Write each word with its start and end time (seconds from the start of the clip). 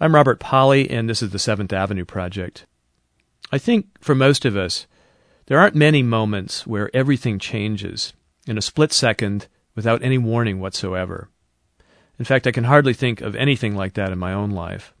I'm 0.00 0.14
Robert 0.14 0.38
Pollie, 0.38 0.88
and 0.88 1.10
this 1.10 1.22
is 1.22 1.30
the 1.30 1.40
Seventh 1.40 1.72
Avenue 1.72 2.04
Project. 2.04 2.66
I 3.50 3.58
think 3.58 3.86
for 4.00 4.14
most 4.14 4.44
of 4.44 4.56
us, 4.56 4.86
there 5.46 5.58
aren't 5.58 5.74
many 5.74 6.04
moments 6.04 6.64
where 6.64 6.94
everything 6.94 7.40
changes 7.40 8.12
in 8.46 8.56
a 8.56 8.62
split 8.62 8.92
second 8.92 9.48
without 9.74 10.00
any 10.04 10.16
warning 10.16 10.60
whatsoever. 10.60 11.30
In 12.16 12.24
fact, 12.24 12.46
I 12.46 12.52
can 12.52 12.62
hardly 12.62 12.94
think 12.94 13.20
of 13.20 13.34
anything 13.34 13.74
like 13.74 13.94
that 13.94 14.12
in 14.12 14.20
my 14.20 14.32
own 14.32 14.52
life. 14.52 14.94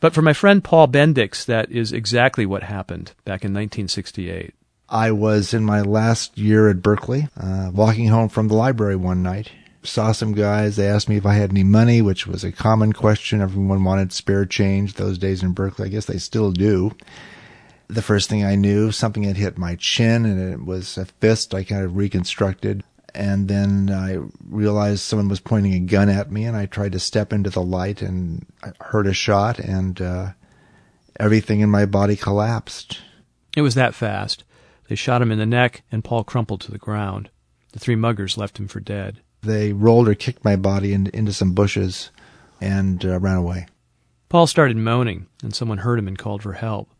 But 0.00 0.14
for 0.14 0.22
my 0.22 0.32
friend 0.32 0.64
Paul 0.64 0.88
Bendix, 0.88 1.44
that 1.44 1.70
is 1.70 1.92
exactly 1.92 2.44
what 2.44 2.64
happened 2.64 3.12
back 3.24 3.44
in 3.44 3.52
1968. 3.52 4.52
I 4.88 5.12
was 5.12 5.54
in 5.54 5.62
my 5.62 5.82
last 5.82 6.36
year 6.36 6.68
at 6.68 6.82
Berkeley, 6.82 7.28
uh, 7.36 7.70
walking 7.72 8.08
home 8.08 8.30
from 8.30 8.48
the 8.48 8.54
library 8.54 8.96
one 8.96 9.22
night, 9.22 9.52
saw 9.82 10.12
some 10.12 10.32
guys. 10.32 10.76
They 10.76 10.86
asked 10.88 11.08
me 11.08 11.16
if 11.16 11.26
I 11.26 11.34
had 11.34 11.50
any 11.50 11.64
money, 11.64 12.02
which 12.02 12.26
was 12.26 12.44
a 12.44 12.52
common 12.52 12.92
question. 12.92 13.40
Everyone 13.40 13.84
wanted 13.84 14.12
spare 14.12 14.44
change 14.44 14.94
those 14.94 15.18
days 15.18 15.42
in 15.42 15.52
Berkeley. 15.52 15.86
I 15.86 15.90
guess 15.90 16.06
they 16.06 16.18
still 16.18 16.52
do. 16.52 16.92
The 17.88 18.02
first 18.02 18.28
thing 18.28 18.44
I 18.44 18.54
knew, 18.54 18.92
something 18.92 19.22
had 19.22 19.36
hit 19.36 19.56
my 19.56 19.76
chin 19.76 20.26
and 20.26 20.52
it 20.52 20.64
was 20.64 20.98
a 20.98 21.06
fist. 21.06 21.54
I 21.54 21.64
kind 21.64 21.84
of 21.84 21.96
reconstructed. 21.96 22.84
And 23.14 23.48
then 23.48 23.90
I 23.90 24.18
realized 24.46 25.00
someone 25.00 25.28
was 25.28 25.40
pointing 25.40 25.72
a 25.72 25.80
gun 25.80 26.10
at 26.10 26.30
me 26.30 26.44
and 26.44 26.56
I 26.56 26.66
tried 26.66 26.92
to 26.92 26.98
step 26.98 27.32
into 27.32 27.48
the 27.48 27.62
light 27.62 28.02
and 28.02 28.44
I 28.62 28.72
heard 28.80 29.06
a 29.06 29.14
shot 29.14 29.58
and, 29.58 30.00
uh, 30.00 30.32
everything 31.18 31.60
in 31.60 31.70
my 31.70 31.86
body 31.86 32.16
collapsed. 32.16 33.00
It 33.56 33.62
was 33.62 33.74
that 33.74 33.94
fast. 33.94 34.44
They 34.88 34.94
shot 34.94 35.22
him 35.22 35.32
in 35.32 35.38
the 35.38 35.46
neck 35.46 35.82
and 35.90 36.04
Paul 36.04 36.24
crumpled 36.24 36.60
to 36.62 36.70
the 36.70 36.78
ground. 36.78 37.30
The 37.72 37.78
three 37.78 37.96
muggers 37.96 38.36
left 38.36 38.58
him 38.58 38.68
for 38.68 38.80
dead. 38.80 39.20
They 39.42 39.72
rolled 39.72 40.08
or 40.08 40.14
kicked 40.14 40.44
my 40.44 40.56
body 40.56 40.92
in, 40.92 41.08
into 41.08 41.32
some 41.32 41.52
bushes 41.52 42.10
and 42.60 43.04
uh, 43.04 43.18
ran 43.20 43.36
away. 43.36 43.66
Paul 44.28 44.46
started 44.46 44.76
moaning, 44.76 45.26
and 45.42 45.54
someone 45.54 45.78
heard 45.78 45.98
him 45.98 46.08
and 46.08 46.18
called 46.18 46.42
for 46.42 46.54
help. 46.54 46.90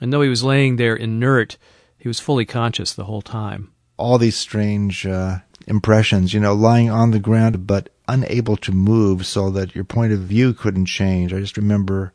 And 0.00 0.12
though 0.12 0.22
he 0.22 0.28
was 0.28 0.44
laying 0.44 0.76
there 0.76 0.94
inert, 0.94 1.56
he 1.98 2.06
was 2.06 2.20
fully 2.20 2.44
conscious 2.44 2.92
the 2.92 3.04
whole 3.04 3.22
time. 3.22 3.72
All 3.96 4.18
these 4.18 4.36
strange 4.36 5.04
uh, 5.04 5.38
impressions, 5.66 6.32
you 6.32 6.40
know, 6.40 6.54
lying 6.54 6.90
on 6.90 7.10
the 7.10 7.18
ground 7.18 7.66
but 7.66 7.88
unable 8.06 8.56
to 8.56 8.72
move 8.72 9.26
so 9.26 9.50
that 9.50 9.74
your 9.74 9.84
point 9.84 10.12
of 10.12 10.20
view 10.20 10.54
couldn't 10.54 10.86
change. 10.86 11.32
I 11.32 11.40
just 11.40 11.56
remember 11.56 12.12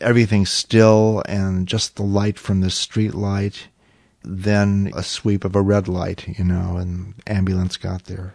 everything 0.00 0.44
still 0.44 1.22
and 1.26 1.66
just 1.66 1.96
the 1.96 2.02
light 2.02 2.38
from 2.38 2.60
the 2.60 2.70
street 2.70 3.14
light, 3.14 3.68
then 4.22 4.92
a 4.94 5.02
sweep 5.02 5.44
of 5.44 5.56
a 5.56 5.62
red 5.62 5.88
light, 5.88 6.28
you 6.38 6.44
know, 6.44 6.76
and 6.76 7.14
ambulance 7.26 7.76
got 7.76 8.04
there. 8.04 8.34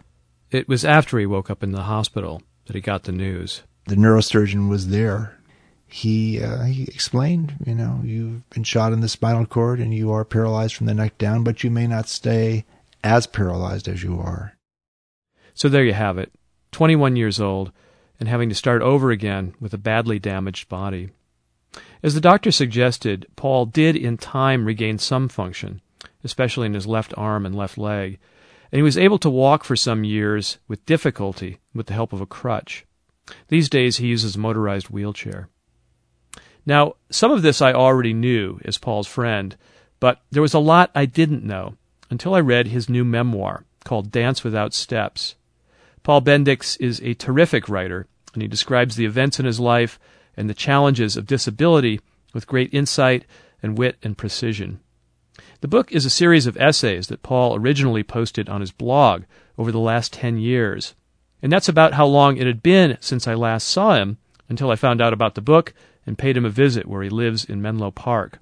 It 0.52 0.68
was 0.68 0.84
after 0.84 1.18
he 1.18 1.24
woke 1.24 1.48
up 1.48 1.62
in 1.62 1.72
the 1.72 1.84
hospital 1.84 2.42
that 2.66 2.76
he 2.76 2.82
got 2.82 3.04
the 3.04 3.12
news. 3.12 3.62
The 3.86 3.94
neurosurgeon 3.94 4.68
was 4.68 4.88
there. 4.88 5.38
He 5.86 6.42
uh, 6.42 6.64
he 6.64 6.84
explained, 6.84 7.54
you 7.64 7.74
know, 7.74 8.00
you've 8.04 8.48
been 8.50 8.62
shot 8.62 8.92
in 8.92 9.00
the 9.00 9.08
spinal 9.08 9.46
cord 9.46 9.80
and 9.80 9.94
you 9.94 10.12
are 10.12 10.26
paralyzed 10.26 10.74
from 10.74 10.86
the 10.86 10.94
neck 10.94 11.16
down, 11.16 11.42
but 11.42 11.64
you 11.64 11.70
may 11.70 11.86
not 11.86 12.06
stay 12.06 12.66
as 13.02 13.26
paralyzed 13.26 13.88
as 13.88 14.02
you 14.02 14.20
are. 14.20 14.54
So 15.54 15.70
there 15.70 15.84
you 15.84 15.94
have 15.94 16.18
it. 16.18 16.32
21 16.72 17.16
years 17.16 17.40
old 17.40 17.72
and 18.20 18.28
having 18.28 18.50
to 18.50 18.54
start 18.54 18.82
over 18.82 19.10
again 19.10 19.54
with 19.58 19.72
a 19.72 19.78
badly 19.78 20.18
damaged 20.18 20.68
body. 20.68 21.10
As 22.02 22.14
the 22.14 22.20
doctor 22.20 22.52
suggested, 22.52 23.26
Paul 23.36 23.64
did 23.64 23.96
in 23.96 24.18
time 24.18 24.66
regain 24.66 24.98
some 24.98 25.28
function, 25.28 25.80
especially 26.22 26.66
in 26.66 26.74
his 26.74 26.86
left 26.86 27.14
arm 27.16 27.46
and 27.46 27.54
left 27.54 27.78
leg, 27.78 28.18
and 28.72 28.78
he 28.78 28.82
was 28.82 28.96
able 28.96 29.18
to 29.18 29.28
walk 29.28 29.64
for 29.64 29.76
some 29.76 30.02
years 30.02 30.58
with 30.66 30.86
difficulty 30.86 31.58
with 31.74 31.86
the 31.86 31.94
help 31.94 32.12
of 32.12 32.22
a 32.22 32.26
crutch. 32.26 32.86
These 33.48 33.68
days 33.68 33.98
he 33.98 34.06
uses 34.06 34.34
a 34.34 34.38
motorized 34.38 34.88
wheelchair. 34.88 35.48
Now, 36.64 36.94
some 37.10 37.30
of 37.30 37.42
this 37.42 37.60
I 37.60 37.72
already 37.72 38.14
knew 38.14 38.58
as 38.64 38.78
Paul's 38.78 39.06
friend, 39.06 39.56
but 40.00 40.22
there 40.30 40.42
was 40.42 40.54
a 40.54 40.58
lot 40.58 40.90
I 40.94 41.04
didn't 41.04 41.44
know 41.44 41.76
until 42.08 42.34
I 42.34 42.40
read 42.40 42.68
his 42.68 42.88
new 42.88 43.04
memoir 43.04 43.64
called 43.84 44.10
Dance 44.10 44.42
Without 44.42 44.72
Steps. 44.72 45.34
Paul 46.02 46.22
Bendix 46.22 46.76
is 46.80 47.00
a 47.02 47.14
terrific 47.14 47.68
writer, 47.68 48.06
and 48.32 48.42
he 48.42 48.48
describes 48.48 48.96
the 48.96 49.04
events 49.04 49.38
in 49.38 49.44
his 49.44 49.60
life 49.60 49.98
and 50.36 50.48
the 50.48 50.54
challenges 50.54 51.16
of 51.16 51.26
disability 51.26 52.00
with 52.32 52.46
great 52.46 52.72
insight 52.72 53.26
and 53.62 53.76
wit 53.76 53.96
and 54.02 54.16
precision. 54.16 54.80
The 55.62 55.68
book 55.68 55.92
is 55.92 56.04
a 56.04 56.10
series 56.10 56.48
of 56.48 56.56
essays 56.56 57.06
that 57.06 57.22
Paul 57.22 57.54
originally 57.54 58.02
posted 58.02 58.48
on 58.48 58.60
his 58.60 58.72
blog 58.72 59.22
over 59.56 59.70
the 59.70 59.78
last 59.78 60.12
10 60.12 60.38
years. 60.38 60.94
And 61.40 61.52
that's 61.52 61.68
about 61.68 61.94
how 61.94 62.04
long 62.04 62.36
it 62.36 62.48
had 62.48 62.64
been 62.64 62.98
since 63.00 63.28
I 63.28 63.34
last 63.34 63.68
saw 63.68 63.94
him 63.94 64.18
until 64.48 64.72
I 64.72 64.76
found 64.76 65.00
out 65.00 65.12
about 65.12 65.36
the 65.36 65.40
book 65.40 65.72
and 66.04 66.18
paid 66.18 66.36
him 66.36 66.44
a 66.44 66.50
visit 66.50 66.86
where 66.86 67.04
he 67.04 67.08
lives 67.08 67.44
in 67.44 67.62
Menlo 67.62 67.92
Park. 67.92 68.40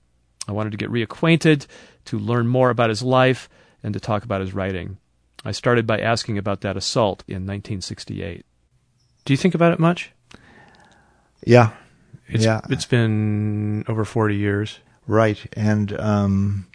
I 0.48 0.52
wanted 0.52 0.70
to 0.70 0.78
get 0.78 0.90
reacquainted, 0.90 1.66
to 2.06 2.18
learn 2.18 2.48
more 2.48 2.70
about 2.70 2.88
his 2.88 3.02
life, 3.02 3.50
and 3.82 3.92
to 3.92 4.00
talk 4.00 4.24
about 4.24 4.40
his 4.40 4.54
writing. 4.54 4.96
I 5.44 5.52
started 5.52 5.86
by 5.86 6.00
asking 6.00 6.38
about 6.38 6.62
that 6.62 6.78
assault 6.78 7.22
in 7.28 7.44
1968. 7.46 8.46
Do 9.26 9.32
you 9.34 9.36
think 9.36 9.54
about 9.54 9.74
it 9.74 9.78
much? 9.78 10.10
Yeah. 11.44 11.72
It's, 12.28 12.46
yeah. 12.46 12.62
It's 12.70 12.86
been 12.86 13.84
over 13.88 14.06
40 14.06 14.36
years. 14.36 14.78
Right. 15.06 15.38
And 15.54 15.92
um, 16.00 16.66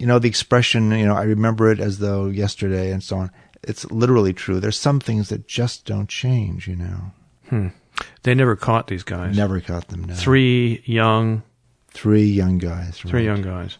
you 0.00 0.06
know, 0.06 0.18
the 0.18 0.28
expression, 0.28 0.92
you 0.92 1.06
know, 1.06 1.14
I 1.14 1.24
remember 1.24 1.70
it 1.70 1.78
as 1.78 1.98
though 1.98 2.26
yesterday 2.26 2.90
and 2.90 3.02
so 3.02 3.18
on. 3.18 3.30
It's 3.62 3.84
literally 3.90 4.32
true. 4.32 4.58
There's 4.58 4.78
some 4.78 4.98
things 4.98 5.28
that 5.28 5.46
just 5.46 5.84
don't 5.84 6.08
change, 6.08 6.66
you 6.66 6.76
know. 6.76 7.12
Hmm. 7.50 7.68
They 8.22 8.34
never 8.34 8.56
caught 8.56 8.86
these 8.86 9.02
guys. 9.02 9.36
Never 9.36 9.60
caught 9.60 9.88
them. 9.88 10.04
No. 10.04 10.14
Three 10.14 10.82
young. 10.86 11.42
Three 11.90 12.24
young 12.24 12.56
guys. 12.56 12.96
Three 12.96 13.26
young 13.26 13.42
guys. 13.42 13.76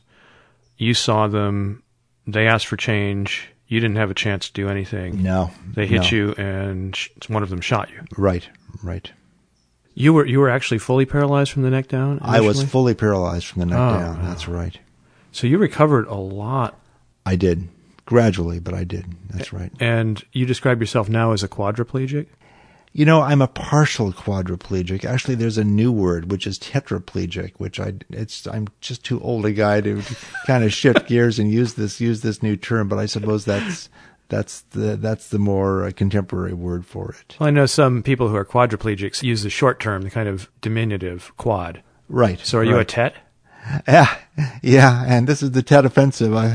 You 0.76 0.92
saw 0.92 1.26
them. 1.26 1.82
They 2.26 2.46
asked 2.46 2.66
for 2.66 2.76
change. 2.76 3.48
You 3.66 3.80
didn't 3.80 3.96
have 3.96 4.10
a 4.10 4.14
chance 4.14 4.48
to 4.48 4.52
do 4.52 4.68
anything. 4.68 5.22
No. 5.22 5.50
They 5.72 5.86
hit 5.86 6.02
no. 6.02 6.08
you, 6.08 6.32
and 6.32 6.94
sh- 6.94 7.08
one 7.28 7.42
of 7.42 7.48
them 7.48 7.62
shot 7.62 7.88
you. 7.90 8.02
Right. 8.18 8.46
Right. 8.82 9.10
You 9.94 10.12
were 10.12 10.26
you 10.26 10.38
were 10.38 10.50
actually 10.50 10.78
fully 10.78 11.06
paralyzed 11.06 11.50
from 11.50 11.62
the 11.62 11.70
neck 11.70 11.88
down. 11.88 12.18
Initially? 12.18 12.36
I 12.36 12.40
was 12.40 12.62
fully 12.62 12.94
paralyzed 12.94 13.46
from 13.46 13.60
the 13.60 13.66
neck 13.66 13.78
oh, 13.78 13.98
down. 13.98 14.24
That's 14.26 14.46
right. 14.48 14.78
So 15.32 15.46
you 15.46 15.58
recovered 15.58 16.06
a 16.06 16.14
lot. 16.14 16.78
I 17.24 17.36
did. 17.36 17.68
Gradually, 18.06 18.58
but 18.58 18.74
I 18.74 18.84
did. 18.84 19.06
That's 19.30 19.52
right. 19.52 19.70
And 19.78 20.22
you 20.32 20.46
describe 20.46 20.80
yourself 20.80 21.08
now 21.08 21.32
as 21.32 21.42
a 21.42 21.48
quadriplegic? 21.48 22.26
You 22.92 23.04
know, 23.04 23.22
I'm 23.22 23.40
a 23.40 23.46
partial 23.46 24.12
quadriplegic. 24.12 25.04
Actually, 25.04 25.36
there's 25.36 25.58
a 25.58 25.64
new 25.64 25.92
word 25.92 26.32
which 26.32 26.44
is 26.44 26.58
tetraplegic, 26.58 27.52
which 27.58 27.78
I 27.78 27.94
it's 28.10 28.48
I'm 28.48 28.66
just 28.80 29.04
too 29.04 29.20
old 29.20 29.46
a 29.46 29.52
guy 29.52 29.80
to 29.80 30.02
kind 30.46 30.64
of 30.64 30.72
shift 30.72 31.06
gears 31.06 31.38
and 31.38 31.52
use 31.52 31.74
this 31.74 32.00
use 32.00 32.22
this 32.22 32.42
new 32.42 32.56
term, 32.56 32.88
but 32.88 32.98
I 32.98 33.06
suppose 33.06 33.44
that's 33.44 33.88
that's 34.28 34.62
the 34.70 34.96
that's 34.96 35.28
the 35.28 35.38
more 35.38 35.84
uh, 35.84 35.92
contemporary 35.94 36.52
word 36.52 36.84
for 36.84 37.14
it. 37.20 37.36
Well, 37.38 37.46
I 37.46 37.50
know 37.50 37.66
some 37.66 38.02
people 38.02 38.28
who 38.28 38.36
are 38.36 38.44
quadriplegics 38.44 39.22
use 39.22 39.44
the 39.44 39.50
short 39.50 39.78
term, 39.78 40.02
the 40.02 40.10
kind 40.10 40.28
of 40.28 40.50
diminutive 40.60 41.32
quad. 41.36 41.82
Right. 42.08 42.40
So 42.40 42.58
are 42.58 42.64
you 42.64 42.74
right. 42.74 42.82
a 42.82 42.84
tet? 42.84 43.14
Yeah, 43.86 44.14
yeah, 44.62 45.04
and 45.06 45.26
this 45.26 45.42
is 45.42 45.50
the 45.52 45.62
Tet 45.62 45.84
offensive, 45.84 46.34
I, 46.34 46.54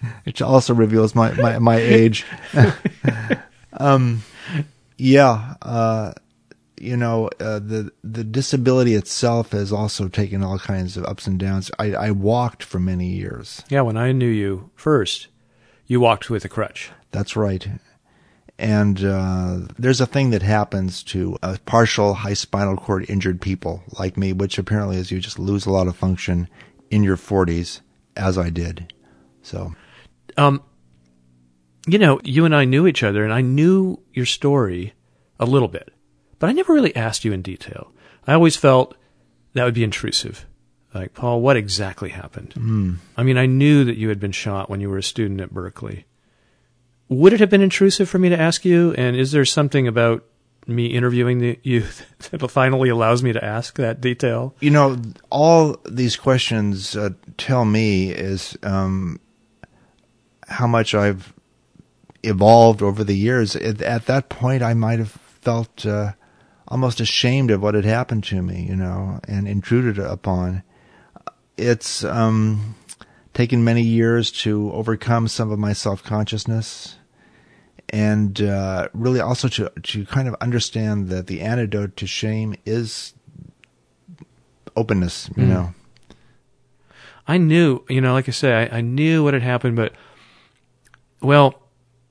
which 0.24 0.40
also 0.40 0.74
reveals 0.74 1.14
my 1.14 1.32
my, 1.32 1.58
my 1.58 1.76
age. 1.76 2.24
um, 3.72 4.22
yeah, 4.96 5.54
uh, 5.60 6.12
you 6.80 6.96
know, 6.96 7.28
uh, 7.40 7.58
the 7.58 7.92
the 8.02 8.24
disability 8.24 8.94
itself 8.94 9.52
has 9.52 9.72
also 9.72 10.08
taken 10.08 10.42
all 10.42 10.58
kinds 10.58 10.96
of 10.96 11.04
ups 11.04 11.26
and 11.26 11.38
downs. 11.38 11.70
I, 11.78 11.94
I 11.94 12.10
walked 12.10 12.62
for 12.62 12.78
many 12.78 13.08
years. 13.08 13.62
Yeah, 13.68 13.82
when 13.82 13.96
I 13.96 14.12
knew 14.12 14.28
you 14.28 14.70
first, 14.76 15.28
you 15.86 16.00
walked 16.00 16.30
with 16.30 16.44
a 16.44 16.48
crutch. 16.48 16.90
That's 17.10 17.36
right. 17.36 17.68
And 18.60 19.02
uh, 19.02 19.60
there's 19.78 20.02
a 20.02 20.06
thing 20.06 20.30
that 20.30 20.42
happens 20.42 21.02
to 21.04 21.38
uh, 21.42 21.56
partial 21.64 22.12
high 22.12 22.34
spinal 22.34 22.76
cord 22.76 23.08
injured 23.08 23.40
people 23.40 23.82
like 23.98 24.18
me, 24.18 24.34
which 24.34 24.58
apparently 24.58 24.98
is 24.98 25.10
you 25.10 25.18
just 25.18 25.38
lose 25.38 25.64
a 25.64 25.72
lot 25.72 25.88
of 25.88 25.96
function 25.96 26.46
in 26.90 27.02
your 27.02 27.16
40s, 27.16 27.80
as 28.16 28.36
I 28.36 28.50
did. 28.50 28.92
So, 29.40 29.74
um, 30.36 30.62
you 31.86 31.98
know, 31.98 32.20
you 32.22 32.44
and 32.44 32.54
I 32.54 32.66
knew 32.66 32.86
each 32.86 33.02
other, 33.02 33.24
and 33.24 33.32
I 33.32 33.40
knew 33.40 33.98
your 34.12 34.26
story 34.26 34.92
a 35.38 35.46
little 35.46 35.68
bit, 35.68 35.90
but 36.38 36.50
I 36.50 36.52
never 36.52 36.74
really 36.74 36.94
asked 36.94 37.24
you 37.24 37.32
in 37.32 37.40
detail. 37.40 37.94
I 38.26 38.34
always 38.34 38.56
felt 38.56 38.94
that 39.54 39.64
would 39.64 39.72
be 39.72 39.84
intrusive. 39.84 40.44
Like, 40.92 41.14
Paul, 41.14 41.40
what 41.40 41.56
exactly 41.56 42.10
happened? 42.10 42.52
Mm. 42.56 42.96
I 43.16 43.22
mean, 43.22 43.38
I 43.38 43.46
knew 43.46 43.84
that 43.84 43.96
you 43.96 44.10
had 44.10 44.20
been 44.20 44.32
shot 44.32 44.68
when 44.68 44.82
you 44.82 44.90
were 44.90 44.98
a 44.98 45.02
student 45.02 45.40
at 45.40 45.50
Berkeley. 45.50 46.04
Would 47.10 47.32
it 47.32 47.40
have 47.40 47.50
been 47.50 47.60
intrusive 47.60 48.08
for 48.08 48.18
me 48.18 48.28
to 48.28 48.40
ask 48.40 48.64
you? 48.64 48.94
And 48.94 49.16
is 49.16 49.32
there 49.32 49.44
something 49.44 49.86
about 49.88 50.24
me 50.66 50.86
interviewing 50.86 51.38
the, 51.38 51.58
you 51.62 51.84
that 52.30 52.50
finally 52.50 52.88
allows 52.88 53.22
me 53.22 53.32
to 53.32 53.44
ask 53.44 53.76
that 53.76 54.00
detail? 54.00 54.54
You 54.60 54.70
know, 54.70 54.96
all 55.28 55.76
these 55.88 56.16
questions 56.16 56.96
uh, 56.96 57.10
tell 57.36 57.64
me 57.64 58.10
is 58.10 58.56
um, 58.62 59.20
how 60.46 60.68
much 60.68 60.94
I've 60.94 61.34
evolved 62.22 62.80
over 62.80 63.02
the 63.02 63.16
years. 63.16 63.56
At, 63.56 63.82
at 63.82 64.06
that 64.06 64.28
point, 64.28 64.62
I 64.62 64.74
might 64.74 65.00
have 65.00 65.10
felt 65.10 65.84
uh, 65.84 66.12
almost 66.68 67.00
ashamed 67.00 67.50
of 67.50 67.60
what 67.60 67.74
had 67.74 67.84
happened 67.84 68.22
to 68.24 68.40
me, 68.40 68.62
you 68.62 68.76
know, 68.76 69.18
and 69.26 69.48
intruded 69.48 69.98
upon. 69.98 70.62
It's 71.56 72.04
um, 72.04 72.76
taken 73.34 73.64
many 73.64 73.82
years 73.82 74.30
to 74.30 74.70
overcome 74.72 75.28
some 75.28 75.50
of 75.50 75.58
my 75.58 75.72
self 75.72 76.02
consciousness, 76.02 76.96
and 77.90 78.40
uh, 78.40 78.88
really 78.92 79.20
also 79.20 79.48
to 79.48 79.70
to 79.82 80.04
kind 80.06 80.28
of 80.28 80.34
understand 80.40 81.08
that 81.08 81.26
the 81.26 81.40
antidote 81.40 81.96
to 81.98 82.06
shame 82.06 82.54
is 82.64 83.14
openness. 84.76 85.28
You 85.36 85.44
Mm. 85.44 85.48
know, 85.48 85.74
I 87.26 87.38
knew, 87.38 87.84
you 87.88 88.00
know, 88.00 88.12
like 88.12 88.28
I 88.28 88.32
say, 88.32 88.68
I, 88.70 88.78
I 88.78 88.80
knew 88.80 89.22
what 89.24 89.34
had 89.34 89.42
happened, 89.42 89.76
but 89.76 89.92
well, 91.20 91.54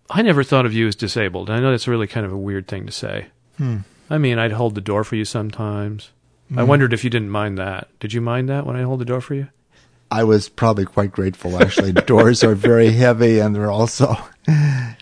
I 0.09 0.21
never 0.21 0.43
thought 0.43 0.65
of 0.65 0.73
you 0.73 0.87
as 0.87 0.95
disabled. 0.95 1.49
I 1.49 1.59
know 1.59 1.71
that's 1.71 1.87
really 1.87 2.07
kind 2.07 2.25
of 2.25 2.31
a 2.31 2.37
weird 2.37 2.67
thing 2.67 2.85
to 2.85 2.91
say. 2.91 3.27
Hmm. 3.57 3.77
I 4.09 4.17
mean, 4.17 4.39
I'd 4.39 4.53
hold 4.53 4.75
the 4.75 4.81
door 4.81 5.03
for 5.03 5.15
you 5.15 5.25
sometimes. 5.25 6.11
I 6.55 6.61
Mhm. 6.61 6.67
wondered 6.67 6.93
if 6.93 7.03
you 7.03 7.09
didn't 7.11 7.29
mind 7.29 7.57
that. 7.59 7.89
Did 7.99 8.13
you 8.13 8.21
mind 8.21 8.49
that 8.49 8.65
when 8.65 8.75
I 8.75 8.81
hold 8.81 8.99
the 9.01 9.05
door 9.05 9.21
for 9.21 9.35
you? 9.35 9.47
I 10.11 10.23
was 10.23 10.49
probably 10.49 10.85
quite 10.85 11.11
grateful. 11.11 11.61
Actually, 11.61 11.91
doors 12.07 12.43
are 12.43 12.55
very 12.55 12.89
heavy, 12.91 13.39
and 13.39 13.55
they're 13.55 13.69
also 13.69 14.17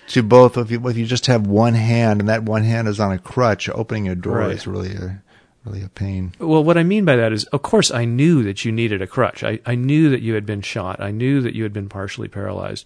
to 0.07 0.23
both. 0.23 0.57
If 0.57 0.71
you 0.71 0.85
if 0.87 0.97
you 0.97 1.05
just 1.05 1.27
have 1.27 1.47
one 1.47 1.73
hand, 1.73 2.19
and 2.21 2.29
that 2.29 2.43
one 2.43 2.63
hand 2.63 2.87
is 2.87 2.99
on 2.99 3.11
a 3.11 3.19
crutch, 3.19 3.69
opening 3.69 4.07
a 4.07 4.15
door 4.15 4.37
Right. 4.39 4.51
is 4.51 4.67
really 4.67 4.93
a 4.95 5.21
really 5.65 5.83
a 5.83 5.89
pain. 5.89 6.33
Well, 6.39 6.63
what 6.63 6.77
I 6.77 6.83
mean 6.83 7.05
by 7.05 7.15
that 7.17 7.33
is, 7.33 7.45
of 7.45 7.61
course, 7.61 7.91
I 7.91 8.05
knew 8.05 8.43
that 8.43 8.63
you 8.65 8.71
needed 8.71 9.01
a 9.01 9.07
crutch. 9.07 9.43
I, 9.43 9.59
I 9.65 9.75
knew 9.75 10.09
that 10.09 10.21
you 10.21 10.33
had 10.33 10.45
been 10.45 10.61
shot. 10.61 11.01
I 11.01 11.11
knew 11.11 11.41
that 11.41 11.55
you 11.55 11.63
had 11.63 11.73
been 11.73 11.89
partially 11.89 12.27
paralyzed. 12.27 12.85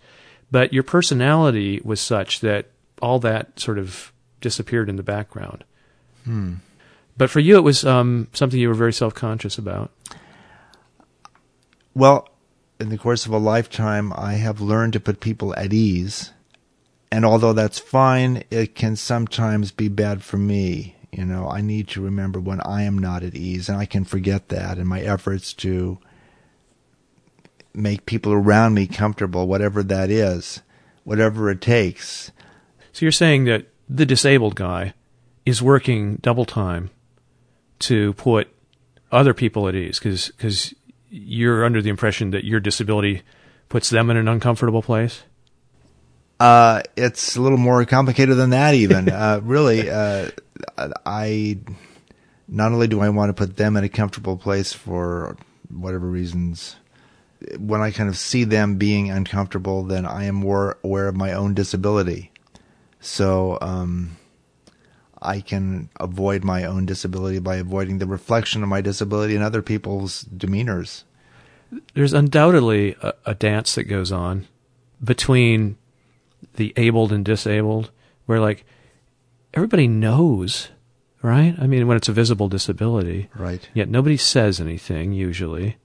But 0.50 0.73
your 0.73 0.83
personality 0.83 1.79
was 1.83 2.01
such 2.01 2.39
that 2.41 2.68
all 3.01 3.19
that 3.19 3.59
sort 3.59 3.77
of 3.77 4.12
disappeared 4.41 4.89
in 4.89 4.95
the 4.95 5.03
background. 5.03 5.63
Hmm. 6.25 6.56
But 7.17 7.29
for 7.29 7.39
you, 7.39 7.56
it 7.57 7.62
was 7.62 7.85
um, 7.85 8.27
something 8.33 8.59
you 8.59 8.67
were 8.67 8.74
very 8.74 8.94
self 8.94 9.13
conscious 9.13 9.57
about. 9.57 9.91
Well, 11.94 12.27
in 12.79 12.89
the 12.89 12.97
course 12.97 13.25
of 13.25 13.31
a 13.31 13.38
lifetime, 13.38 14.12
I 14.15 14.33
have 14.33 14.62
learned 14.62 14.94
to 14.94 15.00
put 15.00 15.19
people 15.19 15.53
at 15.56 15.74
ease. 15.74 16.31
And 17.12 17.25
although 17.25 17.54
that's 17.54 17.80
fine, 17.80 18.44
it 18.50 18.74
can 18.74 18.96
sometimes 18.96 19.72
be 19.72 19.90
bad 19.90 20.24
for 20.24 20.38
me. 20.38 20.96
You 21.12 21.25
know, 21.25 21.50
I 21.50 21.60
need 21.60 21.90
to 21.90 22.02
remember 22.02 22.40
when 22.40 22.62
I 22.62 22.84
am 22.84 22.98
not 22.98 23.22
at 23.22 23.36
ease, 23.36 23.68
and 23.68 23.78
I 23.78 23.86
can 23.86 24.06
forget 24.06 24.48
that 24.48 24.78
in 24.78 24.88
my 24.88 25.02
efforts 25.02 25.54
to 25.56 26.00
make 27.74 28.06
people 28.06 28.31
around 28.31 28.74
me 28.74 28.88
comfortable, 28.88 29.48
whatever 29.48 29.84
that 29.84 30.10
is, 30.10 30.62
whatever 31.04 31.50
it 31.50 31.60
takes. 31.60 32.31
So 32.94 33.06
you're 33.06 33.12
saying 33.12 33.46
that 33.46 33.68
the 33.90 34.06
disabled 34.06 34.56
guy 34.56 34.94
is 35.46 35.62
working 35.62 36.16
double 36.18 36.46
time 36.46 36.92
to 37.80 38.13
put 38.13 38.48
other 39.12 39.34
people 39.34 39.68
at 39.68 39.75
ease 39.75 40.00
because 40.00 40.74
you're 41.10 41.66
under 41.66 41.81
the 41.81 41.90
impression 41.90 42.31
that 42.31 42.46
your 42.46 42.62
disability 42.62 43.22
puts 43.68 43.90
them 43.90 44.10
in 44.10 44.18
an 44.18 44.28
uncomfortable 44.28 44.81
place? 44.81 45.24
Uh, 46.41 46.81
it's 46.97 47.35
a 47.35 47.41
little 47.41 47.59
more 47.59 47.85
complicated 47.85 48.35
than 48.35 48.49
that, 48.49 48.73
even. 48.73 49.09
uh, 49.11 49.39
really, 49.43 49.88
uh, 49.91 50.27
I 51.05 51.59
not 52.47 52.71
only 52.71 52.88
do 52.88 52.99
I 52.99 53.09
want 53.09 53.29
to 53.29 53.33
put 53.33 53.57
them 53.57 53.77
in 53.77 53.83
a 53.83 53.89
comfortable 53.89 54.38
place 54.38 54.73
for 54.73 55.38
whatever 55.69 56.07
reasons, 56.07 56.77
when 57.59 57.81
I 57.81 57.91
kind 57.91 58.09
of 58.09 58.17
see 58.17 58.43
them 58.43 58.77
being 58.77 59.11
uncomfortable, 59.11 59.83
then 59.83 60.03
I 60.03 60.23
am 60.23 60.33
more 60.33 60.79
aware 60.83 61.07
of 61.07 61.15
my 61.15 61.31
own 61.31 61.53
disability. 61.53 62.31
So, 62.99 63.59
um, 63.61 64.17
I 65.21 65.41
can 65.41 65.89
avoid 65.99 66.43
my 66.43 66.65
own 66.65 66.88
disability 66.88 67.38
by 67.38 67.57
avoiding 67.57 67.99
the 67.99 68.07
reflection 68.07 68.63
of 68.63 68.69
my 68.69 68.81
disability 68.81 69.35
in 69.35 69.43
other 69.43 69.61
people's 69.61 70.23
demeanors. 70.23 71.03
There's 71.93 72.13
undoubtedly 72.13 72.95
a, 73.03 73.13
a 73.27 73.35
dance 73.35 73.75
that 73.75 73.83
goes 73.83 74.11
on 74.11 74.47
between 75.03 75.77
the 76.55 76.73
abled 76.77 77.11
and 77.11 77.23
disabled 77.23 77.91
where, 78.25 78.39
like, 78.39 78.65
everybody 79.53 79.88
knows, 79.88 80.69
right? 81.21 81.55
I 81.59 81.67
mean, 81.67 81.88
when 81.88 81.97
it's 81.97 82.09
a 82.09 82.13
visible 82.13 82.47
disability. 82.47 83.29
Right. 83.35 83.67
Yet 83.73 83.89
nobody 83.89 84.17
says 84.17 84.59
anything 84.59 85.13
usually. 85.13 85.77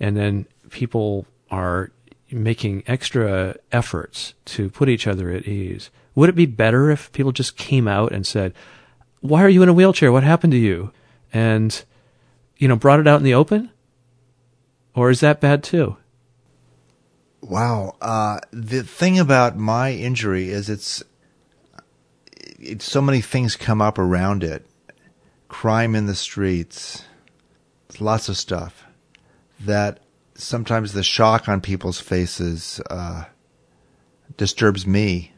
And 0.00 0.16
then 0.16 0.46
people 0.70 1.26
are 1.50 1.90
making 2.30 2.84
extra 2.86 3.56
efforts 3.72 4.34
to 4.44 4.70
put 4.70 4.88
each 4.88 5.06
other 5.06 5.30
at 5.30 5.46
ease. 5.46 5.90
Would 6.14 6.28
it 6.28 6.34
be 6.34 6.46
better 6.46 6.90
if 6.90 7.12
people 7.12 7.32
just 7.32 7.56
came 7.56 7.88
out 7.88 8.12
and 8.12 8.26
said, 8.26 8.52
Why 9.20 9.42
are 9.42 9.48
you 9.48 9.62
in 9.62 9.68
a 9.68 9.72
wheelchair? 9.72 10.12
What 10.12 10.24
happened 10.24 10.52
to 10.52 10.58
you? 10.58 10.92
And, 11.32 11.84
you 12.56 12.68
know, 12.68 12.76
brought 12.76 13.00
it 13.00 13.06
out 13.06 13.18
in 13.18 13.24
the 13.24 13.34
open? 13.34 13.70
Or 14.94 15.10
is 15.10 15.20
that 15.20 15.40
bad 15.40 15.62
too? 15.62 15.96
Wow. 17.40 17.96
Uh, 18.00 18.40
the 18.50 18.82
thing 18.82 19.18
about 19.18 19.56
my 19.56 19.92
injury 19.92 20.50
is 20.50 20.68
it's, 20.68 21.02
it's 22.58 22.84
so 22.84 23.00
many 23.00 23.20
things 23.20 23.56
come 23.56 23.80
up 23.80 23.98
around 23.98 24.42
it. 24.42 24.66
Crime 25.48 25.94
in 25.94 26.06
the 26.06 26.14
streets, 26.14 27.04
lots 28.00 28.28
of 28.28 28.36
stuff 28.36 28.84
that 29.60 30.00
sometimes 30.34 30.92
the 30.92 31.02
shock 31.02 31.48
on 31.48 31.60
people's 31.60 32.00
faces 32.00 32.80
uh, 32.90 33.24
disturbs 34.36 34.86
me. 34.86 35.32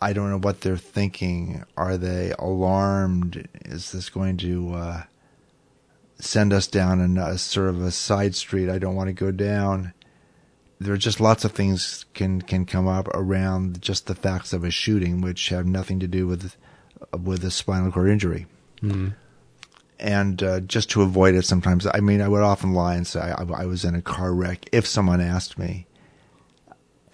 I 0.00 0.12
don't 0.12 0.30
know 0.30 0.38
what 0.38 0.62
they're 0.62 0.76
thinking. 0.76 1.64
Are 1.76 1.96
they 1.96 2.32
alarmed? 2.38 3.48
Is 3.64 3.92
this 3.92 4.08
going 4.08 4.36
to 4.38 4.74
uh, 4.74 5.02
send 6.18 6.52
us 6.52 6.66
down 6.66 7.18
a 7.18 7.38
sort 7.38 7.68
of 7.68 7.82
a 7.82 7.90
side 7.90 8.34
street 8.34 8.68
I 8.68 8.78
don't 8.78 8.96
want 8.96 9.08
to 9.08 9.12
go 9.12 9.30
down? 9.30 9.92
There 10.84 10.94
are 10.94 10.98
just 10.98 11.20
lots 11.20 11.44
of 11.44 11.52
things 11.52 12.04
can 12.14 12.42
can 12.42 12.66
come 12.66 12.86
up 12.88 13.08
around 13.08 13.80
just 13.82 14.06
the 14.06 14.14
facts 14.14 14.52
of 14.52 14.64
a 14.64 14.70
shooting, 14.70 15.20
which 15.20 15.48
have 15.48 15.66
nothing 15.66 16.00
to 16.00 16.06
do 16.06 16.26
with 16.26 16.56
with 17.18 17.44
a 17.44 17.50
spinal 17.50 17.90
cord 17.92 18.10
injury. 18.10 18.46
Mm. 18.82 19.14
And 19.98 20.42
uh, 20.42 20.60
just 20.60 20.90
to 20.90 21.02
avoid 21.02 21.34
it, 21.34 21.44
sometimes 21.44 21.86
I 21.92 22.00
mean 22.00 22.20
I 22.20 22.28
would 22.28 22.42
often 22.42 22.72
lie 22.74 22.96
and 22.96 23.06
say 23.06 23.20
I, 23.20 23.42
I 23.42 23.66
was 23.66 23.84
in 23.84 23.94
a 23.94 24.02
car 24.02 24.32
wreck 24.34 24.66
if 24.72 24.86
someone 24.86 25.20
asked 25.20 25.58
me. 25.58 25.86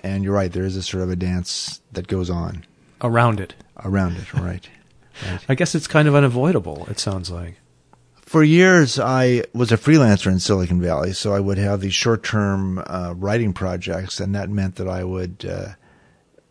And 0.00 0.22
you're 0.24 0.32
right, 0.34 0.52
there 0.52 0.64
is 0.64 0.76
a 0.76 0.82
sort 0.82 1.02
of 1.02 1.10
a 1.10 1.16
dance 1.16 1.80
that 1.92 2.06
goes 2.06 2.30
on 2.30 2.64
Around 3.02 3.40
it. 3.40 3.54
around 3.84 4.16
it, 4.16 4.32
right? 4.32 4.68
right. 5.28 5.44
I 5.48 5.54
guess 5.56 5.74
it's 5.74 5.88
kind 5.88 6.06
of 6.06 6.14
unavoidable, 6.14 6.86
it 6.88 7.00
sounds 7.00 7.30
like. 7.30 7.56
For 8.28 8.44
years, 8.44 8.98
I 8.98 9.44
was 9.54 9.72
a 9.72 9.78
freelancer 9.78 10.30
in 10.30 10.38
Silicon 10.38 10.82
Valley, 10.82 11.14
so 11.14 11.32
I 11.32 11.40
would 11.40 11.56
have 11.56 11.80
these 11.80 11.94
short-term 11.94 12.78
uh, 12.86 13.14
writing 13.16 13.54
projects, 13.54 14.20
and 14.20 14.34
that 14.34 14.50
meant 14.50 14.74
that 14.74 14.86
I 14.86 15.02
would, 15.02 15.46
uh, 15.50 15.68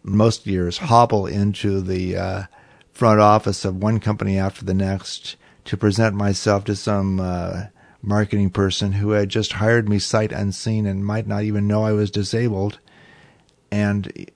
most 0.02 0.48
years, 0.48 0.80
hobble 0.80 1.28
into 1.28 1.82
the 1.82 2.18
uh, 2.18 2.44
front 2.94 3.20
office 3.20 3.64
of 3.64 3.76
one 3.76 4.00
company 4.00 4.40
after 4.40 4.66
the 4.66 4.74
next 4.74 5.36
to 5.66 5.78
present 5.78 6.16
myself 6.16 6.64
to 6.64 6.76
some 6.76 7.20
uh, 7.20 7.66
marketing 8.02 8.50
person 8.50 8.94
who 8.94 9.12
had 9.12 9.30
just 9.30 9.52
hired 9.52 9.88
me 9.88 10.00
sight 10.00 10.32
unseen 10.32 10.88
and 10.88 11.06
might 11.06 11.28
not 11.28 11.44
even 11.44 11.68
know 11.68 11.84
I 11.84 11.92
was 11.92 12.10
disabled, 12.10 12.80
and 13.70 14.32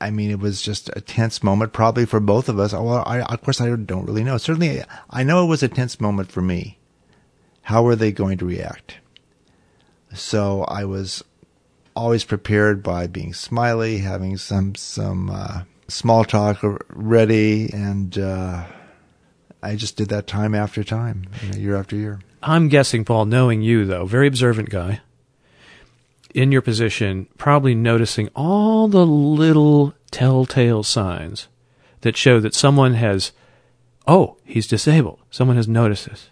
I 0.00 0.10
mean, 0.10 0.30
it 0.30 0.38
was 0.38 0.62
just 0.62 0.90
a 0.96 1.00
tense 1.00 1.42
moment, 1.42 1.72
probably 1.72 2.06
for 2.06 2.20
both 2.20 2.48
of 2.48 2.58
us. 2.58 2.72
Well, 2.72 3.02
I, 3.06 3.20
of 3.20 3.42
course, 3.42 3.60
I 3.60 3.74
don't 3.74 4.06
really 4.06 4.24
know. 4.24 4.38
Certainly, 4.38 4.82
I 5.10 5.22
know 5.22 5.44
it 5.44 5.48
was 5.48 5.62
a 5.62 5.68
tense 5.68 6.00
moment 6.00 6.32
for 6.32 6.40
me. 6.40 6.78
How 7.62 7.82
were 7.82 7.96
they 7.96 8.10
going 8.10 8.38
to 8.38 8.46
react? 8.46 8.96
So 10.14 10.64
I 10.64 10.84
was 10.84 11.22
always 11.94 12.24
prepared 12.24 12.82
by 12.82 13.06
being 13.06 13.34
smiley, 13.34 13.98
having 13.98 14.36
some 14.38 14.74
some 14.74 15.30
uh, 15.30 15.62
small 15.88 16.24
talk 16.24 16.58
ready, 16.88 17.70
and 17.72 18.16
uh, 18.18 18.64
I 19.62 19.76
just 19.76 19.96
did 19.96 20.08
that 20.08 20.26
time 20.26 20.54
after 20.54 20.82
time, 20.82 21.26
you 21.42 21.50
know, 21.50 21.58
year 21.58 21.76
after 21.76 21.96
year. 21.96 22.20
I'm 22.42 22.68
guessing, 22.68 23.04
Paul, 23.04 23.26
knowing 23.26 23.60
you, 23.60 23.84
though, 23.84 24.06
very 24.06 24.26
observant 24.26 24.70
guy, 24.70 25.00
in 26.34 26.52
your 26.52 26.62
position, 26.62 27.26
probably 27.38 27.74
noticing 27.74 28.28
all 28.34 28.88
the 28.88 29.06
little 29.06 29.94
telltale 30.10 30.82
signs 30.82 31.48
that 32.00 32.16
show 32.16 32.40
that 32.40 32.54
someone 32.54 32.94
has, 32.94 33.32
oh, 34.06 34.36
he's 34.44 34.66
disabled. 34.66 35.20
Someone 35.30 35.56
has 35.56 35.68
noticed 35.68 36.06
this. 36.06 36.30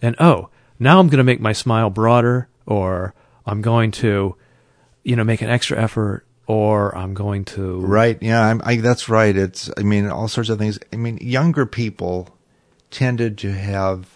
And 0.00 0.14
oh, 0.18 0.48
now 0.78 1.00
I'm 1.00 1.08
going 1.08 1.18
to 1.18 1.24
make 1.24 1.40
my 1.40 1.52
smile 1.52 1.90
broader, 1.90 2.48
or 2.66 3.14
I'm 3.44 3.62
going 3.62 3.90
to, 3.92 4.36
you 5.02 5.16
know, 5.16 5.24
make 5.24 5.42
an 5.42 5.50
extra 5.50 5.80
effort, 5.80 6.24
or 6.46 6.96
I'm 6.96 7.14
going 7.14 7.44
to. 7.46 7.80
Right. 7.80 8.18
Yeah, 8.22 8.42
I'm, 8.42 8.62
I, 8.64 8.76
that's 8.76 9.08
right. 9.08 9.36
It's, 9.36 9.70
I 9.76 9.82
mean, 9.82 10.06
all 10.08 10.28
sorts 10.28 10.50
of 10.50 10.58
things. 10.58 10.78
I 10.92 10.96
mean, 10.96 11.18
younger 11.18 11.66
people 11.66 12.28
tended 12.90 13.38
to 13.38 13.52
have 13.52 14.08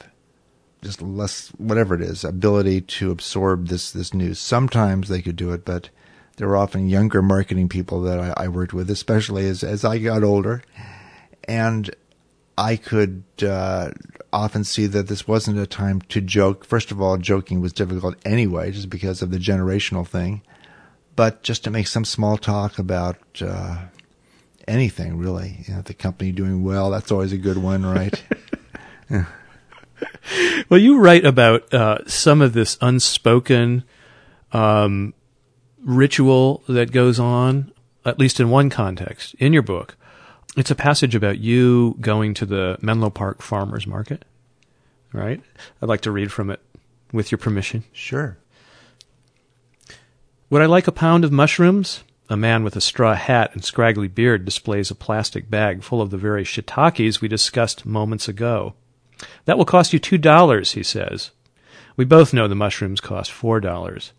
just 0.83 1.01
less, 1.01 1.49
whatever 1.59 1.95
it 1.95 2.03
is, 2.03 2.25
ability 2.25 2.81
to 2.81 3.11
absorb 3.11 3.69
this, 3.69 3.93
this 3.93 4.12
news. 4.12 4.39
Sometimes 4.39 5.09
they 5.09 5.23
could 5.23 5.37
do 5.37 5.53
it, 5.53 5.65
but 5.65 5.89
there 6.37 6.49
were 6.49 6.57
often 6.57 6.89
younger 6.89 7.23
marketing 7.23 7.69
people 7.69 8.03
that 8.03 8.19
I, 8.19 8.45
I 8.45 8.49
worked 8.49 8.73
with, 8.73 8.91
especially 8.91 9.47
as, 9.49 9.62
as 9.62 9.85
I 9.85 9.99
got 9.99 10.25
older. 10.25 10.62
And 11.45 11.91
I 12.59 12.77
could 12.77 13.23
uh, 13.43 13.91
often 14.33 14.65
see 14.65 14.87
that 14.87 15.09
this 15.09 15.27
wasn't 15.27 15.59
a 15.59 15.67
time 15.67 16.01
to 16.03 16.21
joke. 16.21 16.65
First 16.65 16.91
of 16.91 17.01
all, 17.01 17.17
joking 17.17 17.61
was 17.61 17.73
difficult 17.73 18.17
anyway, 18.25 18.73
just 18.73 18.91
because 18.91 19.23
of 19.23 19.31
the 19.31 19.39
generational 19.39 20.07
thing. 20.07 20.43
But 21.15 21.43
just 21.43 21.65
to 21.65 21.71
make 21.71 21.87
some 21.87 22.05
small 22.05 22.39
talk 22.39 22.79
about 22.79 23.19
uh, 23.41 23.83
anything, 24.67 25.19
really. 25.19 25.65
You 25.67 25.75
know, 25.75 25.83
the 25.83 25.95
company 25.95 26.33
doing 26.33 26.65
well, 26.65 26.91
that's 26.91 27.12
always 27.12 27.33
a 27.33 27.39
good 27.39 27.59
one, 27.59 27.85
right? 27.85 28.23
well, 30.69 30.81
you 30.81 30.99
write 30.99 31.25
about 31.25 31.73
uh, 31.73 31.99
some 32.07 32.41
of 32.41 32.53
this 32.53 32.79
unspoken 32.81 33.85
um, 34.53 35.15
ritual 35.85 36.62
that 36.69 36.93
goes 36.93 37.19
on, 37.19 37.73
at 38.05 38.19
least 38.19 38.41
in 38.41 38.51
one 38.51 38.71
context, 38.71 39.35
in 39.39 39.53
your 39.53 39.62
book. 39.62 39.97
It's 40.57 40.71
a 40.71 40.75
passage 40.75 41.15
about 41.15 41.39
you 41.39 41.97
going 42.01 42.35
to 42.35 42.47
the 42.47 42.79
Menlo 42.83 43.11
Park 43.11 43.41
Farmers 43.41 43.87
Market, 43.87 44.25
right? 45.12 45.41
I'd 45.81 45.89
like 45.89 46.03
to 46.03 46.11
read 46.11 46.31
from 46.31 46.51
it 46.51 46.61
with 47.12 47.31
your 47.31 47.39
permission. 47.39 47.85
Sure. 47.93 48.37
Would 50.51 50.61
I 50.61 50.67
like 50.67 50.87
a 50.87 50.93
pound 50.93 51.25
of 51.25 51.33
mushrooms? 51.33 52.05
A 52.29 52.37
man 52.37 52.62
with 52.62 52.77
a 52.77 52.81
straw 52.81 53.15
hat 53.15 53.51
and 53.55 53.65
scraggly 53.65 54.09
beard 54.09 54.45
displays 54.45 54.91
a 54.91 54.95
plastic 54.95 55.51
bag 55.51 55.83
full 55.83 56.01
of 56.01 56.11
the 56.11 56.19
very 56.19 56.45
shiitakes 56.45 57.21
we 57.21 57.29
discussed 57.29 57.87
moments 57.87 58.29
ago. 58.29 58.75
That 59.45 59.59
will 59.59 59.64
cost 59.64 59.93
you 59.93 59.99
two 59.99 60.19
dollars, 60.19 60.73
he 60.73 60.83
says. 60.83 61.31
We 61.97 62.05
both 62.05 62.33
know 62.33 62.49
the 62.49 62.55
mushrooms 62.55 63.00
cost 63.00 63.31
four 63.31 63.61
dollars 63.61 64.12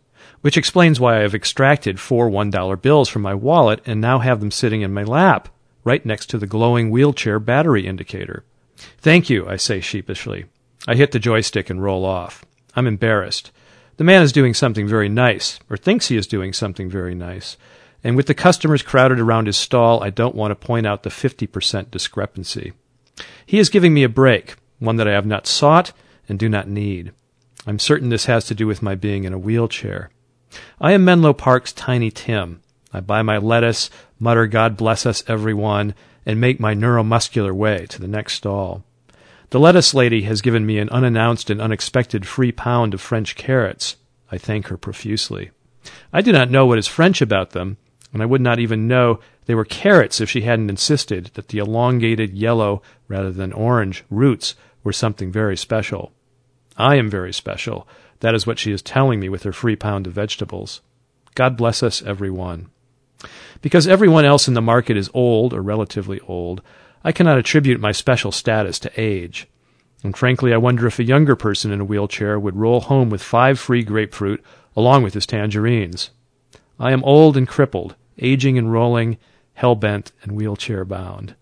which 0.44 0.58
explains 0.58 1.00
why 1.00 1.18
I 1.18 1.22
have 1.22 1.34
extracted 1.34 2.02
four 2.02 2.30
$1 2.30 2.82
bills 2.82 3.08
from 3.08 3.22
my 3.22 3.34
wallet 3.34 3.82
and 3.86 4.02
now 4.02 4.20
have 4.20 4.42
them 4.42 4.52
sitting 4.52 4.82
in 4.82 4.94
my 4.94 5.04
lap, 5.04 5.48
right 5.86 6.06
next 6.06 6.28
to 6.32 6.38
the 6.38 6.46
glowing 6.46 6.92
wheelchair 6.92 7.40
battery 7.40 7.88
indicator. 7.88 8.44
Thank 8.98 9.30
you, 9.30 9.48
I 9.48 9.56
say 9.56 9.80
sheepishly. 9.80 10.46
I 10.86 10.96
hit 10.96 11.14
the 11.14 11.20
joystick 11.20 11.70
and 11.70 11.82
roll 11.82 12.04
off. 12.04 12.44
I'm 12.76 12.88
embarrassed. 12.88 13.52
The 13.96 14.04
man 14.04 14.22
is 14.22 14.34
doing 14.34 14.54
something 14.54 14.86
very 14.86 15.08
nice, 15.08 15.60
or 15.70 15.78
thinks 15.78 16.08
he 16.08 16.18
is 16.18 16.28
doing 16.28 16.52
something 16.52 16.90
very 16.90 17.16
nice, 17.16 17.56
and 18.04 18.18
with 18.18 18.28
the 18.28 18.34
customers 18.34 18.82
crowded 18.82 19.22
around 19.22 19.46
his 19.46 19.56
stall, 19.56 20.04
I 20.04 20.10
don't 20.10 20.36
want 20.36 20.52
to 20.52 20.56
point 20.56 20.86
out 20.86 21.04
the 21.04 21.10
50% 21.10 21.90
discrepancy. 21.90 22.74
He 23.46 23.60
is 23.60 23.70
giving 23.70 23.94
me 23.94 24.04
a 24.04 24.10
break, 24.10 24.56
one 24.84 24.98
that 24.98 25.08
I 25.08 25.14
have 25.14 25.26
not 25.26 25.48
sought 25.48 25.94
and 26.28 26.38
do 26.38 26.50
not 26.50 26.68
need. 26.68 27.14
I'm 27.66 27.80
certain 27.80 28.10
this 28.10 28.26
has 28.26 28.46
to 28.46 28.56
do 28.56 28.68
with 28.68 28.82
my 28.82 28.96
being 28.96 29.24
in 29.24 29.34
a 29.34 29.40
wheelchair. 29.40 30.10
I 30.80 30.92
am 30.92 31.06
Menlo 31.06 31.34
Park's 31.34 31.72
Tiny 31.72 32.12
Tim. 32.12 32.62
I 32.92 33.00
buy 33.00 33.22
my 33.22 33.38
lettuce, 33.38 33.90
mutter 34.20 34.46
God 34.46 34.78
bless 34.78 35.06
us 35.06 35.24
everyone, 35.28 35.96
and 36.26 36.40
make 36.40 36.60
my 36.60 36.76
neuromuscular 36.76 37.54
way 37.54 37.86
to 37.88 38.00
the 38.00 38.08
next 38.08 38.34
stall. 38.34 38.84
The 39.50 39.60
lettuce 39.60 39.94
lady 39.94 40.24
has 40.24 40.42
given 40.42 40.66
me 40.66 40.80
an 40.80 40.90
unannounced 40.90 41.50
and 41.50 41.62
unexpected 41.62 42.28
free 42.28 42.52
pound 42.52 42.94
of 42.94 43.02
French 43.02 43.36
carrots. 43.36 43.96
I 44.32 44.38
thank 44.38 44.68
her 44.68 44.78
profusely. 44.78 45.52
I 46.12 46.22
do 46.22 46.32
not 46.32 46.50
know 46.50 46.66
what 46.66 46.78
is 46.78 46.88
French 46.88 47.22
about 47.22 47.52
them, 47.52 47.78
and 48.12 48.22
I 48.22 48.26
would 48.26 48.42
not 48.42 48.60
even 48.60 48.88
know 48.88 49.20
they 49.46 49.56
were 49.56 49.66
carrots 49.66 50.22
if 50.22 50.30
she 50.30 50.42
hadn't 50.42 50.70
insisted 50.70 51.32
that 51.34 51.50
the 51.50 51.58
elongated 51.58 52.34
yellow 52.34 52.82
rather 53.08 53.32
than 53.32 53.54
orange 53.54 54.04
roots 54.10 54.56
were 54.84 54.94
something 54.94 55.32
very 55.32 55.58
special. 55.58 56.12
I 56.78 56.96
am 56.96 57.10
very 57.10 57.34
special, 57.34 57.88
that 58.20 58.36
is 58.36 58.48
what 58.48 58.60
she 58.60 58.72
is 58.72 58.82
telling 58.82 59.20
me 59.20 59.30
with 59.30 59.44
her 59.44 59.54
free 59.54 59.76
pound 59.76 60.08
of 60.08 60.14
vegetables. 60.14 60.82
God 61.36 61.58
bless 61.58 61.84
us, 61.84 62.02
every 62.02 62.30
one. 62.30 62.70
Because 63.62 63.88
everyone 63.88 64.26
else 64.26 64.48
in 64.48 64.54
the 64.54 64.62
market 64.62 64.98
is 64.98 65.10
old 65.14 65.54
or 65.54 65.62
relatively 65.62 66.20
old, 66.22 66.62
I 67.04 67.12
cannot 67.12 67.38
attribute 67.38 67.80
my 67.80 67.92
special 67.92 68.32
status 68.32 68.80
to 68.80 68.92
age. 69.00 69.48
And 70.04 70.16
frankly, 70.16 70.54
I 70.54 70.58
wonder 70.58 70.86
if 70.88 71.00
a 71.00 71.04
younger 71.04 71.36
person 71.36 71.72
in 71.72 71.82
a 71.82 71.86
wheelchair 71.86 72.40
would 72.40 72.56
roll 72.56 72.82
home 72.82 73.10
with 73.10 73.22
five 73.22 73.60
free 73.60 73.84
grapefruit 73.84 74.44
along 74.76 75.04
with 75.04 75.14
his 75.14 75.26
tangerines. 75.26 76.10
I 76.80 76.92
am 76.92 77.04
old 77.04 77.38
and 77.38 77.48
crippled, 77.48 77.96
aging 78.18 78.58
and 78.58 78.72
rolling, 78.72 79.18
hell 79.54 79.76
bent 79.76 80.12
and 80.22 80.34
wheelchair 80.34 80.84
bound. 80.84 81.36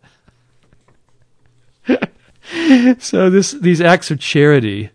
so 3.00 3.30
this 3.30 3.52
these 3.52 3.82
acts 3.82 4.12
of 4.12 4.20
charity 4.20 4.90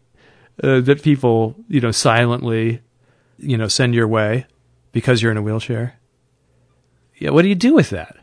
uh, 0.63 0.81
that 0.81 1.03
people, 1.03 1.57
you 1.69 1.81
know, 1.81 1.91
silently, 1.91 2.81
you 3.39 3.57
know, 3.57 3.69
send 3.69 3.95
your 3.95 4.09
way 4.09 4.47
because 4.93 5.23
you're 5.23 5.33
in 5.33 5.39
a 5.39 5.43
wheelchair. 5.43 5.99
Yeah, 7.17 7.31
what 7.31 7.43
do 7.43 7.49
you 7.49 7.55
do 7.55 7.75
with 7.75 7.91
that? 7.91 8.17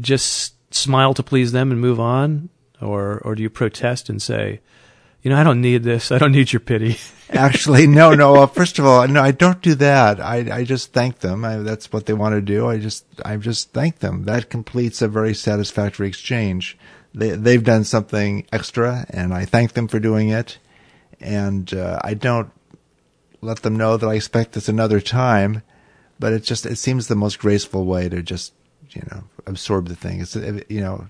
Just 0.00 0.54
smile 0.74 1.14
to 1.14 1.22
please 1.22 1.52
them 1.52 1.70
and 1.70 1.80
move 1.80 2.00
on, 2.00 2.48
or 2.80 3.18
or 3.18 3.34
do 3.34 3.42
you 3.42 3.50
protest 3.50 4.08
and 4.08 4.20
say, 4.20 4.60
you 5.22 5.30
know, 5.30 5.36
I 5.36 5.44
don't 5.44 5.60
need 5.60 5.82
this. 5.82 6.10
I 6.10 6.18
don't 6.18 6.32
need 6.32 6.52
your 6.52 6.60
pity. 6.60 6.96
Actually, 7.30 7.86
no, 7.86 8.14
no. 8.14 8.32
Well, 8.32 8.46
first 8.46 8.78
of 8.78 8.86
all, 8.86 9.06
no, 9.06 9.22
I 9.22 9.30
don't 9.30 9.60
do 9.60 9.74
that. 9.76 10.20
I, 10.20 10.58
I 10.60 10.64
just 10.64 10.92
thank 10.92 11.20
them. 11.20 11.44
I, 11.44 11.56
that's 11.58 11.92
what 11.92 12.06
they 12.06 12.12
want 12.12 12.34
to 12.34 12.40
do. 12.40 12.66
I 12.66 12.78
just, 12.78 13.04
I 13.24 13.36
just 13.36 13.72
thank 13.72 13.98
them. 13.98 14.24
That 14.24 14.50
completes 14.50 15.02
a 15.02 15.08
very 15.08 15.34
satisfactory 15.34 16.08
exchange 16.08 16.76
they 17.14 17.30
they've 17.30 17.64
done 17.64 17.84
something 17.84 18.46
extra, 18.52 19.06
and 19.10 19.34
I 19.34 19.44
thank 19.44 19.72
them 19.72 19.88
for 19.88 19.98
doing 19.98 20.28
it. 20.28 20.58
And 21.20 21.72
uh, 21.74 21.98
I 22.02 22.14
don't 22.14 22.50
let 23.40 23.62
them 23.62 23.76
know 23.76 23.96
that 23.96 24.06
I 24.06 24.14
expect 24.14 24.52
this 24.52 24.68
another 24.68 25.00
time, 25.00 25.62
but 26.18 26.32
it 26.32 26.42
just 26.42 26.66
it 26.66 26.76
seems 26.76 27.08
the 27.08 27.16
most 27.16 27.38
graceful 27.38 27.84
way 27.84 28.08
to 28.08 28.22
just 28.22 28.52
you 28.90 29.02
know 29.10 29.24
absorb 29.46 29.88
the 29.88 29.96
thing. 29.96 30.20
It's 30.20 30.36
you 30.36 30.80
know 30.80 31.08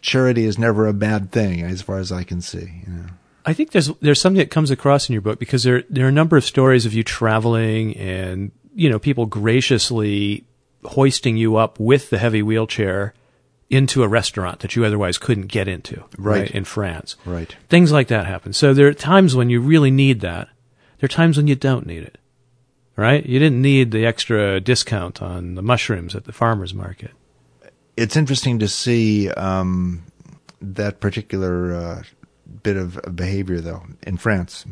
charity 0.00 0.44
is 0.44 0.58
never 0.58 0.86
a 0.86 0.92
bad 0.92 1.32
thing 1.32 1.62
as 1.62 1.82
far 1.82 1.98
as 1.98 2.12
I 2.12 2.24
can 2.24 2.40
see. 2.40 2.82
You 2.86 2.92
know. 2.92 3.06
I 3.44 3.52
think 3.52 3.72
there's 3.72 3.88
there's 4.00 4.20
something 4.20 4.38
that 4.38 4.50
comes 4.50 4.70
across 4.70 5.08
in 5.08 5.12
your 5.14 5.22
book 5.22 5.38
because 5.38 5.62
there 5.62 5.84
there 5.88 6.04
are 6.06 6.10
a 6.10 6.12
number 6.12 6.36
of 6.36 6.44
stories 6.44 6.86
of 6.86 6.92
you 6.92 7.02
traveling 7.02 7.96
and 7.96 8.52
you 8.74 8.90
know 8.90 8.98
people 8.98 9.26
graciously 9.26 10.44
hoisting 10.84 11.36
you 11.36 11.56
up 11.56 11.78
with 11.80 12.10
the 12.10 12.18
heavy 12.18 12.42
wheelchair 12.42 13.14
into 13.72 14.02
a 14.02 14.08
restaurant 14.08 14.60
that 14.60 14.76
you 14.76 14.84
otherwise 14.84 15.16
couldn't 15.16 15.46
get 15.46 15.66
into, 15.66 16.04
right, 16.18 16.42
right 16.42 16.50
in 16.50 16.64
France. 16.64 17.16
Right. 17.24 17.56
Things 17.70 17.90
like 17.90 18.08
that 18.08 18.26
happen. 18.26 18.52
So 18.52 18.74
there 18.74 18.86
are 18.86 18.92
times 18.92 19.34
when 19.34 19.48
you 19.48 19.60
really 19.60 19.90
need 19.90 20.20
that. 20.20 20.48
There 20.98 21.06
are 21.06 21.08
times 21.08 21.38
when 21.38 21.46
you 21.46 21.56
don't 21.56 21.86
need 21.86 22.02
it. 22.02 22.18
Right? 22.94 23.24
You 23.24 23.38
didn't 23.38 23.62
need 23.62 23.90
the 23.90 24.04
extra 24.04 24.60
discount 24.60 25.22
on 25.22 25.54
the 25.54 25.62
mushrooms 25.62 26.14
at 26.14 26.24
the 26.24 26.32
farmer's 26.32 26.74
market. 26.74 27.12
It's 27.96 28.16
interesting 28.16 28.58
to 28.58 28.68
see 28.68 29.30
um, 29.30 30.04
that 30.60 31.00
particular 31.00 31.74
uh, 31.74 32.02
bit 32.62 32.76
of, 32.76 33.00
behavior, 33.16 33.62
though, 33.62 33.84
in 34.02 34.18
France. 34.18 34.66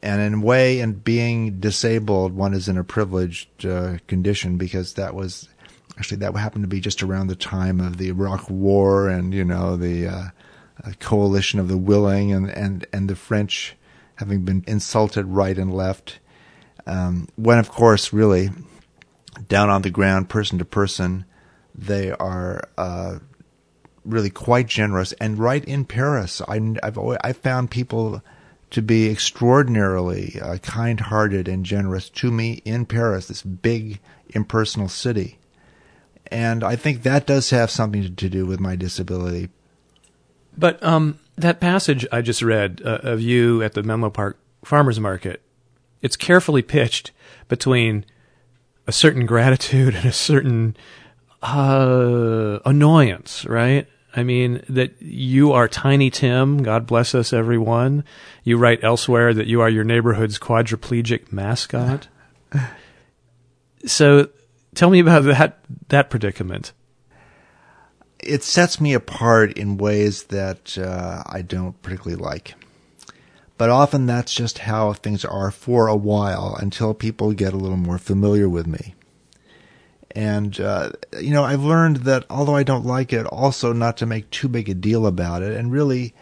And 0.00 0.22
in 0.22 0.34
a 0.34 0.44
way, 0.44 0.78
in 0.78 0.92
being 0.92 1.58
disabled, 1.58 2.34
one 2.34 2.54
is 2.54 2.68
in 2.68 2.78
a 2.78 2.84
privileged 2.84 3.66
uh, 3.66 3.98
condition 4.06 4.56
because 4.56 4.94
that 4.94 5.14
was 5.14 5.48
actually 5.98 6.18
that 6.18 6.34
happened 6.36 6.64
to 6.64 6.68
be 6.68 6.80
just 6.80 7.02
around 7.02 7.28
the 7.28 7.36
time 7.36 7.80
of 7.80 7.96
the 7.96 8.08
Iraq 8.08 8.50
War 8.50 9.08
and 9.08 9.32
you 9.32 9.44
know 9.44 9.76
the 9.76 10.08
uh, 10.08 10.24
uh, 10.84 10.92
coalition 11.00 11.60
of 11.60 11.68
the 11.68 11.76
willing 11.76 12.32
and 12.32 12.50
and 12.50 12.86
and 12.92 13.08
the 13.08 13.16
French 13.16 13.76
having 14.16 14.44
been 14.44 14.64
insulted 14.66 15.26
right 15.26 15.56
and 15.56 15.72
left. 15.72 16.18
Um, 16.86 17.28
when 17.36 17.58
of 17.58 17.70
course 17.70 18.12
really 18.12 18.50
down 19.48 19.70
on 19.70 19.82
the 19.82 19.90
ground, 19.90 20.28
person 20.28 20.58
to 20.58 20.64
person, 20.64 21.24
they 21.74 22.12
are 22.12 22.68
uh, 22.78 23.18
really 24.04 24.30
quite 24.30 24.66
generous. 24.68 25.12
And 25.14 25.38
right 25.38 25.64
in 25.64 25.84
Paris, 25.84 26.40
I, 26.46 26.60
have 26.82 26.96
always, 26.96 27.18
I 27.24 27.32
found 27.32 27.70
people 27.70 28.22
to 28.70 28.82
be 28.82 29.10
extraordinarily 29.10 30.38
uh, 30.40 30.58
kind-hearted 30.58 31.48
and 31.48 31.64
generous 31.64 32.08
to 32.10 32.30
me 32.30 32.62
in 32.64 32.86
Paris, 32.86 33.26
this 33.26 33.42
big 33.42 34.00
impersonal 34.28 34.88
city 34.88 35.38
and 36.34 36.64
I 36.64 36.74
think 36.74 37.04
that 37.04 37.26
does 37.26 37.50
have 37.50 37.70
something 37.70 38.16
to 38.16 38.28
do 38.28 38.44
with 38.44 38.58
my 38.58 38.74
disability. 38.74 39.50
But 40.58 40.82
um, 40.82 41.20
that 41.36 41.60
passage 41.60 42.04
I 42.10 42.22
just 42.22 42.42
read 42.42 42.82
uh, 42.84 42.98
of 43.04 43.20
you 43.20 43.62
at 43.62 43.74
the 43.74 43.84
Menlo 43.84 44.10
Park 44.10 44.36
Farmers 44.64 44.98
Market, 44.98 45.42
it's 46.02 46.16
carefully 46.16 46.60
pitched 46.60 47.12
between 47.46 48.04
a 48.88 48.90
certain 48.90 49.26
gratitude 49.26 49.94
and 49.96 50.06
a 50.06 50.12
certain 50.12 50.76
uh, 51.40 52.58
annoyance, 52.66 53.44
right? 53.44 53.86
I 54.16 54.24
mean, 54.24 54.64
that 54.68 55.00
you 55.00 55.52
are 55.52 55.68
Tiny 55.68 56.10
Tim, 56.10 56.64
God 56.64 56.84
bless 56.84 57.14
us, 57.14 57.32
everyone. 57.32 58.02
You 58.42 58.56
write 58.56 58.82
elsewhere 58.82 59.34
that 59.34 59.46
you 59.46 59.60
are 59.60 59.68
your 59.68 59.84
neighborhood's 59.84 60.40
quadriplegic 60.40 61.32
mascot. 61.32 62.08
so 63.86 64.28
Tell 64.74 64.90
me 64.90 65.00
about 65.00 65.24
that 65.24 65.58
that 65.88 66.10
predicament. 66.10 66.72
It 68.18 68.42
sets 68.42 68.80
me 68.80 68.94
apart 68.94 69.52
in 69.58 69.76
ways 69.76 70.24
that 70.24 70.78
uh, 70.78 71.22
I 71.26 71.42
don't 71.42 71.80
particularly 71.82 72.22
like. 72.22 72.54
But 73.56 73.70
often 73.70 74.06
that's 74.06 74.34
just 74.34 74.58
how 74.58 74.92
things 74.94 75.24
are 75.24 75.50
for 75.50 75.86
a 75.86 75.96
while 75.96 76.56
until 76.60 76.92
people 76.94 77.32
get 77.32 77.52
a 77.52 77.58
little 77.58 77.76
more 77.76 77.98
familiar 77.98 78.48
with 78.48 78.66
me. 78.66 78.94
And, 80.10 80.58
uh, 80.60 80.90
you 81.20 81.32
know, 81.32 81.44
I've 81.44 81.62
learned 81.62 81.98
that 81.98 82.24
although 82.30 82.54
I 82.56 82.62
don't 82.62 82.86
like 82.86 83.12
it, 83.12 83.26
also 83.26 83.72
not 83.72 83.96
to 83.98 84.06
make 84.06 84.30
too 84.30 84.48
big 84.48 84.68
a 84.68 84.74
deal 84.74 85.06
about 85.06 85.42
it 85.42 85.56
and 85.56 85.72
really, 85.72 86.14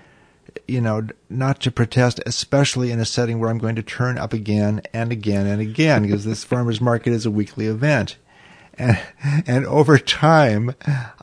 you 0.66 0.80
know, 0.80 1.06
not 1.28 1.60
to 1.60 1.70
protest, 1.70 2.20
especially 2.24 2.90
in 2.90 3.00
a 3.00 3.04
setting 3.04 3.38
where 3.38 3.50
I'm 3.50 3.58
going 3.58 3.76
to 3.76 3.82
turn 3.82 4.18
up 4.18 4.32
again 4.32 4.82
and 4.94 5.12
again 5.12 5.46
and 5.46 5.60
again 5.60 6.02
because 6.02 6.24
this 6.24 6.44
farmer's 6.44 6.80
market 6.80 7.12
is 7.12 7.26
a 7.26 7.30
weekly 7.30 7.66
event. 7.66 8.16
And, 8.78 8.98
and 9.46 9.66
over 9.66 9.98
time, 9.98 10.74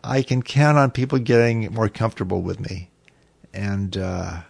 I 0.04 0.22
can 0.22 0.42
count 0.44 0.78
on 0.78 0.92
people 0.92 1.20
getting 1.20 1.74
more 1.74 1.90
comfortable 1.90 2.42
with 2.42 2.60
me. 2.60 2.90
And, 3.54 3.98
uh, 3.98 4.42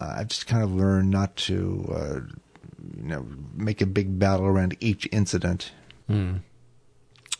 I've 0.00 0.28
just 0.28 0.46
kind 0.46 0.62
of 0.62 0.72
learned 0.72 1.10
not 1.10 1.36
to, 1.36 1.92
uh, 1.94 2.20
you 2.96 3.08
know, 3.08 3.26
make 3.54 3.80
a 3.80 3.86
big 3.86 4.18
battle 4.18 4.46
around 4.46 4.76
each 4.80 5.08
incident. 5.12 5.72
Mm. 6.08 6.40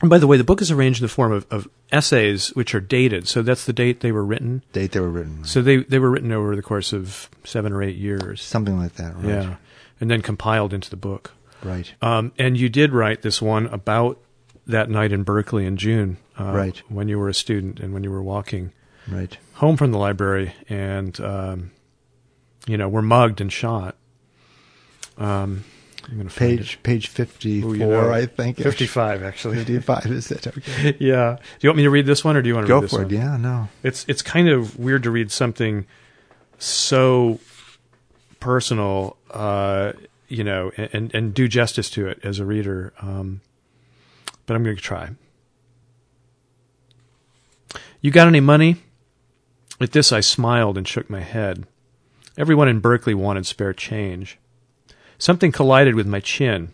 And 0.00 0.10
by 0.10 0.18
the 0.18 0.26
way, 0.26 0.36
the 0.36 0.44
book 0.44 0.62
is 0.62 0.70
arranged 0.70 1.00
in 1.00 1.04
the 1.04 1.08
form 1.08 1.32
of, 1.32 1.46
of, 1.50 1.68
essays 1.92 2.54
which 2.54 2.72
are 2.72 2.80
dated. 2.80 3.26
So 3.26 3.42
that's 3.42 3.64
the 3.66 3.72
date 3.72 3.98
they 3.98 4.12
were 4.12 4.24
written. 4.24 4.62
Date 4.72 4.92
they 4.92 5.00
were 5.00 5.10
written. 5.10 5.38
Right. 5.38 5.46
So 5.46 5.60
they 5.60 5.78
they 5.78 5.98
were 5.98 6.08
written 6.08 6.30
over 6.30 6.54
the 6.54 6.62
course 6.62 6.92
of 6.92 7.28
seven 7.42 7.72
or 7.72 7.82
eight 7.82 7.96
years, 7.96 8.40
something 8.40 8.78
like 8.78 8.94
that. 8.94 9.16
Right. 9.16 9.24
Yeah, 9.24 9.56
and 10.00 10.08
then 10.08 10.22
compiled 10.22 10.72
into 10.72 10.88
the 10.88 10.96
book. 10.96 11.32
Right. 11.64 11.92
Um, 12.00 12.32
and 12.38 12.56
you 12.56 12.68
did 12.68 12.92
write 12.92 13.22
this 13.22 13.42
one 13.42 13.66
about 13.66 14.20
that 14.70 14.90
night 14.90 15.12
in 15.12 15.22
Berkeley 15.22 15.66
in 15.66 15.76
June. 15.76 16.16
Uh, 16.38 16.52
right. 16.52 16.82
When 16.88 17.08
you 17.08 17.18
were 17.18 17.28
a 17.28 17.34
student 17.34 17.80
and 17.80 17.92
when 17.92 18.04
you 18.04 18.10
were 18.10 18.22
walking. 18.22 18.72
Right. 19.08 19.36
Home 19.54 19.76
from 19.76 19.92
the 19.92 19.98
library 19.98 20.54
and 20.68 21.18
um, 21.20 21.70
you 22.66 22.76
know 22.76 22.88
were 22.88 23.02
mugged 23.02 23.40
and 23.40 23.52
shot. 23.52 23.96
Um, 25.18 25.64
page 26.34 26.82
page 26.82 27.08
fifty 27.08 27.60
four, 27.60 27.76
you 27.76 27.86
know, 27.86 28.12
I 28.12 28.26
think. 28.26 28.56
Fifty 28.56 28.86
five, 28.86 29.22
actually. 29.22 29.56
Fifty 29.56 29.78
five 29.80 30.06
is 30.06 30.30
it? 30.30 30.46
Okay. 30.46 30.96
yeah. 31.00 31.36
Do 31.36 31.42
you 31.60 31.68
want 31.68 31.76
me 31.76 31.82
to 31.84 31.90
read 31.90 32.06
this 32.06 32.24
one, 32.24 32.36
or 32.36 32.42
do 32.42 32.48
you 32.48 32.54
want 32.54 32.66
to 32.66 32.68
go 32.68 32.76
read 32.76 32.84
this 32.84 32.90
for 32.92 32.98
one? 32.98 33.06
it? 33.06 33.12
Yeah, 33.12 33.36
no. 33.36 33.68
It's 33.82 34.04
it's 34.08 34.22
kind 34.22 34.48
of 34.48 34.78
weird 34.78 35.02
to 35.04 35.10
read 35.10 35.30
something 35.30 35.86
so 36.58 37.40
personal, 38.38 39.16
uh, 39.30 39.92
you 40.28 40.44
know, 40.44 40.70
and 40.76 41.14
and 41.14 41.34
do 41.34 41.48
justice 41.48 41.90
to 41.90 42.08
it 42.08 42.20
as 42.24 42.38
a 42.38 42.44
reader. 42.44 42.92
Um, 43.00 43.40
but 44.50 44.56
I'm 44.56 44.64
going 44.64 44.74
to 44.74 44.82
try. 44.82 45.10
You 48.00 48.10
got 48.10 48.26
any 48.26 48.40
money? 48.40 48.82
At 49.80 49.92
this, 49.92 50.10
I 50.10 50.18
smiled 50.18 50.76
and 50.76 50.88
shook 50.88 51.08
my 51.08 51.20
head. 51.20 51.68
Everyone 52.36 52.66
in 52.66 52.80
Berkeley 52.80 53.14
wanted 53.14 53.46
spare 53.46 53.72
change. 53.72 54.40
Something 55.18 55.52
collided 55.52 55.94
with 55.94 56.08
my 56.08 56.18
chin. 56.18 56.72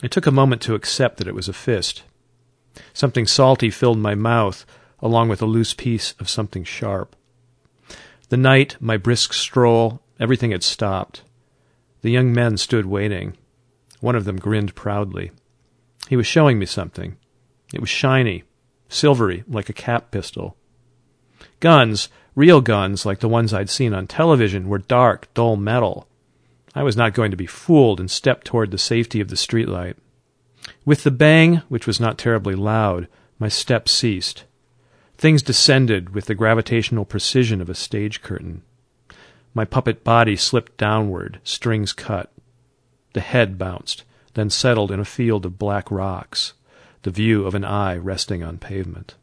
I 0.00 0.06
took 0.06 0.28
a 0.28 0.30
moment 0.30 0.62
to 0.62 0.76
accept 0.76 1.16
that 1.16 1.26
it 1.26 1.34
was 1.34 1.48
a 1.48 1.52
fist. 1.52 2.04
Something 2.92 3.26
salty 3.26 3.68
filled 3.68 3.98
my 3.98 4.14
mouth, 4.14 4.64
along 5.00 5.28
with 5.28 5.42
a 5.42 5.44
loose 5.44 5.74
piece 5.74 6.14
of 6.20 6.30
something 6.30 6.62
sharp. 6.62 7.16
The 8.28 8.36
night, 8.36 8.76
my 8.78 8.96
brisk 8.96 9.32
stroll, 9.32 10.00
everything 10.20 10.52
had 10.52 10.62
stopped. 10.62 11.22
The 12.02 12.12
young 12.12 12.32
men 12.32 12.58
stood 12.58 12.86
waiting. 12.86 13.36
One 13.98 14.14
of 14.14 14.24
them 14.24 14.36
grinned 14.36 14.76
proudly. 14.76 15.32
He 16.08 16.16
was 16.16 16.26
showing 16.26 16.58
me 16.58 16.66
something. 16.66 17.16
It 17.72 17.80
was 17.80 17.88
shiny, 17.88 18.44
silvery, 18.88 19.44
like 19.48 19.68
a 19.68 19.74
cap 19.74 20.10
pistol. 20.10 20.56
Guns, 21.60 22.08
real 22.34 22.60
guns 22.60 23.06
like 23.06 23.20
the 23.20 23.28
ones 23.28 23.54
I'd 23.54 23.70
seen 23.70 23.94
on 23.94 24.06
television, 24.06 24.68
were 24.68 24.78
dark, 24.78 25.32
dull 25.34 25.56
metal. 25.56 26.08
I 26.74 26.82
was 26.82 26.96
not 26.96 27.14
going 27.14 27.30
to 27.30 27.36
be 27.36 27.46
fooled 27.46 28.00
and 28.00 28.10
stepped 28.10 28.46
toward 28.46 28.70
the 28.70 28.78
safety 28.78 29.20
of 29.20 29.28
the 29.28 29.36
streetlight. 29.36 29.94
With 30.84 31.02
the 31.02 31.10
bang, 31.10 31.62
which 31.68 31.86
was 31.86 32.00
not 32.00 32.18
terribly 32.18 32.54
loud, 32.54 33.08
my 33.38 33.48
step 33.48 33.88
ceased. 33.88 34.44
Things 35.18 35.42
descended 35.42 36.14
with 36.14 36.26
the 36.26 36.34
gravitational 36.34 37.04
precision 37.04 37.60
of 37.60 37.68
a 37.68 37.74
stage 37.74 38.22
curtain. 38.22 38.62
My 39.54 39.64
puppet 39.64 40.02
body 40.02 40.36
slipped 40.36 40.76
downward, 40.76 41.40
strings 41.44 41.92
cut. 41.92 42.32
The 43.12 43.20
head 43.20 43.58
bounced, 43.58 44.04
then 44.34 44.50
settled 44.50 44.90
in 44.90 45.00
a 45.00 45.04
field 45.04 45.44
of 45.44 45.58
black 45.58 45.90
rocks, 45.90 46.54
the 47.02 47.10
view 47.10 47.46
of 47.46 47.54
an 47.54 47.64
eye 47.64 47.96
resting 47.96 48.42
on 48.42 48.58
pavement. 48.58 49.14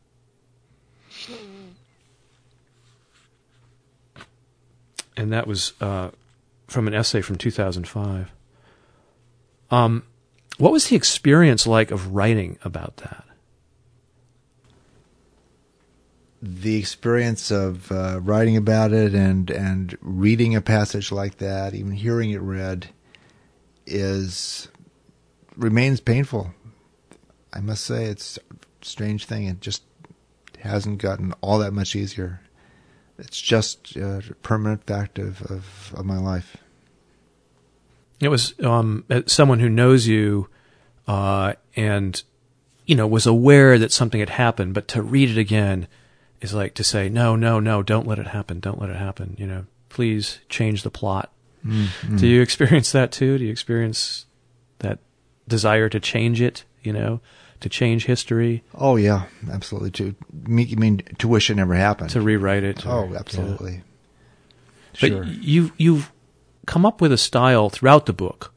And 5.18 5.34
that 5.34 5.48
was 5.48 5.74
uh, 5.82 6.12
from 6.68 6.88
an 6.88 6.94
essay 6.94 7.22
from 7.22 7.38
2005. 7.38 8.32
Um, 9.72 10.04
what 10.58 10.72
was 10.72 10.88
the 10.88 10.96
experience 10.96 11.68
like 11.68 11.92
of 11.92 12.14
writing 12.14 12.58
about 12.64 12.98
that? 12.98 13.26
The 16.42 16.78
experience 16.78 17.52
of 17.52 17.92
uh, 17.92 18.20
writing 18.22 18.56
about 18.56 18.94
it 18.94 19.14
and 19.14 19.50
and 19.52 19.98
reading 20.00 20.56
a 20.56 20.62
passage 20.62 21.12
like 21.12 21.38
that, 21.40 21.74
even 21.74 21.92
hearing 21.92 22.32
it 22.32 22.42
read, 22.42 22.88
is 23.86 24.70
remains 25.60 26.00
painful. 26.00 26.54
I 27.54 27.60
must 27.60 27.84
say, 27.84 28.06
it's 28.06 28.38
a 28.38 28.86
strange 28.86 29.26
thing. 29.26 29.46
It 29.46 29.62
just 29.62 29.84
hasn't 30.60 31.00
gotten 31.00 31.34
all 31.42 31.60
that 31.60 31.74
much 31.74 31.96
easier 31.96 32.42
it's 33.20 33.40
just 33.40 33.96
a 33.96 34.24
permanent 34.42 34.86
fact 34.86 35.20
of, 35.20 35.42
of, 35.44 35.94
of 35.96 36.06
my 36.06 36.18
life. 36.18 36.58
It 38.20 38.30
was 38.30 38.54
um, 38.62 39.06
someone 39.28 39.60
who 39.60 39.70
knows 39.70 40.08
you 40.08 40.50
uh, 41.08 41.54
and 41.76 42.22
you 42.86 42.96
know 42.96 43.08
was 43.08 43.26
aware 43.26 43.78
that 43.78 43.92
something 43.92 44.20
had 44.20 44.30
happened, 44.30 44.74
but 44.74 44.88
to 44.90 45.02
read 45.02 45.30
it 45.30 45.38
again 45.38 45.88
is 46.42 46.54
like 46.54 46.74
to 46.76 46.84
say, 46.84 47.10
no, 47.10 47.36
no, 47.36 47.60
no, 47.60 47.84
don't 47.84 48.08
let 48.08 48.20
it 48.20 48.28
happen, 48.28 48.60
don't 48.60 48.80
let 48.80 48.90
it 48.90 48.96
happen. 48.96 49.36
You 49.38 49.48
know, 49.48 49.66
please 49.90 50.40
change 50.50 50.84
the 50.84 50.92
plot. 50.92 51.32
Mm-hmm. 51.66 52.18
Do 52.18 52.28
you 52.28 52.42
experience 52.42 52.92
that 52.92 53.12
too? 53.12 53.38
Do 53.38 53.46
you 53.46 53.52
experience 53.52 54.26
that 54.80 55.00
desire 55.50 55.90
to 55.90 56.00
change 56.00 56.40
it? 56.40 56.64
You 56.82 56.94
know, 56.94 57.20
to 57.60 57.70
change 57.70 58.06
history. 58.06 58.64
Oh 58.74 58.96
yeah, 58.96 59.26
absolutely. 59.52 59.92
To 59.92 60.16
you 60.48 60.78
mean 60.78 61.02
to 61.18 61.28
wish 61.28 61.50
it 61.50 61.56
never 61.56 61.76
happened. 61.76 62.12
To 62.12 62.22
rewrite 62.22 62.64
it. 62.64 62.86
Or, 62.86 63.10
oh, 63.10 63.16
absolutely. 63.16 63.74
Yeah. 63.74 63.80
Sure. 64.94 65.24
But 65.24 65.44
you 65.44 65.72
you've 65.78 66.12
come 66.66 66.86
up 66.86 67.02
with 67.02 67.12
a 67.12 67.18
style 67.18 67.70
throughout 67.70 68.06
the 68.06 68.14
book, 68.14 68.54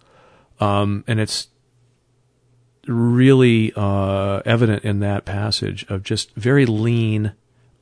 um, 0.61 1.05
and 1.07 1.19
it's 1.19 1.49
really 2.87 3.73
uh, 3.77 4.43
evident 4.45 4.85
in 4.85 5.01
that 5.01 5.25
passage 5.25 5.85
of 5.89 6.03
just 6.03 6.35
very 6.35 6.67
lean, 6.67 7.33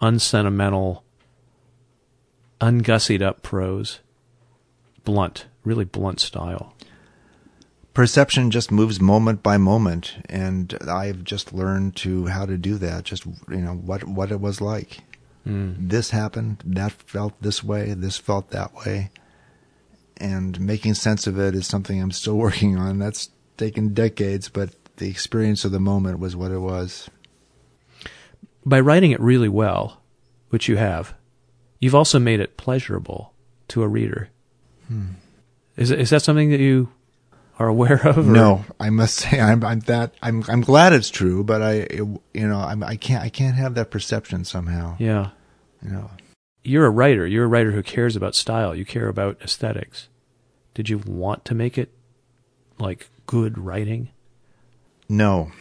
unsentimental, 0.00 1.04
ungussied 2.60 3.22
up 3.22 3.42
prose, 3.42 4.00
blunt, 5.04 5.46
really 5.64 5.84
blunt 5.84 6.20
style 6.20 6.74
perception 7.94 8.50
just 8.50 8.70
moves 8.70 9.00
moment 9.00 9.42
by 9.42 9.56
moment 9.56 10.14
and 10.28 10.76
i've 10.88 11.24
just 11.24 11.52
learned 11.52 11.96
to 11.96 12.26
how 12.26 12.46
to 12.46 12.56
do 12.56 12.76
that 12.76 13.04
just 13.04 13.26
you 13.26 13.56
know 13.56 13.74
what 13.74 14.04
what 14.04 14.30
it 14.30 14.40
was 14.40 14.60
like. 14.60 14.98
Mm. 15.46 15.88
this 15.88 16.10
happened 16.10 16.62
that 16.66 16.92
felt 16.92 17.32
this 17.40 17.64
way 17.64 17.94
this 17.94 18.18
felt 18.18 18.50
that 18.50 18.74
way. 18.74 19.10
And 20.18 20.60
making 20.60 20.94
sense 20.94 21.26
of 21.26 21.38
it 21.38 21.54
is 21.54 21.66
something 21.66 22.00
i'm 22.00 22.12
still 22.12 22.36
working 22.46 22.76
on. 22.76 22.98
That's 22.98 23.30
taken 23.56 23.94
decades 23.94 24.48
but 24.48 24.70
the 24.96 25.08
experience 25.08 25.64
of 25.64 25.72
the 25.72 25.80
moment 25.80 26.18
was 26.18 26.36
what 26.36 26.50
it 26.50 26.58
was. 26.58 27.08
By 28.66 28.80
writing 28.80 29.12
it 29.12 29.20
really 29.20 29.48
well 29.48 30.02
which 30.50 30.68
you 30.68 30.76
have 30.76 31.14
you've 31.80 31.94
also 31.94 32.18
made 32.18 32.40
it 32.40 32.56
pleasurable 32.56 33.32
to 33.68 33.82
a 33.82 33.88
reader. 33.88 34.28
Hmm. 34.88 35.12
is, 35.76 35.90
is 35.90 36.10
that 36.10 36.22
something 36.22 36.50
that 36.50 36.60
you 36.60 36.90
are 37.60 37.68
aware 37.68 38.04
of? 38.04 38.18
Or? 38.18 38.22
No, 38.22 38.64
I 38.80 38.90
must 38.90 39.14
say 39.16 39.38
I'm, 39.38 39.62
I'm 39.62 39.80
that 39.80 40.14
I'm 40.22 40.42
I'm 40.48 40.62
glad 40.62 40.92
it's 40.92 41.10
true, 41.10 41.44
but 41.44 41.62
I 41.62 41.72
it, 41.72 42.02
you 42.34 42.48
know 42.48 42.58
I'm, 42.58 42.82
I 42.82 42.96
can't 42.96 43.22
I 43.22 43.28
can't 43.28 43.54
have 43.54 43.74
that 43.74 43.90
perception 43.90 44.44
somehow. 44.44 44.96
Yeah, 44.98 45.30
you 45.84 45.90
know, 45.90 46.10
you're 46.64 46.86
a 46.86 46.90
writer. 46.90 47.26
You're 47.26 47.44
a 47.44 47.48
writer 47.48 47.70
who 47.70 47.82
cares 47.82 48.16
about 48.16 48.34
style. 48.34 48.74
You 48.74 48.84
care 48.84 49.08
about 49.08 49.40
aesthetics. 49.42 50.08
Did 50.74 50.88
you 50.88 50.98
want 50.98 51.44
to 51.44 51.54
make 51.54 51.76
it 51.76 51.92
like 52.78 53.10
good 53.26 53.58
writing? 53.58 54.08
No. 55.08 55.52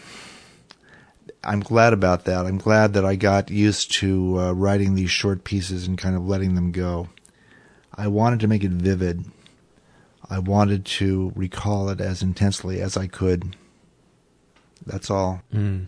I'm 1.41 1.61
glad 1.61 1.93
about 1.93 2.25
that. 2.25 2.45
I'm 2.45 2.57
glad 2.57 2.93
that 2.93 3.05
I 3.05 3.15
got 3.15 3.49
used 3.49 3.93
to 3.93 4.39
uh, 4.39 4.51
writing 4.51 4.95
these 4.95 5.09
short 5.09 5.45
pieces 5.45 5.87
and 5.87 5.97
kind 5.97 6.15
of 6.15 6.27
letting 6.27 6.55
them 6.55 6.73
go. 6.73 7.07
I 7.95 8.07
wanted 8.07 8.41
to 8.41 8.47
make 8.47 8.63
it 8.63 8.71
vivid 8.71 9.23
I 10.29 10.39
wanted 10.39 10.85
to 10.85 11.31
recall 11.35 11.89
it 11.89 11.99
as 11.99 12.21
intensely 12.21 12.81
as 12.81 12.95
I 12.95 13.07
could. 13.07 13.55
That's 14.85 15.09
all. 15.09 15.41
Mm. 15.53 15.87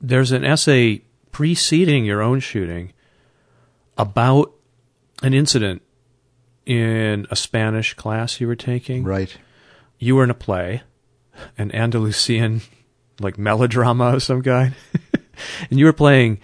There's 0.00 0.32
an 0.32 0.44
essay 0.44 1.02
preceding 1.30 2.04
your 2.04 2.22
own 2.22 2.40
shooting 2.40 2.92
about 3.98 4.52
an 5.22 5.34
incident 5.34 5.82
in 6.66 7.26
a 7.30 7.36
Spanish 7.36 7.94
class 7.94 8.40
you 8.40 8.46
were 8.46 8.56
taking. 8.56 9.04
Right. 9.04 9.36
You 9.98 10.16
were 10.16 10.24
in 10.24 10.30
a 10.30 10.34
play, 10.34 10.82
an 11.58 11.74
Andalusian 11.74 12.62
like 13.20 13.38
melodrama 13.38 14.14
of 14.14 14.22
some 14.22 14.42
kind. 14.42 14.74
and 15.70 15.78
you 15.78 15.84
were 15.84 15.92
playing 15.92 16.40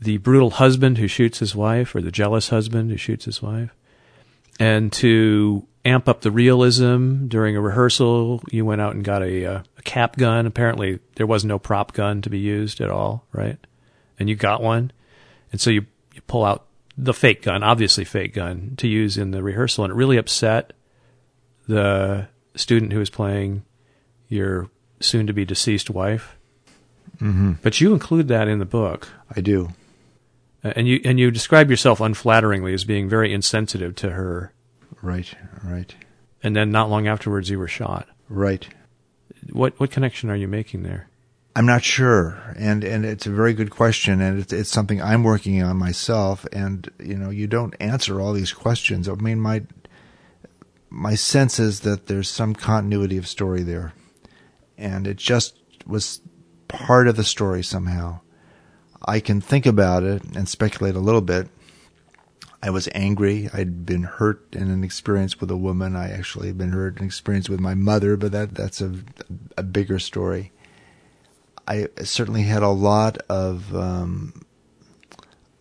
the 0.00 0.18
brutal 0.18 0.50
husband 0.50 0.98
who 0.98 1.06
shoots 1.06 1.38
his 1.38 1.54
wife, 1.54 1.94
or 1.94 2.00
the 2.00 2.10
jealous 2.10 2.48
husband 2.48 2.90
who 2.90 2.96
shoots 2.96 3.24
his 3.24 3.40
wife. 3.40 3.70
And 4.58 4.92
to 4.94 5.66
amp 5.84 6.08
up 6.08 6.20
the 6.20 6.30
realism 6.30 7.26
during 7.26 7.56
a 7.56 7.60
rehearsal, 7.60 8.42
you 8.50 8.64
went 8.64 8.80
out 8.80 8.94
and 8.94 9.04
got 9.04 9.22
a, 9.22 9.44
uh, 9.44 9.62
a 9.78 9.82
cap 9.82 10.16
gun. 10.16 10.46
Apparently, 10.46 11.00
there 11.16 11.26
was 11.26 11.44
no 11.44 11.58
prop 11.58 11.92
gun 11.92 12.22
to 12.22 12.30
be 12.30 12.38
used 12.38 12.80
at 12.80 12.90
all, 12.90 13.26
right? 13.32 13.58
And 14.18 14.28
you 14.28 14.36
got 14.36 14.62
one, 14.62 14.92
and 15.50 15.60
so 15.60 15.70
you 15.70 15.86
you 16.14 16.20
pull 16.22 16.44
out 16.44 16.66
the 16.96 17.14
fake 17.14 17.42
gun, 17.42 17.62
obviously 17.62 18.04
fake 18.04 18.34
gun, 18.34 18.74
to 18.76 18.86
use 18.86 19.16
in 19.16 19.30
the 19.30 19.42
rehearsal, 19.42 19.84
and 19.84 19.92
it 19.92 19.96
really 19.96 20.18
upset 20.18 20.72
the 21.66 22.28
student 22.54 22.92
who 22.92 22.98
was 22.98 23.10
playing 23.10 23.64
your 24.28 24.68
soon 25.00 25.26
to 25.26 25.32
be 25.32 25.44
deceased 25.44 25.90
wife. 25.90 26.36
Mm-hmm. 27.16 27.52
But 27.62 27.80
you 27.80 27.92
include 27.92 28.28
that 28.28 28.48
in 28.48 28.58
the 28.58 28.64
book. 28.64 29.08
I 29.34 29.40
do. 29.40 29.70
And 30.62 30.86
you 30.86 31.00
and 31.04 31.18
you 31.18 31.30
describe 31.30 31.70
yourself 31.70 31.98
unflatteringly 31.98 32.72
as 32.72 32.84
being 32.84 33.08
very 33.08 33.32
insensitive 33.32 33.94
to 33.96 34.10
her. 34.10 34.52
Right, 35.02 35.34
right, 35.64 35.94
And 36.42 36.54
then 36.54 36.70
not 36.70 36.88
long 36.88 37.06
afterwards, 37.08 37.50
you 37.50 37.58
were 37.58 37.68
shot. 37.68 38.08
right. 38.28 38.66
What 39.50 39.78
what 39.80 39.90
connection 39.90 40.30
are 40.30 40.36
you 40.36 40.46
making 40.46 40.84
there? 40.84 41.08
I'm 41.56 41.66
not 41.66 41.82
sure, 41.82 42.54
and 42.56 42.84
and 42.84 43.04
it's 43.04 43.26
a 43.26 43.30
very 43.30 43.52
good 43.54 43.70
question, 43.70 44.20
and 44.20 44.38
it's 44.40 44.52
it's 44.52 44.70
something 44.70 45.02
I'm 45.02 45.24
working 45.24 45.60
on 45.62 45.76
myself. 45.76 46.46
And 46.52 46.88
you 47.00 47.16
know, 47.16 47.30
you 47.30 47.48
don't 47.48 47.74
answer 47.80 48.20
all 48.20 48.32
these 48.32 48.52
questions. 48.52 49.08
I 49.08 49.14
mean, 49.14 49.40
my 49.40 49.62
my 50.90 51.16
sense 51.16 51.58
is 51.58 51.80
that 51.80 52.06
there's 52.06 52.30
some 52.30 52.54
continuity 52.54 53.18
of 53.18 53.26
story 53.26 53.62
there, 53.64 53.94
and 54.78 55.06
it 55.08 55.16
just 55.16 55.58
was 55.86 56.20
part 56.68 57.08
of 57.08 57.16
the 57.16 57.24
story 57.24 57.64
somehow. 57.64 58.20
I 59.04 59.18
can 59.18 59.40
think 59.40 59.66
about 59.66 60.04
it 60.04 60.22
and 60.36 60.48
speculate 60.48 60.94
a 60.94 61.00
little 61.00 61.20
bit. 61.20 61.48
I 62.62 62.70
was 62.70 62.88
angry. 62.94 63.50
I'd 63.52 63.84
been 63.84 64.04
hurt 64.04 64.46
in 64.52 64.70
an 64.70 64.84
experience 64.84 65.40
with 65.40 65.50
a 65.50 65.56
woman. 65.56 65.96
I 65.96 66.10
actually 66.10 66.46
had 66.46 66.58
been 66.58 66.70
hurt 66.70 66.94
in 66.94 67.00
an 67.00 67.06
experience 67.06 67.48
with 67.48 67.58
my 67.58 67.74
mother, 67.74 68.16
but 68.16 68.30
that 68.32 68.54
that's 68.54 68.80
a 68.80 68.94
a 69.56 69.64
bigger 69.64 69.98
story. 69.98 70.52
I 71.66 71.88
certainly 72.04 72.42
had 72.42 72.62
a 72.62 72.68
lot 72.68 73.18
of 73.28 73.74
um, 73.74 74.44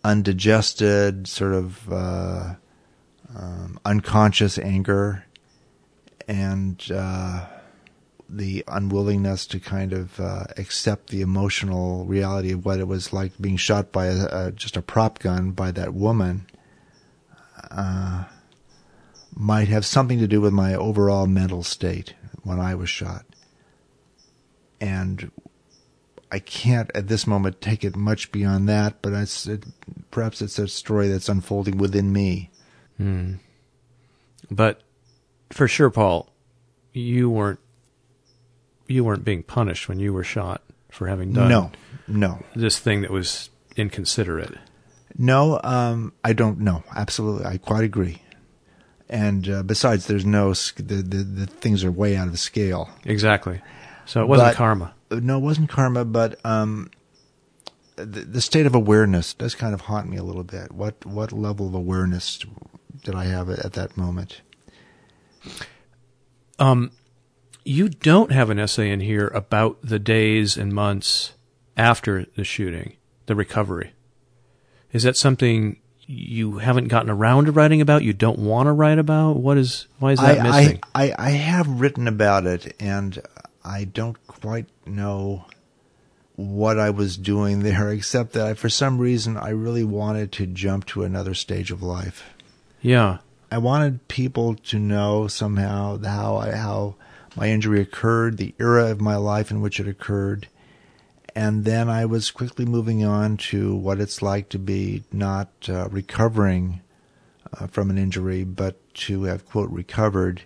undigested, 0.04 1.28
sort 1.28 1.54
of 1.54 1.92
uh, 1.92 2.56
um, 3.36 3.80
unconscious 3.84 4.60
anger, 4.60 5.26
and 6.28 6.84
uh, 6.94 7.46
the 8.30 8.64
unwillingness 8.68 9.46
to 9.48 9.60
kind 9.60 9.94
of 9.94 10.20
uh, 10.20 10.46
accept 10.58 11.10
the 11.10 11.22
emotional 11.22 12.06
reality 12.06 12.52
of 12.52 12.66
what 12.66 12.80
it 12.80 12.88
was 12.88 13.12
like 13.12 13.32
being 13.40 13.58
shot 13.58 13.92
by 13.92 14.08
a, 14.08 14.48
a, 14.48 14.52
just 14.52 14.78
a 14.78 14.82
prop 14.82 15.20
gun 15.20 15.52
by 15.52 15.72
that 15.72 15.94
woman. 15.94 16.46
Uh, 17.72 18.26
might 19.36 19.70
have 19.70 19.86
something 19.86 20.20
to 20.20 20.28
do 20.28 20.42
with 20.42 20.54
my 20.54 20.76
overall 20.76 21.26
mental 21.26 21.64
state 21.64 22.14
when 22.44 22.60
I 22.60 22.76
was 22.76 22.90
shot. 22.90 23.26
And 24.80 25.32
I 26.32 26.40
can't 26.40 26.92
at 26.94 27.08
this 27.08 27.26
moment 27.26 27.62
take 27.62 27.84
it 27.84 27.96
much 27.96 28.32
beyond 28.32 28.68
that, 28.70 29.02
but 29.02 29.14
it's, 29.14 29.48
it, 29.48 29.66
perhaps 30.12 30.42
it's 30.42 30.60
a 30.60 30.68
story 30.68 31.08
that's 31.08 31.30
unfolding 31.30 31.78
within 31.78 32.12
me. 32.12 32.52
Hmm. 32.98 33.36
But 34.50 34.82
for 35.50 35.68
sure, 35.68 35.90
Paul, 35.90 36.32
you 36.94 37.30
weren't 37.30 37.60
you 38.88 39.06
weren't 39.06 39.24
being 39.24 39.44
punished 39.44 39.88
when 39.88 40.00
you 40.00 40.12
were 40.12 40.24
shot 40.24 40.62
for 40.90 41.08
having 41.08 41.32
done 41.32 41.48
No, 41.48 41.72
no, 42.08 42.44
this 42.56 42.78
thing 42.78 43.02
that 43.02 43.12
was 43.12 43.50
inconsiderate. 43.78 44.58
No. 45.18 45.60
Um, 45.64 46.14
I 46.24 46.34
don't 46.34 46.60
know. 46.60 46.84
Absolutely, 46.96 47.46
I 47.46 47.58
quite 47.58 47.84
agree. 47.84 48.22
And 49.10 49.50
uh, 49.50 49.64
besides, 49.64 50.08
there's 50.08 50.26
no 50.26 50.54
the, 50.54 50.82
the 50.84 51.24
the 51.24 51.46
things 51.48 51.84
are 51.84 51.92
way 51.92 52.16
out 52.16 52.28
of 52.28 52.40
scale. 52.40 52.90
Exactly. 53.06 53.62
So 54.06 54.22
it 54.22 54.28
wasn't 54.28 54.50
But- 54.50 54.56
karma. 54.58 54.94
No, 55.12 55.38
it 55.38 55.42
wasn't 55.42 55.70
karma, 55.70 56.06
but 56.06 56.40
um, 56.46 56.90
the, 57.98 58.22
the 58.22 58.40
state 58.40 58.66
of 58.66 58.74
awareness 58.74 59.34
does 59.34 59.56
kind 59.56 59.74
of 59.74 59.82
haunt 59.82 60.08
me 60.10 60.16
a 60.16 60.24
little 60.24 60.46
bit. 60.46 60.72
What 60.72 61.06
what 61.06 61.34
level 61.34 61.68
of 61.68 61.74
awareness 61.74 62.40
did 63.04 63.14
I 63.16 63.26
have 63.26 63.50
at 63.50 63.74
that 63.74 63.98
moment? 63.98 64.42
Um, 66.60 66.92
you 67.66 67.90
don't 67.90 68.32
have 68.32 68.50
an 68.50 68.60
essay 68.60 68.90
in 68.90 69.02
here 69.02 69.28
about 69.34 69.80
the 69.84 70.00
days 70.00 70.56
and 70.58 70.72
months 70.72 71.34
after 71.76 72.26
the 72.36 72.44
shooting, 72.44 72.96
the 73.26 73.36
recovery. 73.36 73.94
Is 74.94 75.04
that 75.04 75.18
something 75.18 75.78
you 76.06 76.58
haven't 76.58 76.88
gotten 76.88 77.10
around 77.10 77.46
to 77.46 77.52
writing 77.52 77.82
about? 77.82 78.04
You 78.04 78.14
don't 78.14 78.40
want 78.40 78.68
to 78.68 78.74
write 78.74 79.00
about? 79.00 79.38
What 79.38 79.58
is 79.58 79.88
why 80.00 80.14
is 80.14 80.20
that 80.20 80.40
I, 80.40 80.44
missing? 80.44 80.80
I, 80.94 81.12
I, 81.12 81.16
I 81.18 81.30
have 81.32 81.68
written 81.80 82.08
about 82.08 82.46
it, 82.46 82.76
and 82.80 83.22
I 83.64 83.86
don't 83.86 84.18
quite 84.28 84.68
know 84.86 85.46
what 86.36 86.80
I 86.80 86.90
was 86.90 87.18
doing 87.18 87.60
there, 87.60 87.90
except 87.94 88.34
that 88.34 88.48
I, 88.48 88.54
for 88.54 88.70
some 88.70 88.98
reason 88.98 89.38
I 89.38 89.50
really 89.50 89.84
wanted 89.84 90.32
to 90.34 90.46
jump 90.48 90.86
to 90.88 91.04
another 91.04 91.34
stage 91.34 91.72
of 91.72 91.82
life. 91.82 92.24
yeah. 92.82 93.20
I 93.54 93.58
wanted 93.58 94.08
people 94.08 94.56
to 94.56 94.80
know 94.80 95.28
somehow 95.28 96.02
how 96.02 96.38
I, 96.38 96.52
how 96.52 96.96
my 97.36 97.50
injury 97.50 97.82
occurred, 97.82 98.38
the 98.38 98.56
era 98.60 98.86
of 98.92 99.02
my 99.02 99.18
life 99.18 99.52
in 99.52 99.60
which 99.60 99.78
it 99.78 99.90
occurred, 99.90 100.48
and 101.36 101.66
then 101.66 101.90
I 101.90 102.06
was 102.06 102.32
quickly 102.32 102.66
moving 102.66 103.04
on 103.04 103.38
to 103.38 103.76
what 103.76 104.00
it's 104.00 104.22
like 104.22 104.50
to 104.50 104.60
be 104.60 105.04
not 105.12 105.50
uh, 105.70 105.88
recovering 105.90 106.82
uh, 107.54 107.68
from 107.68 107.90
an 107.90 107.98
injury, 107.98 108.44
but 108.44 108.78
to 108.94 109.24
have 109.24 109.46
quote 109.46 109.70
recovered, 109.70 110.44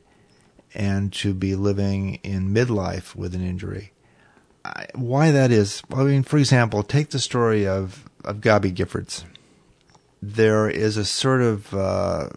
and 0.73 1.11
to 1.13 1.33
be 1.33 1.55
living 1.55 2.15
in 2.23 2.53
midlife 2.53 3.15
with 3.15 3.33
an 3.33 3.45
injury. 3.45 3.91
I, 4.63 4.87
why 4.95 5.31
that 5.31 5.51
is? 5.51 5.81
I 5.93 6.03
mean, 6.03 6.23
for 6.23 6.37
example, 6.37 6.83
take 6.83 7.09
the 7.09 7.19
story 7.19 7.67
of 7.67 8.09
of 8.23 8.41
Gabby 8.41 8.71
Giffords. 8.71 9.23
There 10.21 10.69
is 10.69 10.97
a 10.97 11.05
sort 11.05 11.41
of 11.41 11.73
uh, 11.73 12.29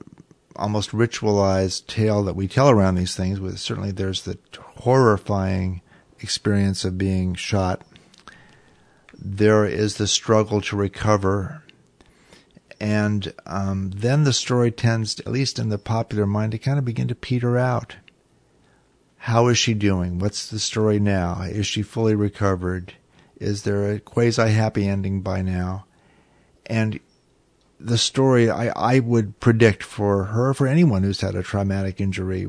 almost 0.56 0.90
ritualized 0.90 1.87
tale 1.87 2.22
that 2.24 2.37
we 2.37 2.48
tell 2.48 2.68
around 2.68 2.96
these 2.96 3.16
things. 3.16 3.40
With 3.40 3.58
certainly, 3.58 3.92
there's 3.92 4.22
the 4.22 4.38
horrifying 4.78 5.80
experience 6.20 6.84
of 6.84 6.98
being 6.98 7.34
shot. 7.34 7.82
There 9.18 9.66
is 9.66 9.96
the 9.96 10.07
struggle 10.07 10.61
to 10.62 10.76
recover, 10.76 11.62
and 12.81 13.33
um, 13.46 13.90
then 13.90 14.24
the 14.24 14.33
story 14.33 14.70
tends, 14.70 15.16
to, 15.16 15.26
at 15.26 15.33
least 15.33 15.59
in 15.59 15.70
the 15.70 15.78
popular 15.78 16.26
mind, 16.26 16.52
to 16.52 16.59
kind 16.59 16.78
of 16.78 16.85
begin 16.85 17.09
to 17.09 17.14
peter 17.14 17.59
out. 17.59 17.96
How 19.16 19.48
is 19.48 19.59
she 19.59 19.74
doing? 19.74 20.20
What's 20.20 20.48
the 20.48 20.61
story 20.61 21.00
now? 21.00 21.42
Is 21.42 21.66
she 21.66 21.83
fully 21.83 22.14
recovered? 22.14 22.94
Is 23.40 23.64
there 23.64 23.90
a 23.90 23.98
quasi 24.00 24.50
happy 24.50 24.87
ending 24.87 25.20
by 25.22 25.42
now? 25.42 25.87
And 26.66 27.00
the 27.81 27.98
story 27.98 28.48
I, 28.50 28.68
I 28.68 29.00
would 29.00 29.40
predict 29.40 29.83
for 29.83 30.24
her, 30.24 30.54
for 30.54 30.66
anyone 30.66 31.02
who's 31.02 31.20
had 31.20 31.35
a 31.35 31.42
traumatic 31.42 32.00
injury, 32.00 32.46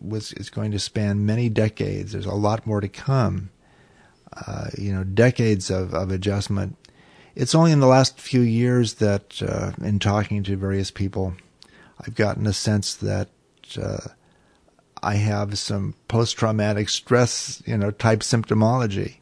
was 0.00 0.32
is 0.34 0.50
going 0.50 0.70
to 0.70 0.78
span 0.78 1.26
many 1.26 1.48
decades. 1.48 2.12
There's 2.12 2.26
a 2.26 2.34
lot 2.34 2.66
more 2.66 2.80
to 2.80 2.88
come. 2.88 3.50
Uh, 4.46 4.68
you 4.76 4.92
know, 4.92 5.04
decades 5.04 5.70
of, 5.70 5.94
of 5.94 6.10
adjustment. 6.10 6.76
It's 7.36 7.54
only 7.54 7.72
in 7.72 7.80
the 7.80 7.86
last 7.86 8.20
few 8.20 8.40
years 8.40 8.94
that, 8.94 9.40
uh, 9.42 9.72
in 9.80 9.98
talking 9.98 10.42
to 10.44 10.56
various 10.56 10.90
people, 10.90 11.34
I've 12.00 12.14
gotten 12.14 12.46
a 12.46 12.52
sense 12.52 12.94
that 12.94 13.28
uh, 13.80 14.08
I 15.02 15.14
have 15.16 15.58
some 15.58 15.94
post-traumatic 16.08 16.88
stress, 16.88 17.62
you 17.66 17.76
know, 17.76 17.90
type 17.90 18.20
symptomology. 18.20 19.16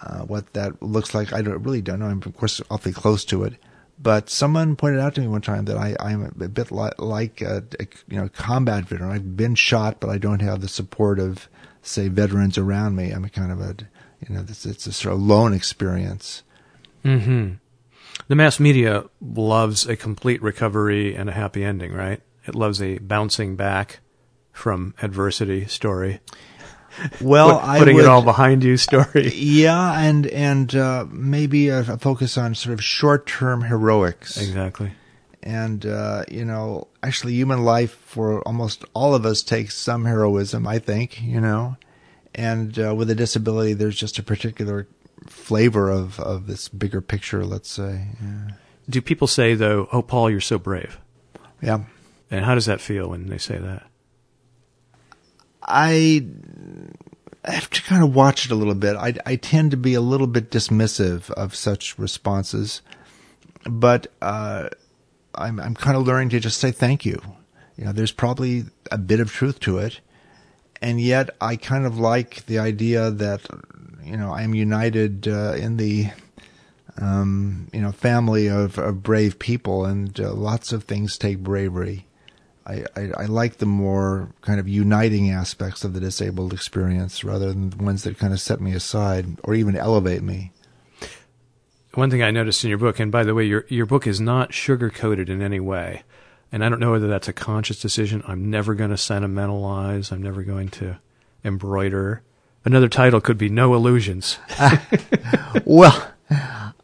Uh, 0.00 0.20
what 0.20 0.52
that 0.52 0.80
looks 0.80 1.12
like, 1.14 1.32
I 1.32 1.42
don't 1.42 1.62
really 1.62 1.82
don't 1.82 1.98
know. 1.98 2.06
I'm 2.06 2.22
of 2.24 2.36
course 2.36 2.62
awfully 2.70 2.92
close 2.92 3.24
to 3.26 3.42
it, 3.42 3.54
but 4.00 4.30
someone 4.30 4.76
pointed 4.76 5.00
out 5.00 5.16
to 5.16 5.20
me 5.20 5.26
one 5.26 5.40
time 5.40 5.64
that 5.64 5.76
I 5.76 5.96
I'm 5.98 6.22
a 6.40 6.48
bit 6.48 6.70
li- 6.70 6.90
like 6.98 7.40
a, 7.40 7.64
a 7.80 7.86
you 8.06 8.16
know 8.16 8.28
combat 8.28 8.84
veteran. 8.84 9.10
I've 9.10 9.36
been 9.36 9.56
shot, 9.56 9.98
but 9.98 10.08
I 10.08 10.18
don't 10.18 10.40
have 10.40 10.60
the 10.60 10.68
support 10.68 11.18
of 11.18 11.48
say 11.82 12.06
veterans 12.06 12.56
around 12.56 12.94
me. 12.94 13.10
I'm 13.10 13.28
kind 13.28 13.50
of 13.50 13.60
a 13.60 13.74
you 14.26 14.34
know 14.34 14.44
it's, 14.48 14.66
it's 14.66 14.86
a 14.86 14.92
sort 14.92 15.14
of 15.14 15.20
lone 15.20 15.52
experience. 15.52 16.42
hmm 17.02 17.52
The 18.28 18.36
mass 18.36 18.58
media 18.60 19.04
loves 19.20 19.86
a 19.86 19.96
complete 19.96 20.42
recovery 20.42 21.14
and 21.14 21.28
a 21.28 21.32
happy 21.32 21.64
ending, 21.64 21.92
right? 21.92 22.20
It 22.46 22.54
loves 22.54 22.80
a 22.82 22.98
bouncing 22.98 23.56
back 23.56 24.00
from 24.52 24.94
adversity 25.02 25.66
story. 25.66 26.20
Well, 27.20 27.60
Put- 27.60 27.68
I 27.68 27.78
putting 27.78 27.94
would, 27.96 28.04
it 28.04 28.08
all 28.08 28.22
behind 28.22 28.64
you 28.64 28.76
story. 28.76 29.30
Yeah, 29.34 30.00
and 30.00 30.26
and 30.26 30.74
uh, 30.74 31.06
maybe 31.10 31.68
a, 31.68 31.80
a 31.80 31.98
focus 31.98 32.36
on 32.36 32.54
sort 32.56 32.72
of 32.72 32.82
short-term 32.82 33.62
heroics. 33.62 34.36
Exactly. 34.36 34.92
And 35.42 35.86
uh, 35.86 36.24
you 36.28 36.44
know, 36.44 36.88
actually, 37.02 37.34
human 37.34 37.62
life 37.64 37.92
for 37.92 38.42
almost 38.42 38.84
all 38.94 39.14
of 39.14 39.24
us 39.24 39.42
takes 39.42 39.76
some 39.76 40.06
heroism. 40.06 40.66
I 40.66 40.80
think 40.80 41.22
you 41.22 41.40
know, 41.40 41.76
and 42.38 42.78
uh, 42.78 42.94
with 42.94 43.10
a 43.10 43.16
disability, 43.16 43.74
there's 43.74 43.96
just 43.96 44.18
a 44.18 44.22
particular 44.22 44.86
flavor 45.26 45.90
of 45.90 46.20
of 46.20 46.46
this 46.46 46.68
bigger 46.68 47.00
picture. 47.00 47.44
Let's 47.44 47.68
say. 47.68 48.06
Yeah. 48.22 48.52
Do 48.88 49.02
people 49.02 49.26
say 49.26 49.54
though, 49.54 49.88
"Oh, 49.92 50.02
Paul, 50.02 50.30
you're 50.30 50.40
so 50.40 50.58
brave"? 50.58 50.98
yeah. 51.60 51.80
And 52.30 52.44
how 52.44 52.54
does 52.54 52.66
that 52.66 52.80
feel 52.80 53.08
when 53.08 53.26
they 53.26 53.38
say 53.38 53.58
that? 53.58 53.86
I 55.62 56.26
have 57.44 57.70
to 57.70 57.82
kind 57.82 58.04
of 58.04 58.14
watch 58.14 58.44
it 58.44 58.52
a 58.52 58.54
little 58.54 58.74
bit. 58.74 58.96
I, 58.96 59.14
I 59.24 59.36
tend 59.36 59.70
to 59.70 59.76
be 59.76 59.94
a 59.94 60.00
little 60.00 60.26
bit 60.26 60.50
dismissive 60.50 61.30
of 61.30 61.54
such 61.54 61.98
responses, 61.98 62.82
but 63.64 64.06
uh, 64.22 64.68
I'm 65.34 65.58
I'm 65.58 65.74
kind 65.74 65.96
of 65.96 66.06
learning 66.06 66.28
to 66.30 66.40
just 66.40 66.60
say 66.60 66.70
thank 66.70 67.04
you. 67.04 67.20
You 67.76 67.86
know, 67.86 67.92
there's 67.92 68.12
probably 68.12 68.66
a 68.92 68.98
bit 68.98 69.20
of 69.20 69.32
truth 69.32 69.60
to 69.60 69.78
it, 69.78 70.00
and 70.80 71.00
yet 71.00 71.30
I 71.40 71.56
kind 71.56 71.86
of 71.86 71.98
like 71.98 72.46
the 72.46 72.58
idea 72.58 73.10
that 73.10 73.42
you 74.04 74.16
know 74.16 74.32
I 74.32 74.42
am 74.42 74.54
united 74.54 75.28
uh, 75.28 75.54
in 75.54 75.76
the 75.76 76.08
um, 77.00 77.68
you 77.72 77.80
know 77.80 77.92
family 77.92 78.48
of, 78.48 78.78
of 78.78 79.02
brave 79.02 79.38
people, 79.38 79.84
and 79.84 80.18
uh, 80.20 80.32
lots 80.32 80.72
of 80.72 80.84
things 80.84 81.18
take 81.18 81.38
bravery. 81.38 82.06
I, 82.66 82.84
I, 82.94 83.10
I, 83.16 83.24
like 83.24 83.56
the 83.56 83.66
more 83.66 84.28
kind 84.42 84.60
of 84.60 84.68
uniting 84.68 85.30
aspects 85.30 85.84
of 85.84 85.94
the 85.94 86.00
disabled 86.00 86.52
experience 86.52 87.24
rather 87.24 87.48
than 87.48 87.70
the 87.70 87.82
ones 87.82 88.04
that 88.04 88.18
kind 88.18 88.34
of 88.34 88.40
set 88.40 88.60
me 88.60 88.74
aside 88.74 89.38
or 89.42 89.54
even 89.54 89.74
elevate 89.74 90.22
me. 90.22 90.52
One 91.94 92.10
thing 92.10 92.22
I 92.22 92.30
noticed 92.30 92.64
in 92.64 92.68
your 92.68 92.78
book, 92.78 93.00
and 93.00 93.10
by 93.10 93.24
the 93.24 93.34
way, 93.34 93.44
your 93.44 93.64
your 93.68 93.86
book 93.86 94.06
is 94.06 94.20
not 94.20 94.52
sugar 94.52 94.90
coated 94.90 95.30
in 95.30 95.40
any 95.40 95.60
way, 95.60 96.02
and 96.50 96.64
I 96.64 96.68
don't 96.68 96.80
know 96.80 96.92
whether 96.92 97.08
that's 97.08 97.28
a 97.28 97.32
conscious 97.32 97.80
decision. 97.80 98.22
I'm 98.26 98.50
never 98.50 98.74
going 98.74 98.90
to 98.90 98.96
sentimentalize. 98.96 100.12
I'm 100.12 100.22
never 100.22 100.42
going 100.42 100.68
to 100.70 100.98
embroider. 101.44 102.22
Another 102.64 102.88
title 102.88 103.20
could 103.20 103.38
be 103.38 103.48
"No 103.48 103.74
Illusions." 103.74 104.38
well, 105.64 106.10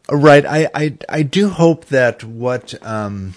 right. 0.09 0.45
I, 0.45 0.69
I 0.73 0.97
I 1.09 1.23
do 1.23 1.49
hope 1.49 1.85
that 1.85 2.23
what. 2.23 2.73
Um, 2.85 3.35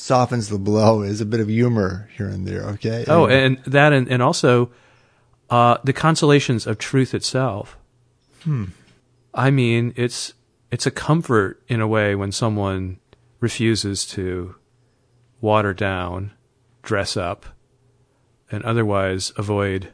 softens 0.00 0.48
the 0.48 0.58
blow 0.58 1.02
is 1.02 1.20
a 1.20 1.26
bit 1.26 1.40
of 1.40 1.48
humor 1.48 2.08
here 2.16 2.26
and 2.28 2.46
there. 2.46 2.62
Okay. 2.62 3.04
Oh, 3.06 3.26
and 3.26 3.58
that, 3.66 3.92
and, 3.92 4.08
and 4.08 4.22
also 4.22 4.70
uh, 5.50 5.76
the 5.84 5.92
consolations 5.92 6.66
of 6.66 6.78
truth 6.78 7.14
itself. 7.14 7.76
Hmm. 8.42 8.66
I 9.34 9.50
mean, 9.50 9.92
it's 9.96 10.32
it's 10.70 10.86
a 10.86 10.90
comfort 10.90 11.62
in 11.68 11.80
a 11.80 11.86
way 11.86 12.14
when 12.14 12.32
someone 12.32 12.98
refuses 13.40 14.06
to 14.06 14.54
water 15.40 15.72
down, 15.72 16.32
dress 16.82 17.16
up, 17.16 17.46
and 18.50 18.62
otherwise 18.64 19.32
avoid 19.36 19.92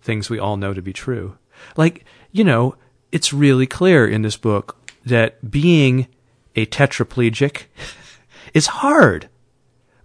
things 0.00 0.28
we 0.28 0.38
all 0.38 0.56
know 0.56 0.74
to 0.74 0.82
be 0.82 0.92
true. 0.92 1.36
Like, 1.76 2.04
you 2.30 2.44
know, 2.44 2.76
it's 3.10 3.32
really 3.32 3.66
clear 3.66 4.06
in 4.06 4.22
this 4.22 4.36
book 4.36 4.76
that 5.04 5.50
being 5.50 6.08
a 6.56 6.66
tetraplegic 6.66 7.64
is 8.54 8.66
hard 8.66 9.28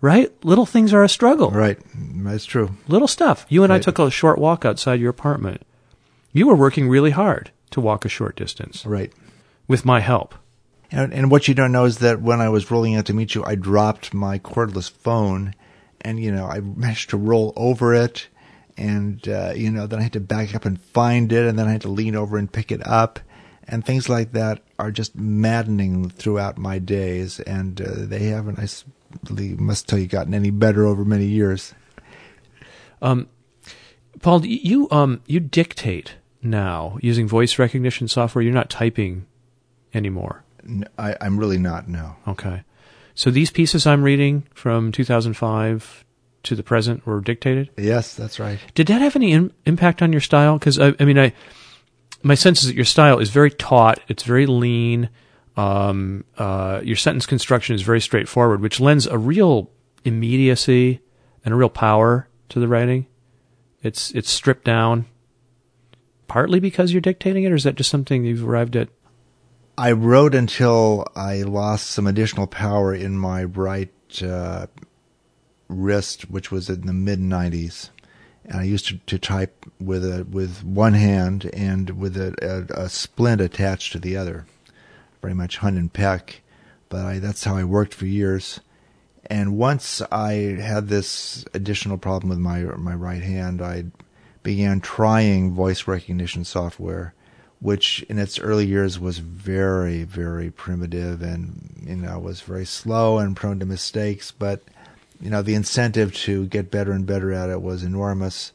right? 0.01 0.31
Little 0.43 0.65
things 0.65 0.93
are 0.93 1.03
a 1.03 1.09
struggle. 1.09 1.51
Right. 1.51 1.79
That's 1.95 2.45
true. 2.45 2.75
Little 2.87 3.07
stuff. 3.07 3.45
You 3.49 3.63
and 3.63 3.71
right. 3.71 3.77
I 3.77 3.81
took 3.81 3.99
a 3.99 4.11
short 4.11 4.37
walk 4.37 4.65
outside 4.65 4.99
your 4.99 5.09
apartment. 5.09 5.61
You 6.33 6.47
were 6.47 6.55
working 6.55 6.87
really 6.89 7.11
hard 7.11 7.51
to 7.71 7.81
walk 7.81 8.05
a 8.05 8.09
short 8.09 8.35
distance. 8.35 8.85
Right. 8.85 9.11
With 9.67 9.85
my 9.85 9.99
help. 9.99 10.35
And, 10.91 11.13
and 11.13 11.29
what 11.29 11.47
you 11.47 11.53
don't 11.53 11.71
know 11.71 11.85
is 11.85 11.99
that 11.99 12.21
when 12.21 12.41
I 12.41 12.49
was 12.49 12.71
rolling 12.71 12.95
out 12.95 13.05
to 13.07 13.13
meet 13.13 13.35
you, 13.35 13.43
I 13.43 13.55
dropped 13.55 14.13
my 14.13 14.39
cordless 14.39 14.89
phone 14.89 15.53
and, 16.01 16.19
you 16.19 16.31
know, 16.31 16.45
I 16.45 16.61
managed 16.61 17.09
to 17.09 17.17
roll 17.17 17.53
over 17.55 17.93
it. 17.93 18.27
And, 18.77 19.27
uh, 19.27 19.53
you 19.55 19.71
know, 19.71 19.87
then 19.87 19.99
I 19.99 20.03
had 20.03 20.13
to 20.13 20.19
back 20.19 20.55
up 20.55 20.65
and 20.65 20.79
find 20.79 21.31
it. 21.33 21.45
And 21.47 21.57
then 21.57 21.67
I 21.67 21.71
had 21.71 21.81
to 21.81 21.89
lean 21.89 22.15
over 22.15 22.37
and 22.37 22.51
pick 22.51 22.71
it 22.71 22.85
up. 22.85 23.19
And 23.67 23.85
things 23.85 24.07
like 24.07 24.31
that 24.31 24.61
are 24.79 24.91
just 24.91 25.15
maddening 25.15 26.09
throughout 26.09 26.57
my 26.57 26.79
days. 26.79 27.39
And 27.41 27.81
uh, 27.81 27.91
they 27.95 28.25
haven't, 28.25 28.59
I 28.59 28.67
must 29.61 29.89
tell 29.89 29.99
you 29.99 30.07
gotten 30.07 30.33
any 30.33 30.51
better 30.51 30.85
over 30.85 31.03
many 31.03 31.25
years. 31.25 31.73
Um, 33.01 33.27
Paul, 34.21 34.45
you 34.45 34.87
um 34.89 35.21
you 35.27 35.39
dictate 35.39 36.15
now 36.41 36.97
using 37.01 37.27
voice 37.27 37.59
recognition 37.59 38.07
software. 38.07 38.41
You're 38.41 38.53
not 38.53 38.69
typing 38.69 39.25
anymore. 39.93 40.43
I, 40.97 41.15
I'm 41.21 41.37
really 41.37 41.57
not. 41.57 41.87
No. 41.87 42.15
Okay. 42.27 42.63
So 43.15 43.31
these 43.31 43.49
pieces 43.49 43.87
I'm 43.87 44.03
reading 44.03 44.47
from 44.53 44.91
2005 44.91 46.05
to 46.43 46.55
the 46.55 46.63
present 46.63 47.05
were 47.05 47.19
dictated. 47.19 47.69
Yes, 47.77 48.13
that's 48.13 48.39
right. 48.39 48.59
Did 48.75 48.87
that 48.87 49.01
have 49.01 49.15
any 49.15 49.31
in, 49.31 49.51
impact 49.65 50.01
on 50.01 50.11
your 50.11 50.21
style? 50.21 50.57
Because 50.57 50.79
I, 50.79 50.93
I 50.99 51.05
mean, 51.05 51.17
I 51.17 51.33
my 52.23 52.35
sense 52.35 52.61
is 52.61 52.67
that 52.67 52.75
your 52.75 52.85
style 52.85 53.19
is 53.19 53.29
very 53.29 53.51
taut. 53.51 53.99
It's 54.07 54.23
very 54.23 54.45
lean. 54.45 55.09
Um, 55.55 56.23
uh, 56.37 56.81
your 56.83 56.95
sentence 56.95 57.25
construction 57.25 57.75
is 57.75 57.81
very 57.81 58.01
straightforward, 58.01 58.61
which 58.61 58.79
lends 58.79 59.07
a 59.07 59.17
real 59.17 59.71
immediacy 60.05 61.01
and 61.43 61.53
a 61.53 61.57
real 61.57 61.69
power 61.69 62.27
to 62.49 62.59
the 62.59 62.67
writing. 62.67 63.07
It's 63.83 64.11
it's 64.11 64.29
stripped 64.29 64.65
down, 64.65 65.05
partly 66.27 66.59
because 66.59 66.91
you're 66.91 67.01
dictating 67.01 67.43
it, 67.43 67.51
or 67.51 67.55
is 67.55 67.63
that 67.63 67.75
just 67.75 67.89
something 67.89 68.25
you've 68.25 68.47
arrived 68.47 68.75
at? 68.75 68.89
I 69.77 69.91
wrote 69.91 70.33
until 70.33 71.05
I 71.15 71.43
lost 71.43 71.91
some 71.91 72.07
additional 72.07 72.47
power 72.47 72.95
in 72.95 73.17
my 73.17 73.43
right 73.43 73.93
uh, 74.23 74.67
wrist, 75.67 76.31
which 76.31 76.51
was 76.51 76.67
in 76.67 76.87
the 76.87 76.93
mid 76.93 77.19
'90s, 77.19 77.91
and 78.45 78.59
I 78.59 78.63
used 78.63 78.87
to, 78.87 78.97
to, 78.97 79.19
type 79.19 79.67
with 79.79 80.03
a 80.03 80.23
with 80.23 80.63
one 80.63 80.93
hand 80.93 81.49
and 81.53 81.91
with 81.91 82.17
a, 82.17 82.33
a, 82.41 82.85
a 82.85 82.89
splint 82.89 83.39
attached 83.39 83.91
to 83.91 83.99
the 83.99 84.17
other. 84.17 84.47
Very 85.21 85.35
much 85.35 85.57
hunt 85.57 85.77
and 85.77 85.93
peck, 85.93 86.41
but 86.89 87.05
I, 87.05 87.19
that's 87.19 87.43
how 87.43 87.55
I 87.55 87.63
worked 87.63 87.93
for 87.93 88.07
years. 88.07 88.59
And 89.27 89.57
once 89.57 90.01
I 90.11 90.31
had 90.59 90.87
this 90.87 91.45
additional 91.53 91.99
problem 91.99 92.29
with 92.29 92.39
my 92.39 92.61
my 92.61 92.95
right 92.95 93.21
hand, 93.21 93.61
I 93.61 93.85
began 94.41 94.79
trying 94.79 95.53
voice 95.53 95.85
recognition 95.87 96.45
software, 96.45 97.13
which 97.59 98.03
in 98.03 98.19
its 98.19 98.39
early 98.39 98.65
years 98.65 98.99
was 98.99 99.17
very 99.17 100.03
very 100.03 100.51
primitive 100.51 101.21
and 101.21 101.83
you 101.85 101.95
know 101.95 102.19
was 102.19 102.41
very 102.41 102.65
slow 102.65 103.17
and 103.17 103.35
prone 103.35 103.59
to 103.59 103.65
mistakes. 103.65 104.31
But 104.31 104.63
you 105.19 105.29
know 105.29 105.41
the 105.41 105.55
incentive 105.55 106.13
to 106.15 106.45
get 106.47 106.71
better 106.71 106.91
and 106.91 107.05
better 107.05 107.31
at 107.33 107.49
it 107.49 107.61
was 107.61 107.83
enormous, 107.83 108.51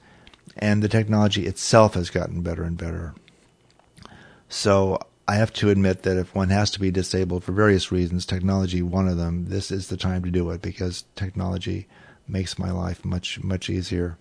and 0.56 0.82
the 0.82 0.88
technology 0.88 1.46
itself 1.46 1.94
has 1.94 2.10
gotten 2.10 2.42
better 2.42 2.62
and 2.62 2.76
better. 2.76 3.14
So 4.48 5.00
I 5.26 5.36
have 5.36 5.52
to 5.54 5.70
admit 5.70 6.02
that 6.02 6.18
if 6.18 6.34
one 6.34 6.50
has 6.50 6.70
to 6.72 6.80
be 6.80 6.90
disabled 6.90 7.44
for 7.44 7.52
various 7.52 7.90
reasons, 7.90 8.26
technology 8.26 8.82
one 8.82 9.08
of 9.08 9.16
them, 9.16 9.46
this 9.46 9.70
is 9.70 9.88
the 9.88 9.96
time 9.96 10.22
to 10.24 10.30
do 10.30 10.50
it 10.50 10.62
because 10.62 11.04
technology 11.16 11.86
makes 12.28 12.58
my 12.58 12.70
life 12.70 13.04
much 13.04 13.42
much 13.42 13.70
easier. 13.70 14.18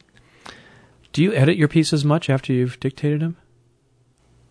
Do 1.14 1.22
you 1.22 1.34
edit 1.34 1.58
your 1.58 1.68
pieces 1.68 2.06
much 2.06 2.30
after 2.30 2.54
you've 2.54 2.80
dictated 2.80 3.20
them? 3.20 3.38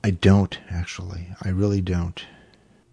I 0.03 0.11
don't 0.11 0.59
actually. 0.71 1.29
I 1.43 1.51
really 1.51 1.81
don't. 1.81 2.25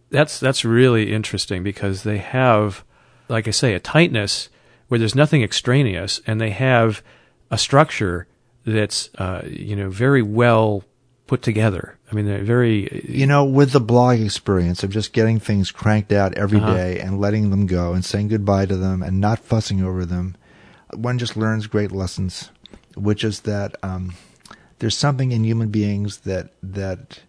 That's 0.10 0.39
that's 0.39 0.65
really 0.65 1.13
interesting 1.13 1.63
because 1.63 2.04
they 2.04 2.17
have 2.17 2.84
like 3.30 3.48
I 3.48 3.52
say 3.52 3.74
a 3.74 3.80
tightness 3.80 4.50
where 4.88 5.00
there's 5.00 5.15
nothing 5.15 5.43
extraneous 5.43 6.22
and 6.26 6.39
they 6.39 6.52
have 6.52 7.04
a 7.52 7.58
structure 7.58 8.28
that's 8.65 9.10
uh, 9.17 9.41
you 9.46 9.76
know 9.76 9.89
very 9.89 10.22
well 10.22 10.84
put 11.28 11.41
together. 11.41 11.98
I 12.10 12.15
mean, 12.15 12.26
they're 12.26 12.43
very. 12.43 13.06
You 13.08 13.28
know, 13.28 13.43
with 13.43 13.72
the 13.72 13.82
blog 13.82 14.20
experience 14.20 14.84
of 14.84 14.91
just 14.91 15.13
getting 15.13 15.39
things 15.39 15.72
cranked 15.72 16.12
out 16.12 16.34
every 16.36 16.60
uh-huh. 16.60 16.74
day 16.74 17.00
and 17.00 17.20
letting 17.20 17.50
them 17.50 17.67
go 17.67 17.93
and 17.93 18.04
saying 18.04 18.30
goodbye 18.30 18.65
to 18.65 18.78
them 18.78 19.04
and 19.04 19.20
not 19.20 19.39
fussing 19.39 19.84
over 19.84 20.06
them, 20.06 20.36
one 20.93 21.20
just 21.20 21.38
learns 21.38 21.67
great 21.67 21.91
lessons, 21.91 22.50
which 22.96 23.24
is 23.24 23.41
that 23.41 23.76
um, 23.84 24.13
there's 24.80 24.98
something 24.98 25.32
in 25.32 25.44
human 25.44 25.70
beings 25.70 26.20
that 26.20 26.52
that 26.62 27.22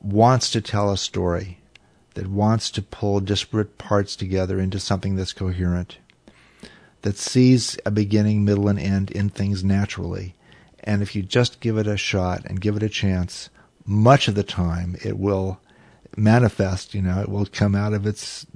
wants 0.00 0.50
to 0.50 0.60
tell 0.60 0.90
a 0.90 0.96
story, 0.96 1.58
that 2.14 2.26
wants 2.26 2.70
to 2.70 2.82
pull 2.82 3.20
disparate 3.20 3.78
parts 3.78 4.16
together 4.16 4.58
into 4.58 4.80
something 4.80 5.16
that's 5.16 5.32
coherent, 5.32 5.98
that 7.02 7.16
sees 7.16 7.78
a 7.84 7.90
beginning, 7.90 8.44
middle, 8.44 8.68
and 8.68 8.78
end 8.78 9.10
in 9.10 9.28
things 9.28 9.62
naturally 9.62 10.34
and 10.84 11.02
if 11.02 11.14
you 11.14 11.22
just 11.22 11.60
give 11.60 11.76
it 11.76 11.86
a 11.86 11.96
shot 11.96 12.44
and 12.46 12.60
give 12.60 12.76
it 12.76 12.82
a 12.82 12.88
chance, 12.88 13.50
much 13.84 14.28
of 14.28 14.34
the 14.34 14.42
time 14.42 14.96
it 15.02 15.18
will 15.18 15.60
manifest, 16.16 16.94
you 16.94 17.02
know, 17.02 17.20
it 17.20 17.28
will 17.28 17.46
come 17.46 17.74
out 17.74 17.92
of 17.92 18.06
its 18.06 18.46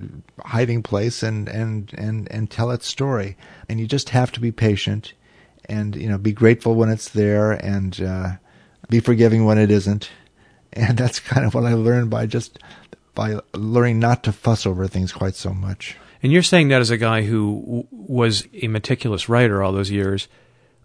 hiding 0.45 0.83
place 0.83 1.23
and, 1.23 1.49
and, 1.49 1.93
and, 1.97 2.31
and 2.31 2.51
tell 2.51 2.71
its 2.71 2.87
story. 2.87 3.37
And 3.69 3.79
you 3.79 3.87
just 3.87 4.11
have 4.11 4.33
to 4.33 4.41
be 4.41 4.53
patient 4.53 5.13
and, 5.69 5.95
you 5.97 6.09
know, 6.09 6.19
be 6.19 6.33
grateful 6.33 6.75
when 6.75 6.89
it's 6.89 7.09
there 7.11 7.53
and, 7.53 8.01
uh, 8.03 8.33
be 8.89 9.01
forgiving 9.01 9.45
when 9.45 9.59
it 9.59 9.71
isn't. 9.71 10.11
And 10.77 10.99
that's 10.99 11.21
kind 11.21 11.47
of 11.47 11.55
what 11.55 11.65
I 11.67 11.75
learned 11.75 12.11
by 12.11 12.27
just, 12.27 12.59
by 13.15 13.39
learning 13.55 14.01
not 14.01 14.25
to 14.25 14.33
fuss 14.33 14.67
over 14.67 14.89
things 14.89 15.13
quite 15.13 15.37
so 15.37 15.55
much. 15.55 15.97
And 16.21 16.33
you're 16.33 16.43
saying 16.43 16.67
that 16.71 16.81
as 16.81 16.91
a 16.91 16.97
guy 16.97 17.23
who 17.23 17.61
w- 17.61 17.87
was 17.93 18.49
a 18.61 18.67
meticulous 18.67 19.29
writer 19.29 19.63
all 19.63 19.71
those 19.71 19.93
years, 19.93 20.27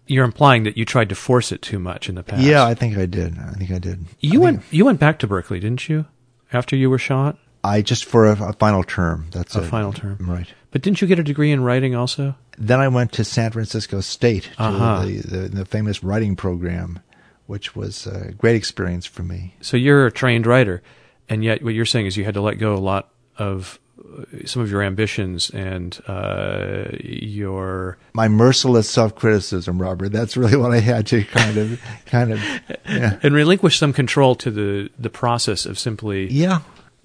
you're 0.06 0.24
implying 0.24 0.62
that 0.62 0.76
you 0.76 0.84
tried 0.84 1.08
to 1.08 1.16
force 1.16 1.50
it 1.50 1.60
too 1.60 1.80
much 1.80 2.08
in 2.08 2.14
the 2.14 2.22
past. 2.22 2.40
Yeah, 2.42 2.64
I 2.64 2.74
think 2.74 2.96
I 2.98 3.06
did. 3.06 3.36
I 3.36 3.50
think 3.54 3.72
I 3.72 3.80
did. 3.80 4.04
You 4.20 4.40
I 4.40 4.44
went 4.44 4.62
you 4.70 4.84
went 4.84 5.00
back 5.00 5.18
to 5.20 5.26
Berkeley, 5.26 5.58
didn't 5.58 5.88
you? 5.88 6.06
After 6.52 6.76
you 6.76 6.88
were 6.88 6.98
shot? 6.98 7.36
I 7.64 7.82
just 7.82 8.04
for 8.04 8.26
a, 8.26 8.50
a 8.50 8.52
final 8.52 8.84
term. 8.84 9.26
That's 9.32 9.56
A 9.56 9.62
it. 9.62 9.66
final 9.66 9.92
term. 9.92 10.18
Right. 10.20 10.54
But 10.72 10.82
didn't 10.82 11.00
you 11.00 11.08
get 11.08 11.18
a 11.18 11.24
degree 11.24 11.50
in 11.50 11.62
writing 11.62 11.94
also? 11.96 12.36
Then 12.58 12.78
I 12.80 12.88
went 12.88 13.12
to 13.12 13.24
San 13.24 13.50
Francisco 13.50 14.00
State 14.00 14.44
to 14.56 14.62
Uh-huh. 14.62 15.04
the, 15.04 15.16
the 15.20 15.48
the 15.48 15.64
famous 15.64 16.02
writing 16.04 16.36
program, 16.36 17.00
which 17.46 17.74
was 17.74 18.06
a 18.06 18.32
great 18.32 18.56
experience 18.56 19.06
for 19.06 19.22
me. 19.22 19.54
So 19.60 19.76
you're 19.76 20.06
a 20.06 20.12
trained 20.12 20.46
writer, 20.46 20.82
and 21.28 21.42
yet 21.42 21.62
what 21.64 21.74
you're 21.74 21.86
saying 21.86 22.06
is 22.06 22.16
you 22.16 22.24
had 22.24 22.34
to 22.34 22.40
let 22.40 22.58
go 22.58 22.74
a 22.74 22.78
lot 22.78 23.08
of 23.36 23.80
uh, 23.98 24.24
some 24.46 24.62
of 24.62 24.70
your 24.70 24.82
ambitions 24.82 25.50
and 25.50 25.98
uh, 26.06 26.84
your 27.00 27.98
My 28.12 28.28
merciless 28.28 28.88
self 28.88 29.14
criticism, 29.14 29.80
Robert. 29.80 30.10
That's 30.12 30.36
really 30.36 30.56
what 30.56 30.72
I 30.72 30.80
had 30.80 31.06
to 31.08 31.24
kind 31.24 31.56
of 31.56 31.80
kind 32.06 32.32
of 32.32 32.40
yeah. 32.88 33.18
and 33.22 33.34
relinquish 33.34 33.78
some 33.78 33.92
control 33.92 34.34
to 34.36 34.50
the 34.50 34.90
the 34.98 35.10
process 35.10 35.66
of 35.66 35.78
simply 35.78 36.30
Yeah. 36.30 36.60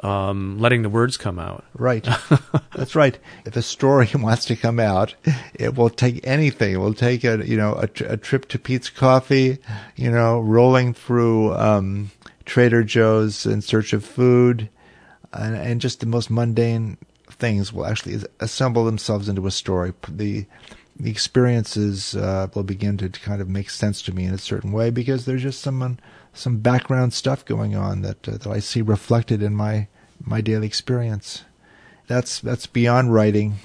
Um, 0.06 0.60
letting 0.60 0.84
the 0.84 0.90
words 0.90 1.18
come 1.18 1.40
out. 1.40 1.66
Right. 1.74 2.08
That's 2.76 2.94
right. 2.94 3.18
If 3.44 3.56
a 3.56 3.64
story 3.64 4.08
wants 4.16 4.46
to 4.46 4.56
come 4.56 4.80
out, 4.80 5.16
it 5.56 5.74
will 5.74 5.90
take 5.90 6.20
anything. 6.28 6.76
It 6.76 6.78
will 6.78 6.94
take 6.94 7.24
a 7.24 7.44
you 7.44 7.58
know 7.58 7.74
a, 7.74 7.90
a 8.06 8.16
trip 8.16 8.48
to 8.50 8.60
Peet's 8.60 8.92
Coffee, 8.92 9.58
you 9.96 10.12
know, 10.12 10.42
rolling 10.42 10.94
through 10.94 11.56
um, 11.56 12.12
Trader 12.46 12.84
Joe's 12.84 13.48
in 13.48 13.64
search 13.64 13.94
of 13.94 14.06
food, 14.06 14.70
and, 15.34 15.56
and 15.56 15.82
just 15.82 16.02
the 16.02 16.06
most 16.06 16.30
mundane 16.30 16.98
things 17.32 17.74
will 17.74 17.88
actually 17.88 18.22
assemble 18.40 18.86
themselves 18.86 19.28
into 19.28 19.48
a 19.48 19.52
story. 19.52 19.92
The 20.08 20.46
the 20.98 21.10
experiences 21.10 22.16
uh, 22.16 22.48
will 22.54 22.62
begin 22.62 22.98
to 22.98 23.10
kind 23.10 23.42
of 23.42 23.50
make 23.50 23.72
sense 23.72 24.04
to 24.04 24.14
me 24.14 24.26
in 24.26 24.36
a 24.36 24.38
certain 24.38 24.72
way 24.72 24.92
because 24.92 25.26
there's 25.26 25.42
just 25.42 25.62
some 25.62 25.98
some 26.32 26.58
background 26.60 27.14
stuff 27.14 27.44
going 27.44 27.76
on 27.76 28.04
that 28.04 28.30
uh, 28.30 28.34
that 28.34 28.48
I 28.48 28.60
see 28.60 28.84
reflected 28.84 29.42
in 29.42 29.56
my 29.56 29.88
my 30.26 30.42
daily 30.42 30.68
experience. 30.68 31.44
That's 32.08 32.40
that's 32.40 32.66
beyond 32.68 33.14
writing. 33.14 33.56